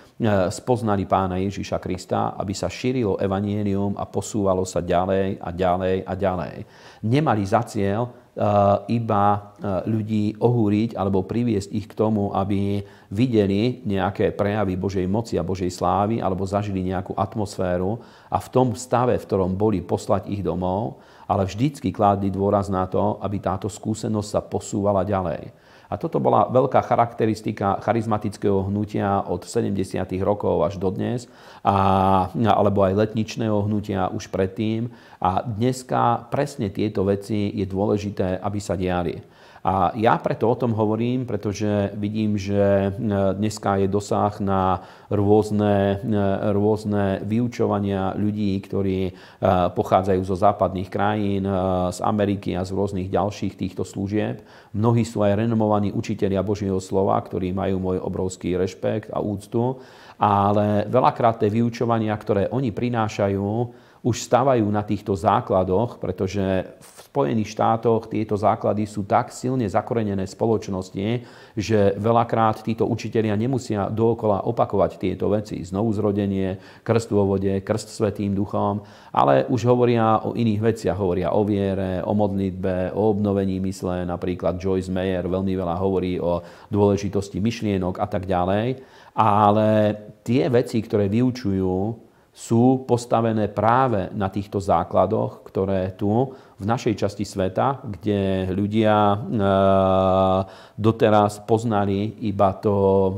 spoznali 0.50 1.06
pána 1.06 1.38
Ježiša 1.38 1.78
Krista, 1.78 2.34
aby 2.34 2.50
sa 2.50 2.66
šírilo 2.66 3.14
evanielium 3.22 3.94
a 3.94 4.02
posúvalo 4.02 4.66
sa 4.66 4.82
ďalej 4.82 5.38
a 5.38 5.48
ďalej 5.54 5.96
a 6.02 6.12
ďalej. 6.18 6.54
Nemali 7.06 7.46
za 7.46 7.62
cieľ 7.62 8.02
e, 8.02 8.10
iba 8.98 9.26
e, 9.30 9.38
ľudí 9.86 10.34
ohúriť 10.42 10.98
alebo 10.98 11.22
priviesť 11.22 11.70
ich 11.70 11.86
k 11.86 11.94
tomu, 11.94 12.34
aby 12.34 12.82
videli 13.14 13.86
nejaké 13.86 14.34
prejavy 14.34 14.74
Božej 14.74 15.06
moci 15.06 15.38
a 15.38 15.46
Božej 15.46 15.70
slávy 15.70 16.18
alebo 16.18 16.42
zažili 16.42 16.82
nejakú 16.82 17.14
atmosféru 17.14 18.02
a 18.26 18.42
v 18.42 18.48
tom 18.50 18.74
stave, 18.74 19.14
v 19.14 19.26
ktorom 19.26 19.54
boli, 19.54 19.86
poslať 19.86 20.26
ich 20.34 20.42
domov, 20.42 20.98
ale 21.30 21.46
vždycky 21.46 21.94
kládli 21.94 22.34
dôraz 22.34 22.66
na 22.66 22.90
to, 22.90 23.22
aby 23.22 23.38
táto 23.38 23.70
skúsenosť 23.70 24.28
sa 24.34 24.42
posúvala 24.42 25.06
ďalej. 25.06 25.67
A 25.88 25.96
toto 25.96 26.20
bola 26.20 26.52
veľká 26.52 26.84
charakteristika 26.84 27.80
charizmatického 27.80 28.68
hnutia 28.68 29.24
od 29.24 29.48
70. 29.48 29.72
rokov 30.20 30.60
až 30.68 30.76
do 30.76 30.92
dnes, 30.92 31.24
a, 31.64 32.28
alebo 32.28 32.84
aj 32.84 33.08
letničného 33.08 33.64
hnutia 33.64 34.12
už 34.12 34.28
predtým. 34.28 34.92
A 35.16 35.40
dneska 35.40 36.28
presne 36.28 36.68
tieto 36.68 37.08
veci 37.08 37.48
je 37.56 37.64
dôležité, 37.64 38.36
aby 38.36 38.60
sa 38.60 38.76
diali. 38.76 39.37
A 39.68 39.92
ja 40.00 40.16
preto 40.16 40.48
o 40.48 40.56
tom 40.56 40.72
hovorím, 40.72 41.28
pretože 41.28 41.92
vidím, 41.92 42.40
že 42.40 42.56
e, 42.56 42.90
dneska 43.36 43.76
je 43.76 43.84
dosah 43.84 44.32
na 44.40 44.80
rôzne, 45.12 46.00
e, 46.00 46.16
rôzne 46.56 47.20
vyučovania 47.20 48.16
ľudí, 48.16 48.56
ktorí 48.64 49.00
e, 49.04 49.12
pochádzajú 49.76 50.22
zo 50.24 50.36
západných 50.40 50.88
krajín, 50.88 51.44
z 51.92 52.00
Ameriky 52.00 52.56
a 52.56 52.64
z 52.64 52.72
rôznych 52.72 53.12
ďalších 53.12 53.60
týchto 53.60 53.84
služieb. 53.84 54.40
Mnohí 54.72 55.04
sú 55.04 55.20
aj 55.20 55.44
renomovaní 55.44 55.92
učitelia 55.92 56.40
Božieho 56.40 56.80
slova, 56.80 57.20
ktorí 57.20 57.52
majú 57.52 57.76
môj 57.76 58.00
obrovský 58.00 58.56
rešpekt 58.56 59.12
a 59.12 59.20
úctu, 59.20 59.84
ale 60.16 60.88
veľakrát 60.88 61.44
tie 61.44 61.52
vyučovania, 61.52 62.16
ktoré 62.16 62.48
oni 62.48 62.72
prinášajú, 62.72 63.44
už 64.02 64.22
stávajú 64.24 64.64
na 64.70 64.86
týchto 64.86 65.18
základoch, 65.18 65.98
pretože 65.98 66.64
v 66.78 66.98
Spojených 67.08 67.50
štátoch 67.56 68.06
tieto 68.06 68.38
základy 68.38 68.86
sú 68.86 69.02
tak 69.02 69.32
silne 69.34 69.66
zakorenené 69.66 70.28
spoločnosti, 70.28 71.24
že 71.58 71.96
veľakrát 71.98 72.62
títo 72.62 72.86
učitelia 72.86 73.34
nemusia 73.34 73.90
dookola 73.90 74.46
opakovať 74.46 74.90
tieto 75.02 75.26
veci. 75.32 75.64
Znovu 75.64 75.90
zrodenie, 75.96 76.60
krst 76.86 77.10
vo 77.10 77.26
vode, 77.26 77.50
krst 77.64 77.90
svetým 77.90 78.36
duchom, 78.36 78.86
ale 79.10 79.48
už 79.50 79.66
hovoria 79.66 80.22
o 80.22 80.36
iných 80.36 80.60
veciach. 80.62 80.98
Hovoria 81.00 81.34
o 81.34 81.42
viere, 81.42 82.04
o 82.04 82.12
modlitbe, 82.14 82.94
o 82.94 83.10
obnovení 83.10 83.58
mysle. 83.58 84.06
Napríklad 84.06 84.60
Joyce 84.60 84.92
Meyer 84.92 85.26
veľmi 85.26 85.58
veľa 85.58 85.74
hovorí 85.80 86.22
o 86.22 86.44
dôležitosti 86.70 87.42
myšlienok 87.42 87.98
a 87.98 88.06
tak 88.06 88.30
ďalej. 88.30 88.78
Ale 89.18 89.68
tie 90.22 90.46
veci, 90.46 90.78
ktoré 90.78 91.10
vyučujú, 91.10 92.07
sú 92.38 92.86
postavené 92.86 93.50
práve 93.50 94.14
na 94.14 94.30
týchto 94.30 94.62
základoch, 94.62 95.42
ktoré 95.50 95.90
tu 95.98 96.30
v 96.54 96.64
našej 96.64 96.94
časti 96.94 97.26
sveta, 97.26 97.82
kde 97.82 98.46
ľudia 98.54 98.94
e, 98.94 99.16
doteraz 100.78 101.42
poznali 101.42 102.14
iba 102.30 102.54
to 102.54 102.74
e, 102.78 103.10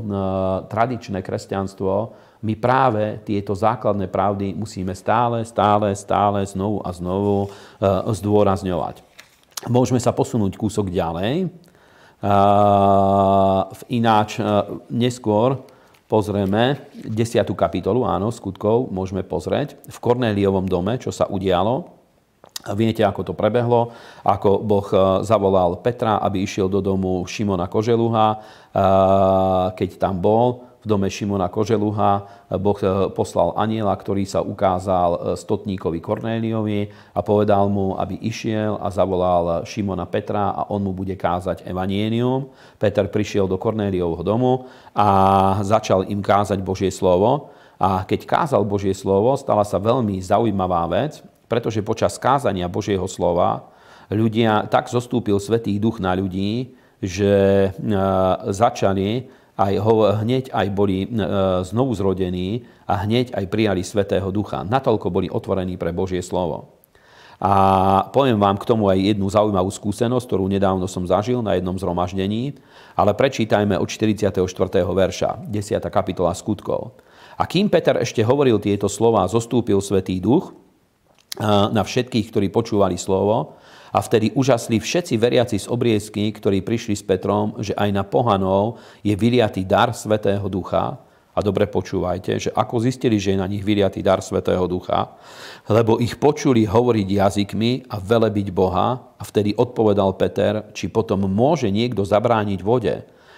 tradičné 0.65 1.21
kresťanstvo, 1.21 1.93
my 2.41 2.57
práve 2.57 3.21
tieto 3.21 3.53
základné 3.53 4.09
pravdy 4.09 4.57
musíme 4.57 4.97
stále, 4.97 5.45
stále, 5.45 5.93
stále 5.93 6.41
znovu 6.49 6.81
a 6.81 6.89
znovu 6.89 7.45
e, 7.45 7.49
zdôrazňovať. 8.17 9.05
Môžeme 9.69 10.01
sa 10.01 10.17
posunúť 10.17 10.57
kúsok 10.57 10.89
ďalej. 10.89 11.45
Ináč 13.89 14.29
neskôr 14.89 15.61
pozrieme 16.11 16.91
10. 17.07 17.47
kapitolu, 17.55 18.03
áno, 18.03 18.35
skutkov 18.35 18.91
môžeme 18.91 19.23
pozrieť, 19.23 19.79
v 19.87 19.97
Kornéliovom 20.03 20.67
dome, 20.67 20.99
čo 20.99 21.15
sa 21.15 21.31
udialo. 21.31 21.87
Viete, 22.75 23.01
ako 23.07 23.31
to 23.31 23.33
prebehlo, 23.33 23.95
ako 24.21 24.59
Boh 24.61 24.85
e, 24.91 25.23
zavolal 25.25 25.79
Petra, 25.79 26.19
aby 26.21 26.43
išiel 26.45 26.69
do 26.69 26.83
domu 26.83 27.23
Šimona 27.25 27.65
Koželuha, 27.65 28.27
e, 28.29 28.37
keď 29.71 29.89
tam 29.97 30.21
bol 30.21 30.70
v 30.81 30.85
dome 30.89 31.05
Šimona 31.07 31.45
Koželuha. 31.53 32.25
Boh 32.57 32.79
e, 32.81 33.13
poslal 33.13 33.53
aniela, 33.53 33.93
ktorý 33.93 34.25
sa 34.25 34.41
ukázal 34.41 35.09
e, 35.13 35.19
stotníkovi 35.37 36.01
Kornéliovi 36.01 36.89
a 37.13 37.21
povedal 37.21 37.69
mu, 37.69 37.93
aby 38.01 38.17
išiel 38.25 38.81
a 38.81 38.89
zavolal 38.89 39.61
Šimona 39.61 40.09
Petra 40.09 40.57
a 40.57 40.61
on 40.73 40.81
mu 40.81 40.91
bude 40.91 41.13
kázať 41.13 41.69
evanienium. 41.69 42.49
Peter 42.81 43.05
prišiel 43.05 43.45
do 43.45 43.61
Kornéliovho 43.61 44.25
domu 44.25 44.65
a 44.97 45.07
začal 45.61 46.09
im 46.09 46.25
kázať 46.25 46.57
Božie 46.65 46.89
slovo. 46.89 47.53
A 47.81 48.05
keď 48.05 48.25
kázal 48.25 48.61
Božie 48.65 48.93
slovo, 48.93 49.33
stala 49.37 49.65
sa 49.65 49.81
veľmi 49.81 50.17
zaujímavá 50.21 50.85
vec, 50.89 51.21
pretože 51.45 51.81
počas 51.85 52.17
kázania 52.17 52.69
Božieho 52.69 53.05
slova 53.05 53.69
ľudia, 54.09 54.65
tak 54.67 54.89
zostúpil 54.89 55.37
Svetý 55.37 55.77
duch 55.77 56.01
na 56.01 56.17
ľudí, 56.17 56.73
že 57.01 57.33
e, 57.65 57.69
začali 58.53 59.40
aj 59.61 59.73
ho, 59.77 59.93
hneď 60.25 60.49
aj 60.49 60.67
boli 60.73 61.05
e, 61.05 61.07
znovu 61.61 61.93
zrodení 61.93 62.65
a 62.89 63.05
hneď 63.05 63.37
aj 63.37 63.45
prijali 63.45 63.85
Svetého 63.85 64.33
Ducha. 64.33 64.65
Natoľko 64.65 65.13
boli 65.13 65.29
otvorení 65.29 65.77
pre 65.77 65.93
Božie 65.93 66.25
slovo. 66.25 66.81
A 67.41 67.53
poviem 68.13 68.37
vám 68.37 68.57
k 68.61 68.69
tomu 68.69 68.85
aj 68.85 69.01
jednu 69.01 69.25
zaujímavú 69.25 69.73
skúsenosť, 69.73 70.25
ktorú 70.29 70.45
nedávno 70.45 70.85
som 70.85 71.01
zažil 71.09 71.41
na 71.41 71.57
jednom 71.57 71.73
zhromaždení, 71.73 72.53
ale 72.93 73.17
prečítajme 73.17 73.81
od 73.81 73.89
44. 73.89 74.45
verša, 74.85 75.49
10. 75.49 75.81
kapitola 75.89 76.37
skutkov. 76.37 77.01
A 77.41 77.49
kým 77.49 77.73
Peter 77.73 77.97
ešte 77.97 78.21
hovoril 78.21 78.61
tieto 78.61 78.85
slova, 78.85 79.25
zostúpil 79.25 79.81
Svetý 79.81 80.21
Duch 80.21 80.53
e, 80.53 80.53
na 81.69 81.81
všetkých, 81.81 82.29
ktorí 82.29 82.47
počúvali 82.53 82.97
slovo 82.97 83.57
a 83.91 83.99
vtedy 83.99 84.31
užasli 84.31 84.79
všetci 84.79 85.19
veriaci 85.19 85.59
z 85.59 85.67
obriezky, 85.67 86.31
ktorí 86.31 86.63
prišli 86.63 86.95
s 86.95 87.03
Petrom, 87.03 87.59
že 87.59 87.75
aj 87.75 87.89
na 87.91 88.07
pohanov 88.07 88.79
je 89.03 89.11
vyliatý 89.11 89.67
dar 89.67 89.91
Svetého 89.91 90.47
Ducha. 90.47 90.95
A 91.31 91.39
dobre 91.39 91.63
počúvajte, 91.63 92.31
že 92.39 92.49
ako 92.51 92.83
zistili, 92.83 93.15
že 93.15 93.35
je 93.35 93.39
na 93.39 93.47
nich 93.47 93.63
vyliatý 93.63 94.03
dar 94.03 94.19
Svetého 94.19 94.67
Ducha, 94.67 95.15
lebo 95.71 95.99
ich 95.99 96.19
počuli 96.19 96.67
hovoriť 96.67 97.07
jazykmi 97.07 97.87
a 97.87 97.99
velebiť 97.99 98.47
Boha. 98.51 99.15
A 99.15 99.23
vtedy 99.23 99.55
odpovedal 99.55 100.19
Peter, 100.19 100.71
či 100.75 100.91
potom 100.91 101.23
môže 101.31 101.71
niekto 101.71 102.03
zabrániť 102.03 102.59
vode, 102.59 102.95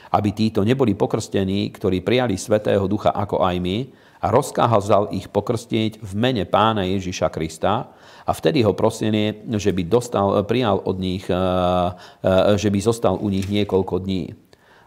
aby 0.10 0.30
títo 0.34 0.66
neboli 0.66 0.98
pokrstení, 0.98 1.70
ktorí 1.70 2.02
prijali 2.02 2.34
Svetého 2.34 2.86
Ducha 2.90 3.14
ako 3.14 3.46
aj 3.46 3.58
my, 3.62 3.78
a 4.24 4.32
rozkázal 4.32 5.12
ich 5.12 5.28
pokrstiť 5.28 6.00
v 6.00 6.12
mene 6.16 6.48
pána 6.48 6.88
Ježiša 6.88 7.28
Krista 7.28 7.92
a 8.24 8.32
vtedy 8.32 8.64
ho 8.64 8.72
prosili, 8.72 9.44
že 9.60 9.76
by 9.76 9.84
dostal, 9.84 10.44
prijal 10.48 10.80
od 10.80 10.96
nich, 11.00 11.28
eh, 11.28 11.36
eh, 11.36 12.56
že 12.56 12.72
by 12.72 12.80
zostal 12.80 13.20
u 13.20 13.28
nich 13.28 13.52
niekoľko 13.52 14.00
dní. 14.00 14.32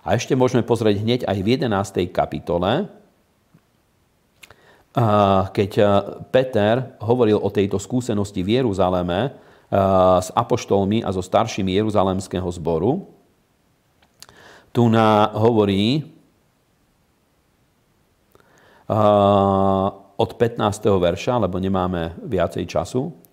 A 0.07 0.15
ešte 0.17 0.39
môžeme 0.39 0.63
pozrieť 0.65 0.97
hneď 1.03 1.21
aj 1.29 1.39
v 1.43 1.49
11. 1.59 2.09
kapitole, 2.15 2.89
eh, 4.97 5.43
keď 5.53 5.71
Peter 6.33 6.97
hovoril 7.05 7.37
o 7.37 7.53
tejto 7.53 7.77
skúsenosti 7.77 8.41
v 8.41 8.63
Jeruzaleme 8.63 9.45
s 10.23 10.31
apoštolmi 10.31 11.03
a 11.03 11.11
so 11.11 11.19
staršími 11.19 11.75
Jeruzalemského 11.75 12.47
zboru. 12.55 13.11
Tu 14.71 14.87
na 14.87 15.27
hovorí, 15.35 16.07
od 20.17 20.31
15. 20.39 21.03
verša, 21.03 21.43
lebo 21.43 21.59
nemáme 21.59 22.15
viacej 22.23 22.65
času. 22.71 23.26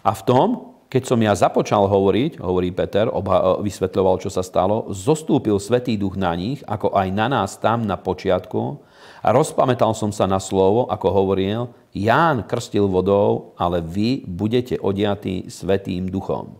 A 0.00 0.16
v 0.16 0.22
tom, 0.24 0.48
keď 0.90 1.02
som 1.06 1.20
ja 1.22 1.30
započal 1.38 1.86
hovoriť, 1.86 2.42
hovorí 2.42 2.74
Peter, 2.74 3.06
obha- 3.06 3.62
vysvetľoval, 3.62 4.18
čo 4.18 4.26
sa 4.26 4.42
stalo, 4.42 4.90
zostúpil 4.90 5.54
Svetý 5.62 5.94
duch 5.94 6.18
na 6.18 6.34
nich, 6.34 6.66
ako 6.66 6.96
aj 6.98 7.08
na 7.14 7.30
nás 7.30 7.54
tam 7.62 7.86
na 7.86 7.94
počiatku. 7.94 8.82
A 9.22 9.28
rozpamätal 9.30 9.94
som 9.94 10.10
sa 10.10 10.26
na 10.26 10.42
slovo, 10.42 10.90
ako 10.90 11.06
hovoril, 11.14 11.70
Ján 11.94 12.46
krstil 12.46 12.90
vodou, 12.90 13.54
ale 13.54 13.78
vy 13.78 14.26
budete 14.26 14.82
odiatí 14.82 15.46
Svetým 15.46 16.10
duchom. 16.10 16.58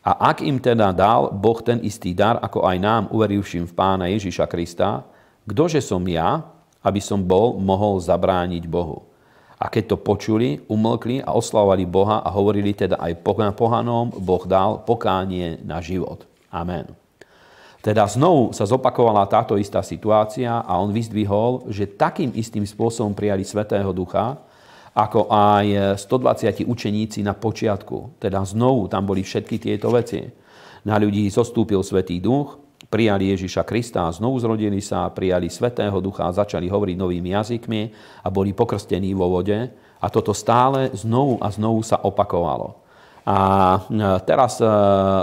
A 0.00 0.32
ak 0.32 0.40
im 0.40 0.62
teda 0.62 0.94
dal 0.96 1.28
Boh 1.34 1.60
ten 1.60 1.82
istý 1.84 2.16
dar, 2.16 2.40
ako 2.40 2.64
aj 2.64 2.76
nám, 2.80 3.02
uverivším 3.12 3.68
v 3.68 3.76
Pána 3.76 4.08
Ježiša 4.08 4.48
Krista, 4.48 5.04
kdože 5.44 5.82
som 5.82 6.00
ja, 6.08 6.46
aby 6.80 7.02
som 7.02 7.20
bol 7.20 7.60
mohol 7.60 8.00
zabrániť 8.00 8.64
Bohu? 8.64 9.09
A 9.60 9.68
keď 9.68 9.92
to 9.92 9.96
počuli, 10.00 10.56
umlkli 10.72 11.20
a 11.20 11.36
oslavovali 11.36 11.84
Boha 11.84 12.24
a 12.24 12.32
hovorili 12.32 12.72
teda 12.72 12.96
aj 12.96 13.20
pohanom, 13.52 14.08
Boh 14.08 14.44
dal 14.48 14.80
pokánie 14.88 15.60
na 15.60 15.84
život. 15.84 16.24
Amen. 16.48 16.88
Teda 17.80 18.08
znovu 18.08 18.56
sa 18.56 18.64
zopakovala 18.64 19.28
táto 19.28 19.60
istá 19.60 19.84
situácia 19.84 20.64
a 20.64 20.72
on 20.80 20.92
vyzdvihol, 20.92 21.68
že 21.72 21.88
takým 21.88 22.32
istým 22.36 22.64
spôsobom 22.64 23.12
prijali 23.16 23.44
Svetého 23.44 23.92
Ducha, 23.92 24.36
ako 24.96 25.28
aj 25.28 25.96
120 25.96 26.64
učeníci 26.64 27.20
na 27.24 27.32
počiatku. 27.32 28.20
Teda 28.20 28.44
znovu 28.44 28.88
tam 28.88 29.08
boli 29.08 29.24
všetky 29.24 29.56
tieto 29.56 29.92
veci. 29.92 30.24
Na 30.84 30.96
ľudí 30.96 31.28
zostúpil 31.28 31.80
Svetý 31.80 32.20
Duch, 32.20 32.56
prijali 32.90 33.30
Ježiša 33.30 33.62
Krista, 33.62 34.10
znovu 34.10 34.42
zrodili 34.42 34.82
sa, 34.82 35.08
prijali 35.14 35.46
Svetého 35.46 36.02
Ducha 36.02 36.26
a 36.26 36.34
začali 36.34 36.66
hovoriť 36.66 36.96
novými 36.98 37.30
jazykmi 37.30 37.82
a 38.26 38.28
boli 38.28 38.50
pokrstení 38.50 39.14
vo 39.14 39.30
vode. 39.30 39.70
A 40.00 40.06
toto 40.10 40.34
stále 40.34 40.90
znovu 40.98 41.38
a 41.38 41.48
znovu 41.54 41.86
sa 41.86 42.02
opakovalo. 42.02 42.80
A 43.30 43.38
e, 43.78 44.00
teraz 44.26 44.58
e, 44.58 44.66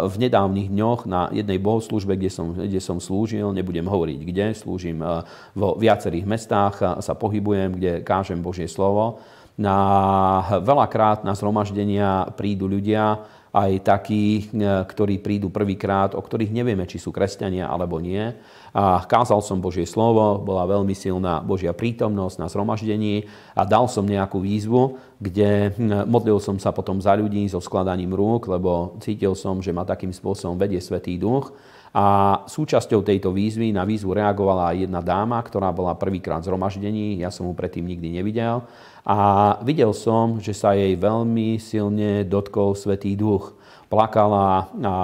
v 0.05 0.15
nedávnych 0.15 0.69
dňoch 0.69 1.09
na 1.09 1.27
jednej 1.33 1.57
bohoslužbe, 1.57 2.13
kde 2.15 2.29
som, 2.29 2.53
kde 2.53 2.77
som 2.77 3.01
slúžil, 3.01 3.51
nebudem 3.51 3.83
hovoriť 3.83 4.19
kde, 4.21 4.45
slúžim 4.53 5.01
e, 5.01 5.25
vo 5.57 5.75
viacerých 5.75 6.23
mestách, 6.29 6.75
sa 7.01 7.13
pohybujem, 7.17 7.75
kde 7.75 7.91
kážem 8.05 8.39
Božie 8.39 8.69
slovo. 8.69 9.19
Na, 9.57 10.45
veľakrát 10.61 11.25
na 11.25 11.33
zhromaždenia 11.33 12.29
prídu 12.37 12.69
ľudia, 12.69 13.25
aj 13.53 13.71
takí, 13.83 14.51
e, 14.51 14.83
ktorí 14.87 15.19
prídu 15.23 15.47
prvýkrát, 15.47 16.15
o 16.15 16.21
ktorých 16.21 16.51
nevieme, 16.51 16.83
či 16.89 16.99
sú 16.99 17.11
kresťania 17.15 17.67
alebo 17.67 17.99
nie. 17.99 18.33
A 18.77 19.01
kázal 19.07 19.41
som 19.41 19.63
Božie 19.63 19.89
slovo, 19.89 20.37
bola 20.37 20.69
veľmi 20.69 20.93
silná 20.93 21.41
Božia 21.41 21.73
prítomnosť 21.73 22.35
na 22.37 22.47
zhromaždení 22.51 23.25
a 23.57 23.65
dal 23.65 23.89
som 23.89 24.05
nejakú 24.05 24.37
výzvu, 24.37 25.01
kde 25.17 25.73
modlil 26.05 26.37
som 26.37 26.61
sa 26.61 26.69
potom 26.69 27.01
za 27.01 27.17
ľudí 27.17 27.41
so 27.49 27.57
skladaním 27.57 28.13
rúk, 28.13 28.45
lebo 28.45 28.99
cítil 29.01 29.33
som, 29.33 29.57
že 29.63 29.73
ma 29.73 29.81
takým 29.81 30.13
spôsobom 30.13 30.59
vedie 30.59 30.77
Svetý 30.77 31.17
duch. 31.17 31.49
A 31.97 32.45
súčasťou 32.45 33.01
tejto 33.01 33.33
výzvy 33.33 33.73
na 33.73 33.81
výzvu 33.81 34.13
reagovala 34.13 34.69
aj 34.69 34.85
jedna 34.85 35.01
dáma, 35.01 35.41
ktorá 35.41 35.73
bola 35.73 35.97
prvýkrát 35.97 36.45
v 36.45 36.53
zhromaždení, 36.53 37.17
ja 37.17 37.33
som 37.33 37.49
mu 37.49 37.57
predtým 37.57 37.89
nikdy 37.89 38.21
nevidel. 38.21 38.61
A 39.07 39.17
videl 39.63 39.95
som, 39.95 40.43
že 40.43 40.51
sa 40.51 40.75
jej 40.75 40.91
veľmi 40.99 41.63
silne 41.63 42.27
dotkol 42.27 42.75
Svetý 42.75 43.15
duch. 43.15 43.55
Plakala 43.87 44.67
a 44.83 44.97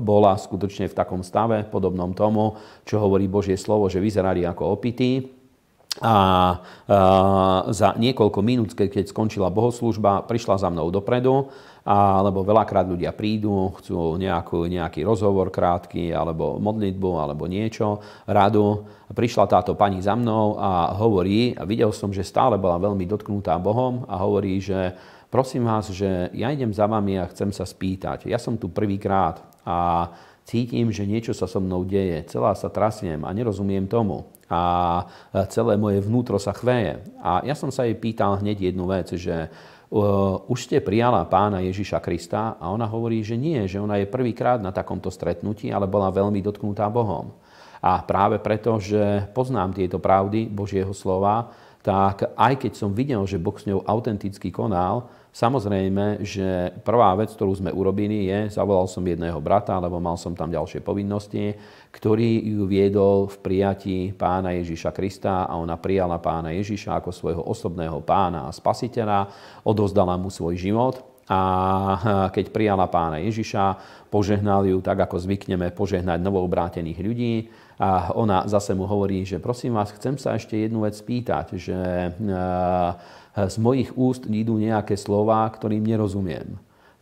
bola 0.00 0.32
skutočne 0.40 0.88
v 0.88 0.96
takom 0.96 1.20
stave, 1.20 1.68
podobnom 1.68 2.16
tomu, 2.16 2.56
čo 2.88 2.96
hovorí 3.04 3.28
Božie 3.28 3.60
slovo, 3.60 3.92
že 3.92 4.00
vyzerali 4.00 4.48
ako 4.48 4.80
opití. 4.80 5.28
A, 6.00 6.56
za 7.68 7.88
niekoľko 8.00 8.40
minút, 8.40 8.72
keď 8.72 9.12
skončila 9.12 9.52
bohoslužba, 9.52 10.24
prišla 10.24 10.56
za 10.56 10.72
mnou 10.72 10.88
dopredu 10.88 11.52
alebo 11.84 12.40
veľakrát 12.40 12.88
ľudia 12.88 13.12
prídu, 13.12 13.68
chcú 13.76 14.16
nejakú, 14.16 14.64
nejaký 14.64 15.04
rozhovor 15.04 15.52
krátky, 15.52 16.16
alebo 16.16 16.56
modlitbu, 16.56 17.10
alebo 17.20 17.44
niečo, 17.44 18.00
radu. 18.24 18.88
Prišla 19.12 19.44
táto 19.44 19.76
pani 19.76 20.00
za 20.00 20.16
mnou 20.16 20.56
a 20.56 20.96
hovorí, 20.96 21.52
a 21.52 21.68
videl 21.68 21.92
som, 21.92 22.08
že 22.08 22.24
stále 22.24 22.56
bola 22.56 22.80
veľmi 22.80 23.04
dotknutá 23.04 23.60
Bohom 23.60 24.08
a 24.08 24.16
hovorí, 24.16 24.64
že 24.64 24.96
prosím 25.28 25.68
vás, 25.68 25.92
že 25.92 26.32
ja 26.32 26.48
idem 26.48 26.72
za 26.72 26.88
vami 26.88 27.20
a 27.20 27.28
chcem 27.28 27.52
sa 27.52 27.68
spýtať. 27.68 28.32
Ja 28.32 28.40
som 28.40 28.56
tu 28.56 28.72
prvýkrát 28.72 29.44
a 29.68 30.08
cítim, 30.48 30.88
že 30.88 31.04
niečo 31.04 31.36
sa 31.36 31.44
so 31.44 31.60
mnou 31.60 31.84
deje, 31.84 32.24
celá 32.32 32.56
sa 32.56 32.72
trasiem 32.72 33.20
a 33.28 33.32
nerozumiem 33.36 33.84
tomu 33.84 34.24
a 34.48 35.04
celé 35.48 35.80
moje 35.80 36.04
vnútro 36.04 36.36
sa 36.36 36.52
chveje. 36.52 37.00
A 37.20 37.40
ja 37.48 37.56
som 37.56 37.72
sa 37.72 37.88
jej 37.88 37.96
pýtal 37.96 38.40
hneď 38.40 38.72
jednu 38.72 38.84
vec, 38.84 39.08
že 39.16 39.48
už 40.48 40.58
ste 40.58 40.80
prijala 40.80 41.22
pána 41.28 41.60
Ježiša 41.60 42.00
Krista 42.00 42.56
a 42.56 42.72
ona 42.72 42.88
hovorí, 42.88 43.20
že 43.20 43.36
nie, 43.36 43.68
že 43.68 43.78
ona 43.78 44.00
je 44.00 44.08
prvýkrát 44.08 44.58
na 44.58 44.72
takomto 44.72 45.12
stretnutí, 45.12 45.70
ale 45.70 45.84
bola 45.84 46.10
veľmi 46.10 46.40
dotknutá 46.40 46.88
Bohom. 46.88 47.34
A 47.84 48.00
práve 48.00 48.40
preto, 48.40 48.80
že 48.80 49.28
poznám 49.36 49.76
tieto 49.76 50.00
pravdy 50.00 50.48
Božieho 50.48 50.96
slova, 50.96 51.52
tak 51.84 52.32
aj 52.32 52.64
keď 52.64 52.72
som 52.80 52.96
videl, 52.96 53.20
že 53.28 53.36
Boh 53.36 53.52
s 53.60 53.68
ňou 53.68 53.84
autenticky 53.84 54.48
konal, 54.48 55.04
Samozrejme, 55.34 56.22
že 56.22 56.70
prvá 56.86 57.10
vec, 57.18 57.34
ktorú 57.34 57.58
sme 57.58 57.74
urobili 57.74 58.30
je, 58.30 58.54
zavolal 58.54 58.86
som 58.86 59.02
jedného 59.02 59.42
brata, 59.42 59.74
lebo 59.82 59.98
mal 59.98 60.14
som 60.14 60.30
tam 60.30 60.46
ďalšie 60.46 60.78
povinnosti, 60.78 61.50
ktorý 61.90 62.54
ju 62.54 62.62
viedol 62.70 63.26
v 63.26 63.36
prijatí 63.42 63.98
pána 64.14 64.54
Ježiša 64.54 64.94
Krista 64.94 65.50
a 65.50 65.58
ona 65.58 65.74
prijala 65.74 66.22
pána 66.22 66.54
Ježiša 66.54 67.02
ako 67.02 67.10
svojho 67.10 67.42
osobného 67.50 67.98
pána 68.06 68.46
a 68.46 68.54
spasiteľa, 68.54 69.26
odozdala 69.66 70.14
mu 70.14 70.30
svoj 70.30 70.54
život 70.54 71.02
a 71.26 71.40
keď 72.30 72.54
prijala 72.54 72.86
pána 72.86 73.18
Ježiša, 73.18 73.80
požehnal 74.12 74.68
ju 74.70 74.78
tak, 74.84 75.02
ako 75.02 75.18
zvykneme 75.18 75.72
požehnať 75.74 76.20
novoobrátených 76.20 77.00
ľudí. 77.00 77.34
A 77.74 78.14
ona 78.14 78.46
zase 78.46 78.70
mu 78.70 78.86
hovorí, 78.86 79.26
že 79.26 79.42
prosím 79.42 79.74
vás, 79.74 79.90
chcem 79.98 80.14
sa 80.14 80.38
ešte 80.38 80.54
jednu 80.54 80.86
vec 80.86 80.94
spýtať, 80.94 81.58
že 81.58 81.78
z 83.34 83.56
mojich 83.58 83.90
úst 83.98 84.30
idú 84.30 84.56
nejaké 84.56 84.94
slova, 84.94 85.42
ktorým 85.50 85.82
nerozumiem. 85.82 86.54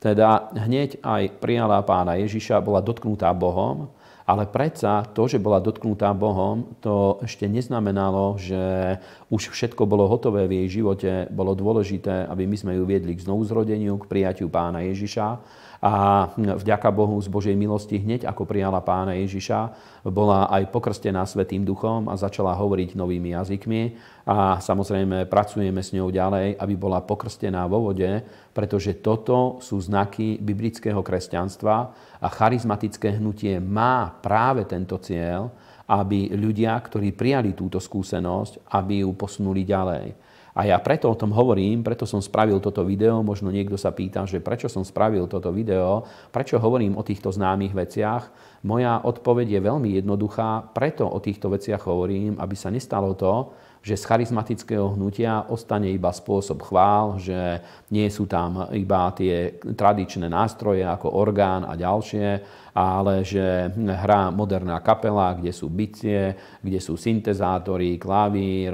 Teda 0.02 0.50
hneď 0.56 0.98
aj 1.04 1.38
prijala 1.38 1.78
pána 1.86 2.18
Ježiša, 2.18 2.64
bola 2.64 2.82
dotknutá 2.82 3.30
Bohom, 3.30 3.92
ale 4.26 4.50
predsa 4.50 5.06
to, 5.12 5.30
že 5.30 5.38
bola 5.38 5.62
dotknutá 5.62 6.10
Bohom, 6.10 6.74
to 6.82 7.22
ešte 7.22 7.46
neznamenalo, 7.46 8.38
že 8.40 8.98
už 9.30 9.52
všetko 9.54 9.86
bolo 9.86 10.10
hotové 10.10 10.50
v 10.50 10.64
jej 10.64 10.82
živote. 10.82 11.30
Bolo 11.30 11.54
dôležité, 11.54 12.26
aby 12.26 12.46
my 12.46 12.56
sme 12.58 12.72
ju 12.78 12.86
viedli 12.86 13.14
k 13.14 13.22
znovuzrodeniu, 13.22 13.98
k 14.02 14.08
prijatiu 14.10 14.50
pána 14.50 14.82
Ježiša 14.82 15.38
a 15.82 16.30
vďaka 16.38 16.94
Bohu 16.94 17.18
z 17.18 17.26
Božej 17.26 17.58
milosti 17.58 17.98
hneď 17.98 18.30
ako 18.30 18.46
prijala 18.46 18.78
pána 18.78 19.18
Ježiša, 19.18 19.74
bola 20.06 20.46
aj 20.46 20.70
pokrstená 20.70 21.26
Svetým 21.26 21.66
duchom 21.66 22.06
a 22.06 22.14
začala 22.14 22.54
hovoriť 22.54 22.94
novými 22.94 23.34
jazykmi. 23.34 23.82
A 24.22 24.62
samozrejme 24.62 25.26
pracujeme 25.26 25.82
s 25.82 25.90
ňou 25.90 26.14
ďalej, 26.14 26.54
aby 26.54 26.74
bola 26.78 27.02
pokrstená 27.02 27.66
vo 27.66 27.90
vode, 27.90 28.22
pretože 28.54 29.02
toto 29.02 29.58
sú 29.58 29.82
znaky 29.82 30.38
biblického 30.38 31.02
kresťanstva 31.02 31.76
a 32.22 32.26
charizmatické 32.30 33.18
hnutie 33.18 33.58
má 33.58 34.14
práve 34.22 34.62
tento 34.62 35.02
cieľ, 35.02 35.50
aby 35.92 36.32
ľudia, 36.32 36.72
ktorí 36.80 37.12
prijali 37.12 37.52
túto 37.52 37.76
skúsenosť, 37.76 38.72
aby 38.72 39.04
ju 39.04 39.12
posunuli 39.12 39.60
ďalej. 39.68 40.32
A 40.52 40.68
ja 40.68 40.76
preto 40.84 41.08
o 41.08 41.16
tom 41.16 41.32
hovorím, 41.32 41.80
preto 41.80 42.04
som 42.04 42.20
spravil 42.20 42.60
toto 42.60 42.84
video. 42.84 43.24
Možno 43.24 43.48
niekto 43.48 43.80
sa 43.80 43.88
pýta, 43.88 44.28
že 44.28 44.44
prečo 44.44 44.68
som 44.68 44.84
spravil 44.84 45.24
toto 45.24 45.48
video, 45.48 46.04
prečo 46.28 46.60
hovorím 46.60 47.00
o 47.00 47.04
týchto 47.04 47.32
známych 47.32 47.72
veciach. 47.72 48.28
Moja 48.68 49.00
odpoveď 49.00 49.58
je 49.58 49.60
veľmi 49.64 49.88
jednoduchá, 49.96 50.76
preto 50.76 51.08
o 51.08 51.18
týchto 51.24 51.48
veciach 51.48 51.88
hovorím, 51.88 52.36
aby 52.36 52.52
sa 52.52 52.68
nestalo 52.68 53.16
to, 53.16 53.56
že 53.82 53.98
z 53.98 54.06
charizmatického 54.06 54.94
hnutia 54.94 55.50
ostane 55.50 55.90
iba 55.90 56.14
spôsob 56.14 56.62
chvál, 56.62 57.18
že 57.18 57.58
nie 57.90 58.06
sú 58.12 58.30
tam 58.30 58.70
iba 58.76 59.10
tie 59.16 59.58
tradičné 59.58 60.30
nástroje 60.30 60.86
ako 60.86 61.16
orgán 61.16 61.66
a 61.66 61.74
ďalšie, 61.74 62.28
ale 62.72 63.20
že 63.20 63.68
hrá 63.76 64.32
moderná 64.32 64.80
kapela, 64.80 65.36
kde 65.36 65.52
sú 65.52 65.68
bicie, 65.68 66.32
kde 66.64 66.80
sú 66.80 66.96
syntezátory, 66.96 68.00
klavír, 68.00 68.72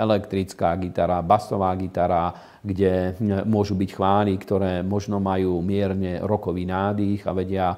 elektrická 0.00 0.72
gitara, 0.80 1.20
basová 1.20 1.76
gitara, 1.76 2.32
kde 2.62 3.18
môžu 3.44 3.74
byť 3.74 3.90
chvály, 3.92 4.38
ktoré 4.38 4.86
možno 4.86 5.18
majú 5.18 5.58
mierne 5.60 6.22
rokový 6.22 6.64
nádych 6.64 7.26
a 7.26 7.34
vedia, 7.34 7.68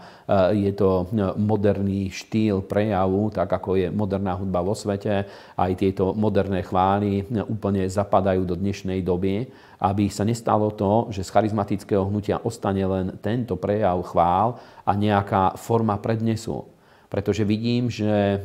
je 0.52 0.70
to 0.76 1.08
moderný 1.40 2.12
štýl 2.12 2.62
prejavu, 2.62 3.32
tak 3.32 3.48
ako 3.48 3.80
je 3.80 3.88
moderná 3.88 4.36
hudba 4.36 4.60
vo 4.60 4.76
svete. 4.76 5.24
Aj 5.56 5.72
tieto 5.74 6.12
moderné 6.12 6.62
chvály 6.62 7.24
úplne 7.48 7.88
zapadajú 7.88 8.44
do 8.44 8.54
dnešnej 8.60 9.00
doby 9.00 9.48
aby 9.80 10.10
sa 10.10 10.22
nestalo 10.22 10.70
to, 10.74 11.10
že 11.10 11.26
z 11.26 11.32
charizmatického 11.32 12.06
hnutia 12.06 12.42
ostane 12.42 12.84
len 12.84 13.18
tento 13.18 13.58
prejav 13.58 13.98
chvál 14.06 14.58
a 14.86 14.92
nejaká 14.94 15.58
forma 15.58 15.98
prednesu. 15.98 16.70
pretože 17.14 17.46
vidím, 17.46 17.86
že 17.86 18.42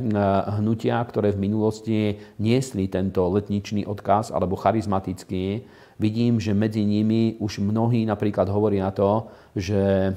hnutia, 0.62 1.02
ktoré 1.02 1.34
v 1.34 1.42
minulosti 1.42 2.22
niesli 2.38 2.86
tento 2.86 3.26
letničný 3.26 3.82
odkaz 3.90 4.30
alebo 4.30 4.54
charizmatický, 4.54 5.66
vidím, 6.00 6.40
že 6.40 6.56
medzi 6.56 6.88
nimi 6.88 7.36
už 7.44 7.60
mnohí 7.60 8.08
napríklad 8.08 8.48
hovoria 8.48 8.88
to, 8.96 9.28
že 9.52 10.16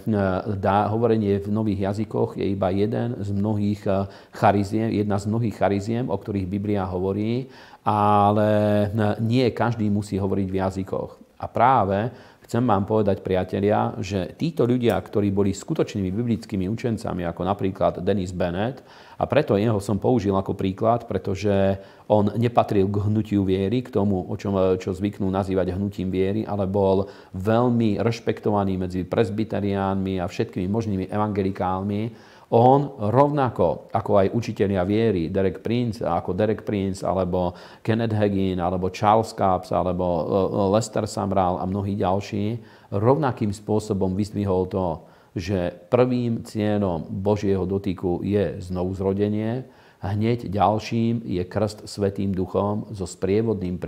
dá, 0.57 0.87
hovorenie 0.87 1.43
v 1.43 1.51
nových 1.51 1.91
jazykoch 1.91 2.39
je 2.39 2.47
iba 2.55 2.70
jeden 2.70 3.18
z 3.18 3.28
mnohých 3.35 3.83
chariziem, 4.30 4.95
jedna 4.95 5.18
z 5.18 5.26
mnohých 5.26 5.59
chariziem, 5.59 6.07
o 6.07 6.14
ktorých 6.14 6.47
Biblia 6.47 6.87
hovorí, 6.87 7.51
ale 7.83 8.89
nie 9.18 9.51
každý 9.51 9.91
musí 9.91 10.14
hovoriť 10.16 10.49
v 10.49 10.59
jazykoch. 10.62 11.11
A 11.43 11.51
práve 11.51 12.14
chcem 12.47 12.62
vám 12.62 12.87
povedať, 12.87 13.18
priatelia, 13.18 13.99
že 13.99 14.39
títo 14.39 14.62
ľudia, 14.62 14.95
ktorí 15.03 15.35
boli 15.35 15.51
skutočnými 15.51 16.14
biblickými 16.14 16.70
učencami, 16.70 17.26
ako 17.26 17.43
napríklad 17.43 17.99
Dennis 18.07 18.30
Bennett, 18.30 18.87
a 19.23 19.25
preto 19.31 19.55
jeho 19.55 19.79
som 19.79 20.03
použil 20.03 20.35
ako 20.35 20.59
príklad, 20.59 21.07
pretože 21.07 21.79
on 22.11 22.35
nepatril 22.35 22.91
k 22.91 23.07
hnutiu 23.07 23.47
viery, 23.47 23.87
k 23.87 23.95
tomu, 23.95 24.27
o 24.27 24.35
čom, 24.35 24.59
čo 24.83 24.91
zvyknú 24.91 25.31
nazývať 25.31 25.79
hnutím 25.79 26.11
viery, 26.11 26.43
ale 26.43 26.66
bol 26.66 27.07
veľmi 27.31 28.03
rešpektovaný 28.03 28.83
medzi 28.83 29.07
presbyteriánmi 29.07 30.18
a 30.18 30.27
všetkými 30.27 30.66
možnými 30.66 31.07
evangelikálmi, 31.07 32.03
on 32.53 33.01
rovnako 33.09 33.89
ako 33.97 34.11
aj 34.20 34.27
učitelia 34.37 34.85
viery, 34.85 35.33
Derek 35.33 35.64
Prince, 35.64 36.05
ako 36.05 36.37
Derek 36.37 36.68
Prince, 36.68 37.01
alebo 37.01 37.57
Kenneth 37.81 38.12
Hagin, 38.12 38.61
alebo 38.61 38.93
Charles 38.93 39.33
Capps, 39.33 39.73
alebo 39.73 40.05
e, 40.05 40.23
e, 40.29 40.62
Lester 40.77 41.09
Samral 41.09 41.57
a 41.57 41.64
mnohí 41.64 41.97
ďalší, 41.97 42.61
rovnakým 42.93 43.57
spôsobom 43.57 44.12
vyzdvihol 44.12 44.68
to, 44.68 45.01
že 45.33 45.72
prvým 45.89 46.45
cieľom 46.45 47.09
Božieho 47.09 47.64
dotyku 47.64 48.20
je 48.20 48.61
znovuzrodenie, 48.61 49.64
hneď 50.03 50.51
ďalším 50.51 51.24
je 51.24 51.43
krst 51.47 51.89
Svetým 51.89 52.35
duchom 52.35 52.91
so 52.93 53.09
sprievodným 53.09 53.78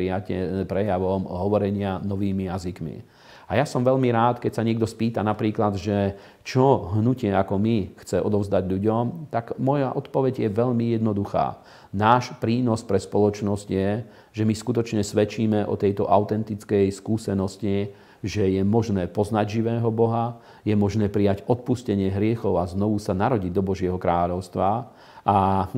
prejavom 0.64 1.22
hovorenia 1.26 2.01
novými 2.01 2.49
jazykmi. 2.49 3.03
A 3.45 3.61
ja 3.61 3.68
som 3.68 3.84
veľmi 3.84 4.09
rád, 4.09 4.40
keď 4.40 4.53
sa 4.57 4.64
niekto 4.64 4.88
spýta 4.88 5.20
napríklad, 5.20 5.76
že 5.76 6.16
čo 6.40 6.97
hnutie 6.97 7.28
ako 7.28 7.61
my 7.61 7.92
chce 8.01 8.16
odovzdať 8.24 8.64
ľuďom, 8.64 9.28
tak 9.28 9.61
moja 9.61 9.92
odpoveď 9.92 10.49
je 10.49 10.51
veľmi 10.57 10.97
jednoduchá. 10.97 11.61
Náš 11.92 12.32
prínos 12.40 12.80
pre 12.80 12.97
spoločnosť 12.97 13.66
je, 13.68 13.90
že 14.32 14.42
my 14.49 14.55
skutočne 14.57 15.05
svedčíme 15.05 15.68
o 15.68 15.76
tejto 15.76 16.09
autentickej 16.09 16.88
skúsenosti, 16.88 17.92
že 18.24 18.48
je 18.48 18.64
možné 18.64 19.04
poznať 19.04 19.60
živého 19.60 19.92
Boha, 19.92 20.40
je 20.64 20.72
možné 20.72 21.12
prijať 21.12 21.44
odpustenie 21.44 22.08
hriechov 22.08 22.56
a 22.56 22.64
znovu 22.64 22.96
sa 22.96 23.12
narodiť 23.12 23.52
do 23.52 23.60
Božieho 23.60 24.00
kráľovstva 24.00 24.88
a 25.28 25.68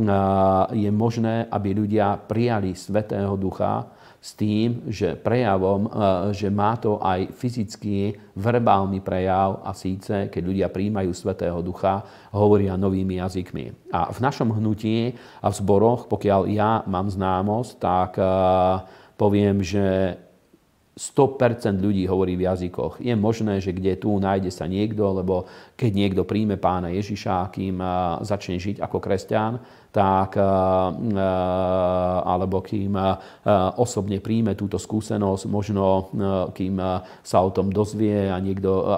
je 0.71 0.91
možné, 0.95 1.51
aby 1.51 1.75
ľudia 1.75 2.15
prijali 2.23 2.79
Svetého 2.79 3.35
Ducha, 3.35 3.91
s 4.17 4.35
tým, 4.35 4.91
že 4.91 5.15
prejavom, 5.15 5.87
že 6.35 6.51
má 6.51 6.75
to 6.75 6.99
aj 6.99 7.31
fyzický, 7.31 8.19
verbálny 8.35 8.99
prejav 8.99 9.63
a 9.63 9.71
síce, 9.71 10.27
keď 10.27 10.43
ľudia 10.43 10.67
príjmajú 10.67 11.15
Svetého 11.15 11.63
Ducha, 11.63 12.03
hovoria 12.35 12.75
novými 12.75 13.23
jazykmi. 13.23 13.95
A 13.95 14.11
v 14.11 14.19
našom 14.19 14.51
hnutí 14.51 15.15
a 15.39 15.47
v 15.47 15.55
zboroch, 15.55 16.11
pokiaľ 16.11 16.43
ja 16.51 16.83
mám 16.91 17.07
známosť, 17.07 17.71
tak 17.79 18.19
poviem, 19.15 19.63
že 19.63 20.19
100% 20.97 21.77
ľudí 21.77 22.09
hovorí 22.09 22.41
v 22.41 22.49
jazykoch. 22.49 23.05
Je 23.05 23.13
možné, 23.13 23.61
že 23.61 23.77
kde 23.77 24.01
tu 24.01 24.17
nájde 24.17 24.49
sa 24.49 24.65
niekto, 24.65 25.05
lebo 25.13 25.45
keď 25.77 25.93
niekto 25.93 26.25
príjme 26.25 26.57
pána 26.57 26.89
Ježiša, 26.89 27.53
kým 27.53 27.77
začne 28.25 28.57
žiť 28.57 28.81
ako 28.81 28.97
kresťan, 28.97 29.61
tak, 29.93 30.41
alebo 32.25 32.65
kým 32.65 32.97
osobne 33.77 34.25
príjme 34.25 34.57
túto 34.57 34.81
skúsenosť, 34.81 35.45
možno 35.53 36.09
kým 36.57 36.81
sa 37.21 37.39
o 37.45 37.53
tom 37.53 37.69
dozvie 37.69 38.33
a 38.33 38.41
niekto 38.41 38.89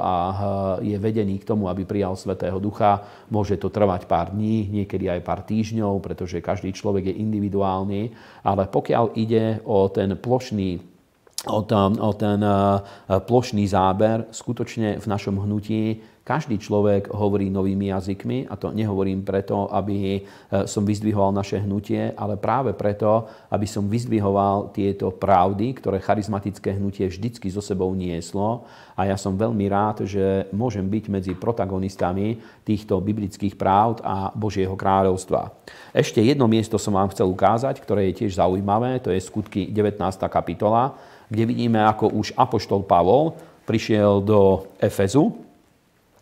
je 0.87 0.95
vedený 1.03 1.43
k 1.43 1.51
tomu, 1.51 1.67
aby 1.67 1.83
prijal 1.83 2.15
Svetého 2.15 2.63
Ducha, 2.63 3.27
môže 3.27 3.59
to 3.59 3.75
trvať 3.75 4.07
pár 4.07 4.31
dní, 4.31 4.71
niekedy 4.71 5.11
aj 5.11 5.27
pár 5.27 5.43
týždňov, 5.43 5.99
pretože 5.99 6.39
každý 6.39 6.71
človek 6.71 7.11
je 7.11 7.19
individuálny, 7.27 8.15
ale 8.47 8.71
pokiaľ 8.71 9.19
ide 9.19 9.59
o 9.67 9.91
ten 9.91 10.15
plošný 10.15 10.95
o 11.47 11.63
ten, 11.63 11.95
o 12.03 12.13
ten 12.19 12.41
plošný 13.07 13.71
záber. 13.71 14.27
Skutočne 14.35 14.99
v 14.99 15.07
našom 15.07 15.39
hnutí 15.39 16.03
každý 16.29 16.61
človek 16.61 17.09
hovorí 17.17 17.49
novými 17.49 17.89
jazykmi 17.89 18.53
a 18.53 18.55
to 18.61 18.69
nehovorím 18.77 19.25
preto, 19.25 19.73
aby 19.73 20.21
e, 20.21 20.23
som 20.69 20.85
vyzdvihoval 20.85 21.33
naše 21.33 21.65
hnutie, 21.65 22.13
ale 22.13 22.37
práve 22.37 22.77
preto, 22.77 23.25
aby 23.49 23.65
som 23.65 23.89
vyzdvihoval 23.89 24.77
tieto 24.77 25.09
pravdy, 25.09 25.81
ktoré 25.81 26.05
charizmatické 26.05 26.77
hnutie 26.77 27.09
vždycky 27.09 27.49
so 27.49 27.65
sebou 27.65 27.97
nieslo. 27.97 28.69
A 28.93 29.09
ja 29.09 29.17
som 29.17 29.41
veľmi 29.41 29.73
rád, 29.73 30.05
že 30.05 30.53
môžem 30.53 30.85
byť 30.85 31.05
medzi 31.09 31.33
protagonistami 31.33 32.37
týchto 32.61 33.01
biblických 33.01 33.57
pravd 33.57 34.05
a 34.05 34.29
Božieho 34.37 34.77
kráľovstva. 34.77 35.49
Ešte 35.97 36.21
jedno 36.21 36.45
miesto 36.45 36.77
som 36.77 36.93
vám 36.93 37.09
chcel 37.09 37.25
ukázať, 37.25 37.81
ktoré 37.81 38.13
je 38.13 38.25
tiež 38.25 38.37
zaujímavé, 38.37 39.01
to 39.01 39.09
je 39.09 39.25
skutky 39.25 39.73
19. 39.73 39.97
kapitola 40.29 40.93
kde 41.29 41.45
vidíme, 41.45 41.81
ako 41.85 42.13
už 42.13 42.37
Apoštol 42.37 42.85
Pavol 42.85 43.37
prišiel 43.69 44.25
do 44.25 44.69
Efezu 44.81 45.37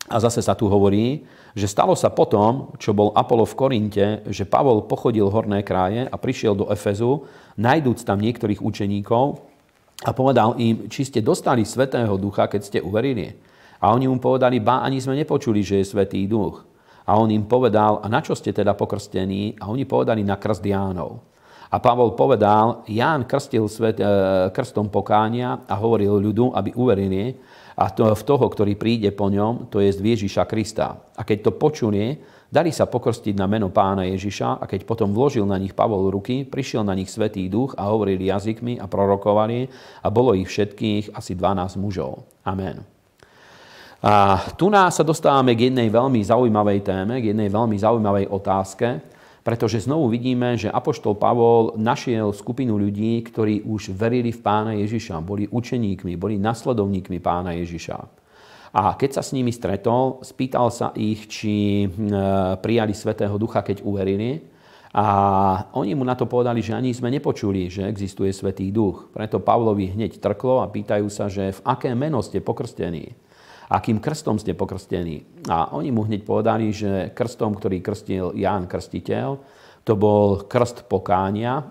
a 0.07 0.19
zase 0.19 0.43
sa 0.43 0.55
tu 0.55 0.67
hovorí, 0.67 1.27
že 1.57 1.71
stalo 1.71 1.97
sa 1.97 2.13
potom, 2.13 2.77
čo 2.77 2.93
bol 2.93 3.17
Apollo 3.17 3.49
v 3.49 3.59
Korinte, 3.59 4.07
že 4.29 4.45
Pavol 4.45 4.85
pochodil 4.85 5.27
horné 5.33 5.65
kraje 5.65 6.05
a 6.05 6.15
prišiel 6.21 6.53
do 6.53 6.69
Efezu, 6.69 7.25
najdúc 7.57 8.05
tam 8.05 8.21
niektorých 8.21 8.61
učeníkov 8.61 9.41
a 10.05 10.11
povedal 10.13 10.59
im, 10.61 10.93
či 10.93 11.09
ste 11.09 11.25
dostali 11.25 11.65
Svetého 11.65 12.21
Ducha, 12.21 12.45
keď 12.47 12.61
ste 12.61 12.79
uverili. 12.85 13.33
A 13.81 13.97
oni 13.97 14.05
mu 14.09 14.21
povedali, 14.21 14.61
ba, 14.61 14.85
ani 14.85 15.01
sme 15.01 15.17
nepočuli, 15.17 15.65
že 15.65 15.81
je 15.81 15.89
Svetý 15.89 16.29
Duch. 16.29 16.65
A 17.07 17.17
on 17.17 17.31
im 17.33 17.47
povedal, 17.47 18.03
a 18.03 18.07
na 18.11 18.21
čo 18.21 18.35
ste 18.37 18.53
teda 18.53 18.75
pokrstení? 18.75 19.57
A 19.63 19.71
oni 19.71 19.89
povedali, 19.89 20.27
na 20.27 20.37
krst 20.37 20.65
Jánov. 20.65 21.23
A 21.71 21.77
Pavol 21.83 22.15
povedal, 22.15 22.87
Ján 22.87 23.27
krstil 23.27 23.67
svet, 23.67 23.99
e, 23.99 24.07
krstom 24.55 24.87
pokánia 24.87 25.67
a 25.67 25.75
hovoril 25.75 26.23
ľudu, 26.23 26.55
aby 26.55 26.71
uverili 26.79 27.35
a 27.77 27.93
to, 27.93 28.09
v 28.09 28.23
toho, 28.25 28.47
ktorý 28.49 28.73
príde 28.79 29.13
po 29.13 29.29
ňom, 29.29 29.69
to 29.69 29.85
je 29.85 29.93
Ježiša 29.93 30.49
Krista. 30.49 30.97
A 31.13 31.23
keď 31.29 31.51
to 31.51 31.53
počuli, 31.61 32.17
dali 32.49 32.73
sa 32.73 32.89
pokrstiť 32.89 33.37
na 33.37 33.45
meno 33.45 33.69
pána 33.69 34.09
Ježiša 34.09 34.63
a 34.63 34.65
keď 34.65 34.89
potom 34.89 35.13
vložil 35.13 35.45
na 35.45 35.61
nich 35.61 35.77
Pavol 35.77 36.09
ruky, 36.09 36.49
prišiel 36.49 36.87
na 36.87 36.97
nich 36.97 37.13
Svetý 37.13 37.45
duch 37.53 37.77
a 37.77 37.93
hovorili 37.93 38.33
jazykmi 38.33 38.81
a 38.81 38.89
prorokovali 38.89 39.69
a 40.01 40.09
bolo 40.09 40.33
ich 40.33 40.49
všetkých 40.49 41.13
asi 41.13 41.37
12 41.37 41.77
mužov. 41.77 42.25
Amen. 42.49 42.81
A 44.01 44.39
tu 44.55 44.73
nás 44.73 44.97
sa 44.97 45.05
dostávame 45.05 45.53
k 45.53 45.69
jednej 45.69 45.91
veľmi 45.91 46.21
zaujímavej 46.23 46.81
téme, 46.81 47.19
k 47.21 47.35
jednej 47.35 47.51
veľmi 47.53 47.77
zaujímavej 47.77 48.31
otázke, 48.31 49.16
pretože 49.47 49.87
znovu 49.87 50.11
vidíme, 50.11 50.59
že 50.59 50.67
Apoštol 50.67 51.15
Pavol 51.15 51.79
našiel 51.79 52.35
skupinu 52.35 52.75
ľudí, 52.75 53.23
ktorí 53.31 53.63
už 53.63 53.95
verili 53.95 54.35
v 54.35 54.43
pána 54.43 54.75
Ježiša, 54.75 55.23
boli 55.23 55.47
učeníkmi, 55.47 56.19
boli 56.19 56.35
nasledovníkmi 56.35 57.23
pána 57.23 57.55
Ježiša. 57.55 57.95
A 58.75 58.99
keď 58.99 59.11
sa 59.15 59.23
s 59.23 59.31
nimi 59.31 59.55
stretol, 59.55 60.19
spýtal 60.27 60.75
sa 60.75 60.91
ich, 60.99 61.31
či 61.31 61.87
prijali 62.59 62.91
Svetého 62.91 63.39
Ducha, 63.39 63.63
keď 63.63 63.87
uverili. 63.87 64.43
A 64.91 65.07
oni 65.79 65.95
mu 65.95 66.03
na 66.03 66.19
to 66.19 66.27
povedali, 66.27 66.59
že 66.59 66.75
ani 66.75 66.91
sme 66.91 67.15
nepočuli, 67.15 67.71
že 67.71 67.87
existuje 67.87 68.35
Svetý 68.35 68.75
Duch. 68.75 69.15
Preto 69.15 69.39
Pavlovi 69.39 69.95
hneď 69.95 70.19
trklo 70.19 70.59
a 70.59 70.67
pýtajú 70.67 71.07
sa, 71.07 71.31
že 71.31 71.55
v 71.55 71.61
aké 71.63 71.95
meno 71.95 72.19
ste 72.19 72.43
pokrstení 72.43 73.15
akým 73.67 73.99
krstom 73.99 74.39
ste 74.39 74.55
pokrstení. 74.55 75.47
A 75.51 75.75
oni 75.75 75.91
mu 75.91 76.07
hneď 76.07 76.23
povedali, 76.23 76.71
že 76.71 77.11
krstom, 77.15 77.55
ktorý 77.59 77.83
krstil 77.83 78.35
Ján 78.35 78.71
Krstiteľ, 78.71 79.59
to 79.87 79.95
bol 79.95 80.51
krst 80.51 80.91
pokánia. 80.91 81.63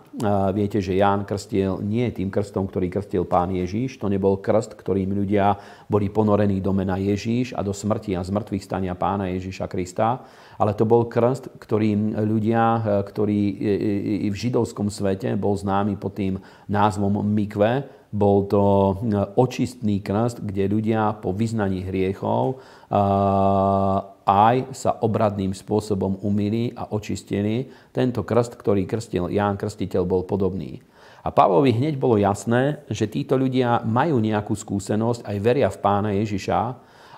Viete, 0.56 0.80
že 0.80 0.96
Ján 0.96 1.28
krstil 1.28 1.84
nie 1.84 2.08
tým 2.16 2.32
krstom, 2.32 2.64
ktorý 2.64 2.88
krstil 2.88 3.28
pán 3.28 3.52
Ježíš. 3.52 4.00
To 4.00 4.08
nebol 4.08 4.40
krst, 4.40 4.72
ktorým 4.80 5.12
ľudia 5.12 5.60
boli 5.92 6.08
ponorení 6.08 6.64
do 6.64 6.72
mena 6.72 6.96
Ježíš 6.96 7.52
a 7.52 7.60
do 7.60 7.76
smrti 7.76 8.16
a 8.16 8.24
zmrtvých 8.24 8.64
stania 8.64 8.96
pána 8.96 9.28
Ježíša 9.36 9.68
Krista. 9.68 10.24
Ale 10.56 10.72
to 10.72 10.88
bol 10.88 11.12
krst, 11.12 11.60
ktorým 11.60 12.16
ľudia, 12.24 13.04
ktorí 13.04 13.42
v 14.32 14.36
židovskom 14.36 14.88
svete 14.88 15.36
bol 15.36 15.60
známy 15.60 16.00
pod 16.00 16.16
tým 16.16 16.40
názvom 16.72 17.20
mikve, 17.20 17.84
bol 18.16 18.48
to 18.48 18.64
e, 18.64 18.94
očistný 19.36 20.00
krst, 20.00 20.40
kde 20.40 20.72
ľudia 20.72 21.20
po 21.20 21.36
vyznaní 21.36 21.84
hriechov 21.84 22.56
e, 22.56 22.96
aj 24.26 24.56
sa 24.72 24.96
obradným 25.04 25.52
spôsobom 25.52 26.24
umýli 26.24 26.72
a 26.74 26.88
očistili. 26.96 27.68
Tento 27.92 28.24
krst, 28.24 28.56
ktorý 28.56 28.88
krstil 28.88 29.28
Ján 29.30 29.60
Krstiteľ, 29.60 30.08
bol 30.08 30.24
podobný. 30.24 30.80
A 31.26 31.34
Pavlovi 31.34 31.74
hneď 31.74 31.98
bolo 31.98 32.22
jasné, 32.22 32.86
že 32.88 33.10
títo 33.10 33.36
ľudia 33.36 33.82
majú 33.84 34.22
nejakú 34.22 34.54
skúsenosť, 34.54 35.26
aj 35.26 35.38
veria 35.42 35.70
v 35.74 35.82
pána 35.82 36.10
Ježiša, 36.14 36.60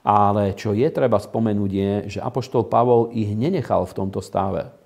Ale 0.08 0.56
čo 0.56 0.72
je 0.72 0.88
treba 0.88 1.20
spomenúť 1.20 1.72
je, 1.72 1.91
že 2.16 2.24
Apoštol 2.24 2.72
Pavol 2.72 3.12
ich 3.12 3.28
nenechal 3.36 3.84
v 3.84 3.91
tomto 3.91 4.24
stave. 4.24 4.76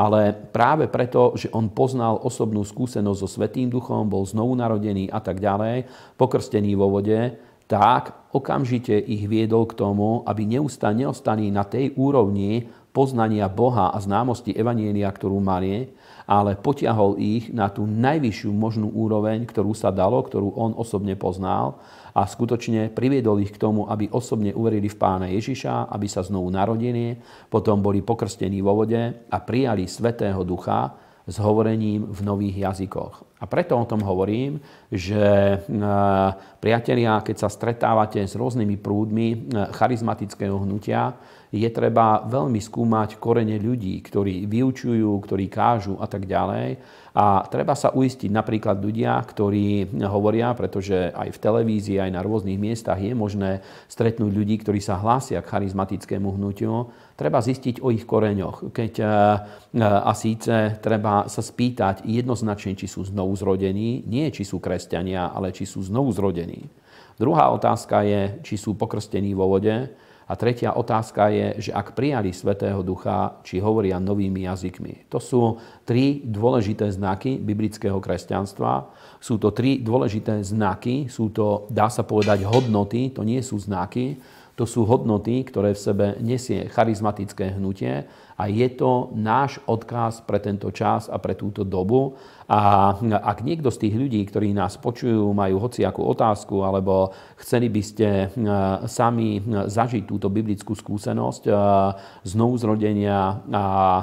Ale 0.00 0.32
práve 0.32 0.88
preto, 0.88 1.36
že 1.36 1.52
on 1.52 1.68
poznal 1.68 2.16
osobnú 2.24 2.64
skúsenosť 2.64 3.20
so 3.20 3.28
Svetým 3.28 3.68
duchom, 3.68 4.08
bol 4.08 4.24
znovu 4.24 4.56
narodený 4.56 5.12
a 5.12 5.20
tak 5.20 5.44
ďalej, 5.44 5.84
pokrstený 6.16 6.72
vo 6.72 6.88
vode, 6.88 7.36
tak 7.68 8.32
okamžite 8.32 8.96
ich 8.96 9.28
viedol 9.28 9.68
k 9.68 9.76
tomu, 9.76 10.24
aby 10.24 10.48
neustále 10.48 11.04
neostali 11.04 11.52
na 11.52 11.68
tej 11.68 11.92
úrovni 12.00 12.64
poznania 12.96 13.46
Boha 13.52 13.92
a 13.92 13.98
známosti 14.00 14.56
Evanielia, 14.56 15.12
ktorú 15.12 15.36
mali, 15.36 15.92
ale 16.24 16.56
potiahol 16.56 17.20
ich 17.20 17.52
na 17.52 17.68
tú 17.68 17.84
najvyššiu 17.84 18.50
možnú 18.50 18.88
úroveň, 18.90 19.44
ktorú 19.44 19.76
sa 19.76 19.92
dalo, 19.92 20.18
ktorú 20.24 20.56
on 20.56 20.72
osobne 20.80 21.12
poznal 21.14 21.76
a 22.14 22.26
skutočne 22.26 22.90
priviedol 22.90 23.42
ich 23.42 23.54
k 23.54 23.60
tomu, 23.60 23.86
aby 23.86 24.10
osobne 24.10 24.50
uverili 24.54 24.90
v 24.90 24.98
pána 24.98 25.26
Ježiša, 25.30 25.90
aby 25.90 26.06
sa 26.10 26.26
znovu 26.26 26.50
narodili, 26.50 27.14
potom 27.48 27.78
boli 27.78 28.02
pokrstení 28.02 28.60
vo 28.60 28.82
vode 28.82 28.98
a 29.30 29.36
prijali 29.42 29.86
Svetého 29.86 30.42
Ducha 30.42 30.94
s 31.30 31.36
hovorením 31.38 32.10
v 32.10 32.20
nových 32.26 32.56
jazykoch. 32.66 33.38
A 33.40 33.48
preto 33.48 33.78
o 33.78 33.88
tom 33.88 34.04
hovorím, 34.04 34.60
že 34.92 35.16
e, 35.22 35.56
priatelia, 36.60 37.24
keď 37.24 37.36
sa 37.46 37.48
stretávate 37.48 38.20
s 38.20 38.36
rôznymi 38.36 38.76
prúdmi 38.82 39.28
e, 39.32 39.36
charizmatického 39.72 40.60
hnutia, 40.60 41.16
je 41.50 41.68
treba 41.74 42.22
veľmi 42.30 42.62
skúmať 42.62 43.18
korene 43.18 43.58
ľudí, 43.58 43.98
ktorí 44.06 44.46
vyučujú, 44.46 45.10
ktorí 45.18 45.50
kážu 45.50 45.98
a 45.98 46.06
tak 46.06 46.30
ďalej. 46.30 46.78
A 47.10 47.42
treba 47.50 47.74
sa 47.74 47.90
uistiť 47.90 48.30
napríklad 48.30 48.78
ľudia, 48.78 49.18
ktorí 49.18 49.98
hovoria, 50.06 50.54
pretože 50.54 51.10
aj 51.10 51.34
v 51.34 51.42
televízii, 51.42 51.98
aj 51.98 52.14
na 52.14 52.22
rôznych 52.22 52.54
miestach 52.54 53.02
je 53.02 53.10
možné 53.18 53.66
stretnúť 53.90 54.30
ľudí, 54.30 54.62
ktorí 54.62 54.78
sa 54.78 54.94
hlásia 54.94 55.42
k 55.42 55.50
charizmatickému 55.50 56.38
hnutiu, 56.38 56.94
treba 57.18 57.42
zistiť 57.42 57.82
o 57.82 57.90
ich 57.90 58.06
koreňoch. 58.06 58.70
Keď, 58.70 58.92
e, 59.02 59.06
a 59.82 60.12
síce 60.14 60.78
treba 60.78 61.26
sa 61.26 61.42
spýtať 61.42 62.06
jednoznačne, 62.06 62.78
či 62.78 62.86
sú 62.86 63.02
znovu 63.02 63.34
zrodení, 63.34 64.06
nie 64.06 64.30
či 64.30 64.46
sú 64.46 64.62
kresťania, 64.62 65.34
ale 65.34 65.50
či 65.50 65.66
sú 65.66 65.82
znovu 65.82 66.14
zrodení. 66.14 66.62
Druhá 67.18 67.50
otázka 67.50 68.06
je, 68.06 68.38
či 68.46 68.54
sú 68.54 68.78
pokrstení 68.78 69.34
vo 69.34 69.50
vode. 69.50 69.90
A 70.30 70.38
tretia 70.38 70.78
otázka 70.78 71.26
je, 71.34 71.46
že 71.58 71.70
ak 71.74 71.98
prijali 71.98 72.30
Svetého 72.30 72.86
Ducha, 72.86 73.42
či 73.42 73.58
hovoria 73.58 73.98
novými 73.98 74.46
jazykmi. 74.46 75.10
To 75.10 75.18
sú 75.18 75.58
tri 75.82 76.22
dôležité 76.22 76.86
znaky 76.86 77.34
biblického 77.34 77.98
kresťanstva. 77.98 78.94
Sú 79.18 79.42
to 79.42 79.50
tri 79.50 79.82
dôležité 79.82 80.38
znaky, 80.46 81.10
sú 81.10 81.34
to, 81.34 81.66
dá 81.66 81.90
sa 81.90 82.06
povedať, 82.06 82.46
hodnoty, 82.46 83.10
to 83.10 83.26
nie 83.26 83.42
sú 83.42 83.58
znaky, 83.58 84.22
to 84.60 84.68
sú 84.68 84.84
hodnoty, 84.84 85.40
ktoré 85.48 85.72
v 85.72 85.80
sebe 85.80 86.06
nesie 86.20 86.68
charizmatické 86.68 87.56
hnutie 87.56 88.04
a 88.36 88.44
je 88.44 88.68
to 88.76 89.08
náš 89.16 89.56
odkaz 89.64 90.20
pre 90.28 90.36
tento 90.36 90.68
čas 90.68 91.08
a 91.08 91.16
pre 91.16 91.32
túto 91.32 91.64
dobu. 91.64 92.20
A 92.44 92.92
ak 93.24 93.40
niekto 93.40 93.72
z 93.72 93.88
tých 93.88 93.94
ľudí, 93.96 94.20
ktorí 94.28 94.52
nás 94.52 94.76
počujú, 94.76 95.32
majú 95.32 95.64
hociakú 95.64 96.04
otázku 96.04 96.60
alebo 96.60 97.16
chceli 97.40 97.72
by 97.72 97.82
ste 97.84 98.08
e, 98.08 98.26
sami 98.84 99.40
zažiť 99.48 100.04
túto 100.04 100.28
biblickú 100.28 100.76
skúsenosť 100.76 101.42
e, 101.48 101.52
znovu 102.28 102.60
zrodenia 102.60 103.44
a 103.48 103.64
e, 103.64 104.02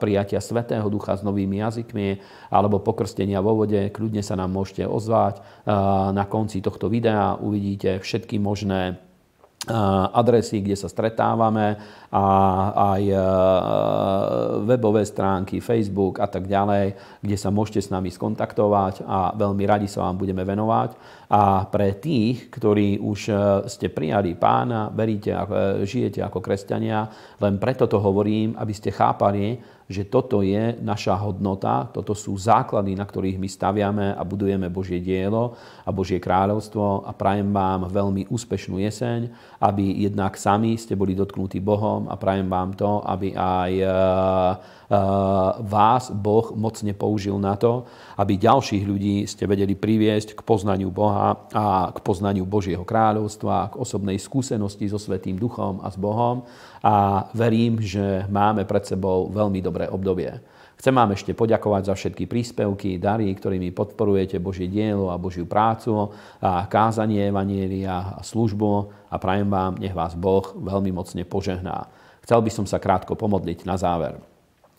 prijatia 0.00 0.44
Svetého 0.44 0.88
Ducha 0.92 1.16
s 1.16 1.24
novými 1.24 1.64
jazykmi 1.64 2.08
alebo 2.52 2.84
pokrstenia 2.84 3.40
vo 3.40 3.56
vode, 3.56 3.88
kľudne 3.88 4.20
sa 4.20 4.36
nám 4.36 4.52
môžete 4.52 4.84
ozvať. 4.84 5.40
Na 6.12 6.24
konci 6.28 6.60
tohto 6.60 6.86
videa 6.86 7.34
uvidíte 7.40 7.98
všetky 7.98 8.36
možné 8.38 9.00
adresy, 10.12 10.60
kde 10.60 10.76
sa 10.76 10.92
stretávame 10.92 11.76
a 12.12 12.24
aj 12.94 13.02
webové 14.62 15.02
stránky, 15.02 15.58
Facebook 15.58 16.20
a 16.20 16.28
tak 16.28 16.46
ďalej, 16.46 17.18
kde 17.20 17.36
sa 17.36 17.50
môžete 17.50 17.80
s 17.84 17.92
nami 17.92 18.12
skontaktovať 18.12 19.04
a 19.04 19.32
veľmi 19.34 19.64
radi 19.66 19.88
sa 19.90 20.06
vám 20.06 20.20
budeme 20.20 20.44
venovať. 20.46 20.90
A 21.34 21.66
pre 21.66 21.98
tých, 21.98 22.52
ktorí 22.52 23.00
už 23.00 23.20
e, 23.26 23.34
ste 23.66 23.90
prijali 23.90 24.38
pána, 24.38 24.92
veríte 24.92 25.34
e, 25.34 25.82
žijete 25.82 26.22
ako 26.22 26.38
kresťania, 26.38 27.10
len 27.42 27.58
preto 27.58 27.90
to 27.90 27.98
hovorím, 27.98 28.54
aby 28.54 28.70
ste 28.70 28.94
chápali, 28.94 29.58
že 29.84 30.08
toto 30.08 30.40
je 30.40 30.80
naša 30.80 31.12
hodnota, 31.20 31.92
toto 31.92 32.16
sú 32.16 32.32
základy, 32.40 32.96
na 32.96 33.04
ktorých 33.04 33.36
my 33.36 33.48
staviame 33.48 34.06
a 34.16 34.22
budujeme 34.24 34.72
Božie 34.72 34.96
dielo 34.96 35.60
a 35.84 35.92
Božie 35.92 36.16
kráľovstvo 36.16 37.04
a 37.04 37.12
prajem 37.12 37.52
vám 37.52 37.92
veľmi 37.92 38.32
úspešnú 38.32 38.80
jeseň, 38.80 39.28
aby 39.60 40.08
jednak 40.08 40.40
sami 40.40 40.80
ste 40.80 40.96
boli 40.96 41.12
dotknutí 41.12 41.60
Bohom 41.60 42.08
a 42.08 42.16
prajem 42.16 42.48
vám 42.48 42.72
to, 42.72 43.04
aby 43.04 43.36
aj 43.36 43.72
e, 43.76 43.84
e, 43.84 43.90
vás 45.68 46.08
Boh 46.08 46.56
mocne 46.56 46.96
použil 46.96 47.36
na 47.36 47.52
to, 47.60 47.84
aby 48.16 48.40
ďalších 48.40 48.84
ľudí 48.88 49.28
ste 49.28 49.44
vedeli 49.44 49.76
priviesť 49.76 50.32
k 50.32 50.40
poznaniu 50.40 50.88
Boha 50.88 51.44
a 51.52 51.92
k 51.92 51.98
poznaniu 52.00 52.48
Božieho 52.48 52.88
kráľovstva, 52.88 53.76
k 53.76 53.78
osobnej 53.84 54.16
skúsenosti 54.16 54.88
so 54.88 54.96
Svetým 54.96 55.36
Duchom 55.36 55.84
a 55.84 55.92
s 55.92 56.00
Bohom 56.00 56.48
a 56.84 57.26
verím, 57.32 57.80
že 57.80 58.28
máme 58.28 58.68
pred 58.68 58.84
sebou 58.84 59.32
veľmi 59.32 59.64
dobré 59.64 59.88
obdobie. 59.88 60.36
Chcem 60.76 60.92
vám 60.92 61.16
ešte 61.16 61.32
poďakovať 61.32 61.82
za 61.88 61.94
všetky 61.96 62.28
príspevky, 62.28 63.00
dary, 63.00 63.32
ktorými 63.32 63.72
podporujete 63.72 64.36
Božie 64.36 64.68
dielo 64.68 65.08
a 65.08 65.16
Božiu 65.16 65.48
prácu 65.48 66.12
a 66.44 66.68
kázanie 66.68 67.32
Evanielia 67.32 68.20
a 68.20 68.20
službu 68.20 68.92
a 69.08 69.16
prajem 69.16 69.48
vám, 69.48 69.80
nech 69.80 69.96
vás 69.96 70.12
Boh 70.12 70.44
veľmi 70.44 70.92
mocne 70.92 71.24
požehná. 71.24 71.88
Chcel 72.20 72.44
by 72.44 72.50
som 72.52 72.66
sa 72.68 72.76
krátko 72.76 73.16
pomodliť 73.16 73.64
na 73.64 73.80
záver. 73.80 74.33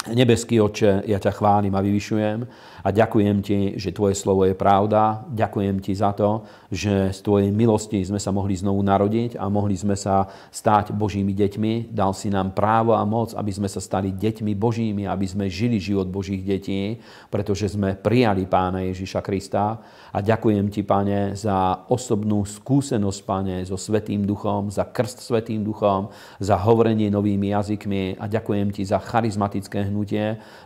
Nebeský 0.06 0.62
oče, 0.62 1.10
ja 1.10 1.18
ťa 1.18 1.34
chválim 1.34 1.74
a 1.74 1.82
vyvyšujem 1.82 2.46
a 2.86 2.94
ďakujem 2.94 3.42
ti, 3.42 3.74
že 3.74 3.90
tvoje 3.90 4.14
slovo 4.14 4.46
je 4.46 4.54
pravda. 4.54 5.26
Ďakujem 5.34 5.82
ti 5.82 5.98
za 5.98 6.14
to, 6.14 6.46
že 6.70 7.10
z 7.10 7.20
tvojej 7.26 7.50
milosti 7.50 8.06
sme 8.06 8.22
sa 8.22 8.30
mohli 8.30 8.54
znovu 8.54 8.86
narodiť 8.86 9.42
a 9.42 9.50
mohli 9.50 9.74
sme 9.74 9.98
sa 9.98 10.30
stať 10.54 10.94
Božími 10.94 11.34
deťmi. 11.34 11.90
Dal 11.90 12.14
si 12.14 12.30
nám 12.30 12.54
právo 12.54 12.94
a 12.94 13.02
moc, 13.02 13.34
aby 13.34 13.50
sme 13.50 13.66
sa 13.66 13.82
stali 13.82 14.14
deťmi 14.14 14.54
Božími, 14.54 15.10
aby 15.10 15.26
sme 15.26 15.50
žili 15.50 15.82
život 15.82 16.06
Božích 16.06 16.46
detí, 16.46 17.02
pretože 17.34 17.74
sme 17.74 17.98
prijali 17.98 18.46
Pána 18.46 18.86
Ježiša 18.86 19.26
Krista. 19.26 19.82
A 20.14 20.22
ďakujem 20.22 20.70
ti, 20.70 20.86
Pane, 20.86 21.34
za 21.34 21.82
osobnú 21.90 22.46
skúsenosť, 22.46 23.20
Pane, 23.26 23.58
so 23.66 23.74
Svetým 23.74 24.22
Duchom, 24.22 24.70
za 24.70 24.86
krst 24.86 25.26
Svetým 25.26 25.66
Duchom, 25.66 26.14
za 26.38 26.62
hovorenie 26.62 27.10
novými 27.10 27.50
jazykmi 27.58 28.22
a 28.22 28.30
ďakujem 28.30 28.70
ti 28.70 28.86
za 28.86 29.02
charizmatické 29.02 29.90
hnutie, 29.90 29.95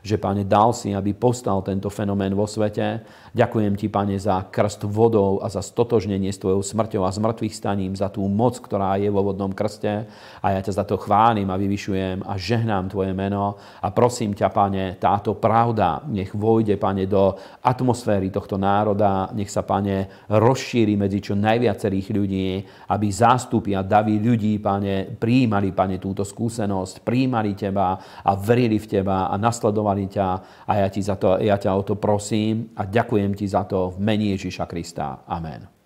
že, 0.02 0.18
Pane, 0.18 0.48
dal 0.48 0.74
si, 0.74 0.96
aby 0.96 1.14
postal 1.14 1.62
tento 1.62 1.92
fenomén 1.94 2.34
vo 2.34 2.50
svete. 2.50 3.06
Ďakujem 3.30 3.78
Ti, 3.78 3.88
Pane, 3.94 4.18
za 4.18 4.50
krst 4.50 4.90
vodou 4.90 5.38
a 5.46 5.52
za 5.54 5.62
stotožnenie 5.62 6.34
s 6.34 6.42
Tvojou 6.42 6.66
smrťou 6.66 7.06
a 7.06 7.14
zmrtvých 7.14 7.54
staním, 7.54 7.94
za 7.94 8.10
tú 8.10 8.26
moc, 8.26 8.58
ktorá 8.58 8.98
je 8.98 9.12
vo 9.14 9.22
vodnom 9.22 9.54
krste. 9.54 10.10
A 10.42 10.48
ja 10.56 10.60
ťa 10.66 10.82
za 10.82 10.84
to 10.88 10.98
chválim 10.98 11.46
a 11.54 11.60
vyvyšujem 11.60 12.26
a 12.26 12.34
žehnám 12.40 12.90
Tvoje 12.90 13.14
meno. 13.14 13.60
A 13.86 13.94
prosím 13.94 14.34
ťa, 14.34 14.50
Pane, 14.50 14.98
táto 14.98 15.38
pravda 15.38 16.02
nech 16.10 16.34
vojde, 16.34 16.80
Pane, 16.82 17.06
do 17.06 17.38
atmosféry 17.62 18.34
tohto 18.34 18.58
národa. 18.58 19.30
Nech 19.36 19.54
sa, 19.54 19.62
Pane, 19.62 20.26
rozšíri 20.32 20.98
medzi 20.98 21.22
čo 21.22 21.38
najviacerých 21.38 22.08
ľudí, 22.10 22.50
aby 22.90 23.08
zástupy 23.12 23.78
a 23.78 23.86
davy 23.86 24.18
ľudí, 24.18 24.58
Pane, 24.58 25.20
príjmali, 25.20 25.70
Pane, 25.76 26.02
túto 26.02 26.26
skúsenosť, 26.26 27.06
príjmali 27.06 27.54
Teba 27.54 28.00
a 28.24 28.32
verili 28.34 28.80
v 28.80 28.88
Teba 29.10 29.26
a 29.26 29.41
nasledovali 29.41 30.05
ťa 30.05 30.28
a 30.70 30.72
ja, 30.78 30.88
ti 30.93 31.01
za 31.01 31.18
to, 31.18 31.41
ja 31.41 31.57
ťa 31.57 31.74
o 31.74 31.82
to 31.82 31.97
prosím 31.97 32.78
a 32.78 32.86
ďakujem 32.86 33.34
ti 33.34 33.49
za 33.49 33.66
to 33.66 33.89
v 33.89 34.05
mene 34.05 34.38
Ježiša 34.38 34.70
Krista. 34.70 35.26
Amen. 35.26 35.79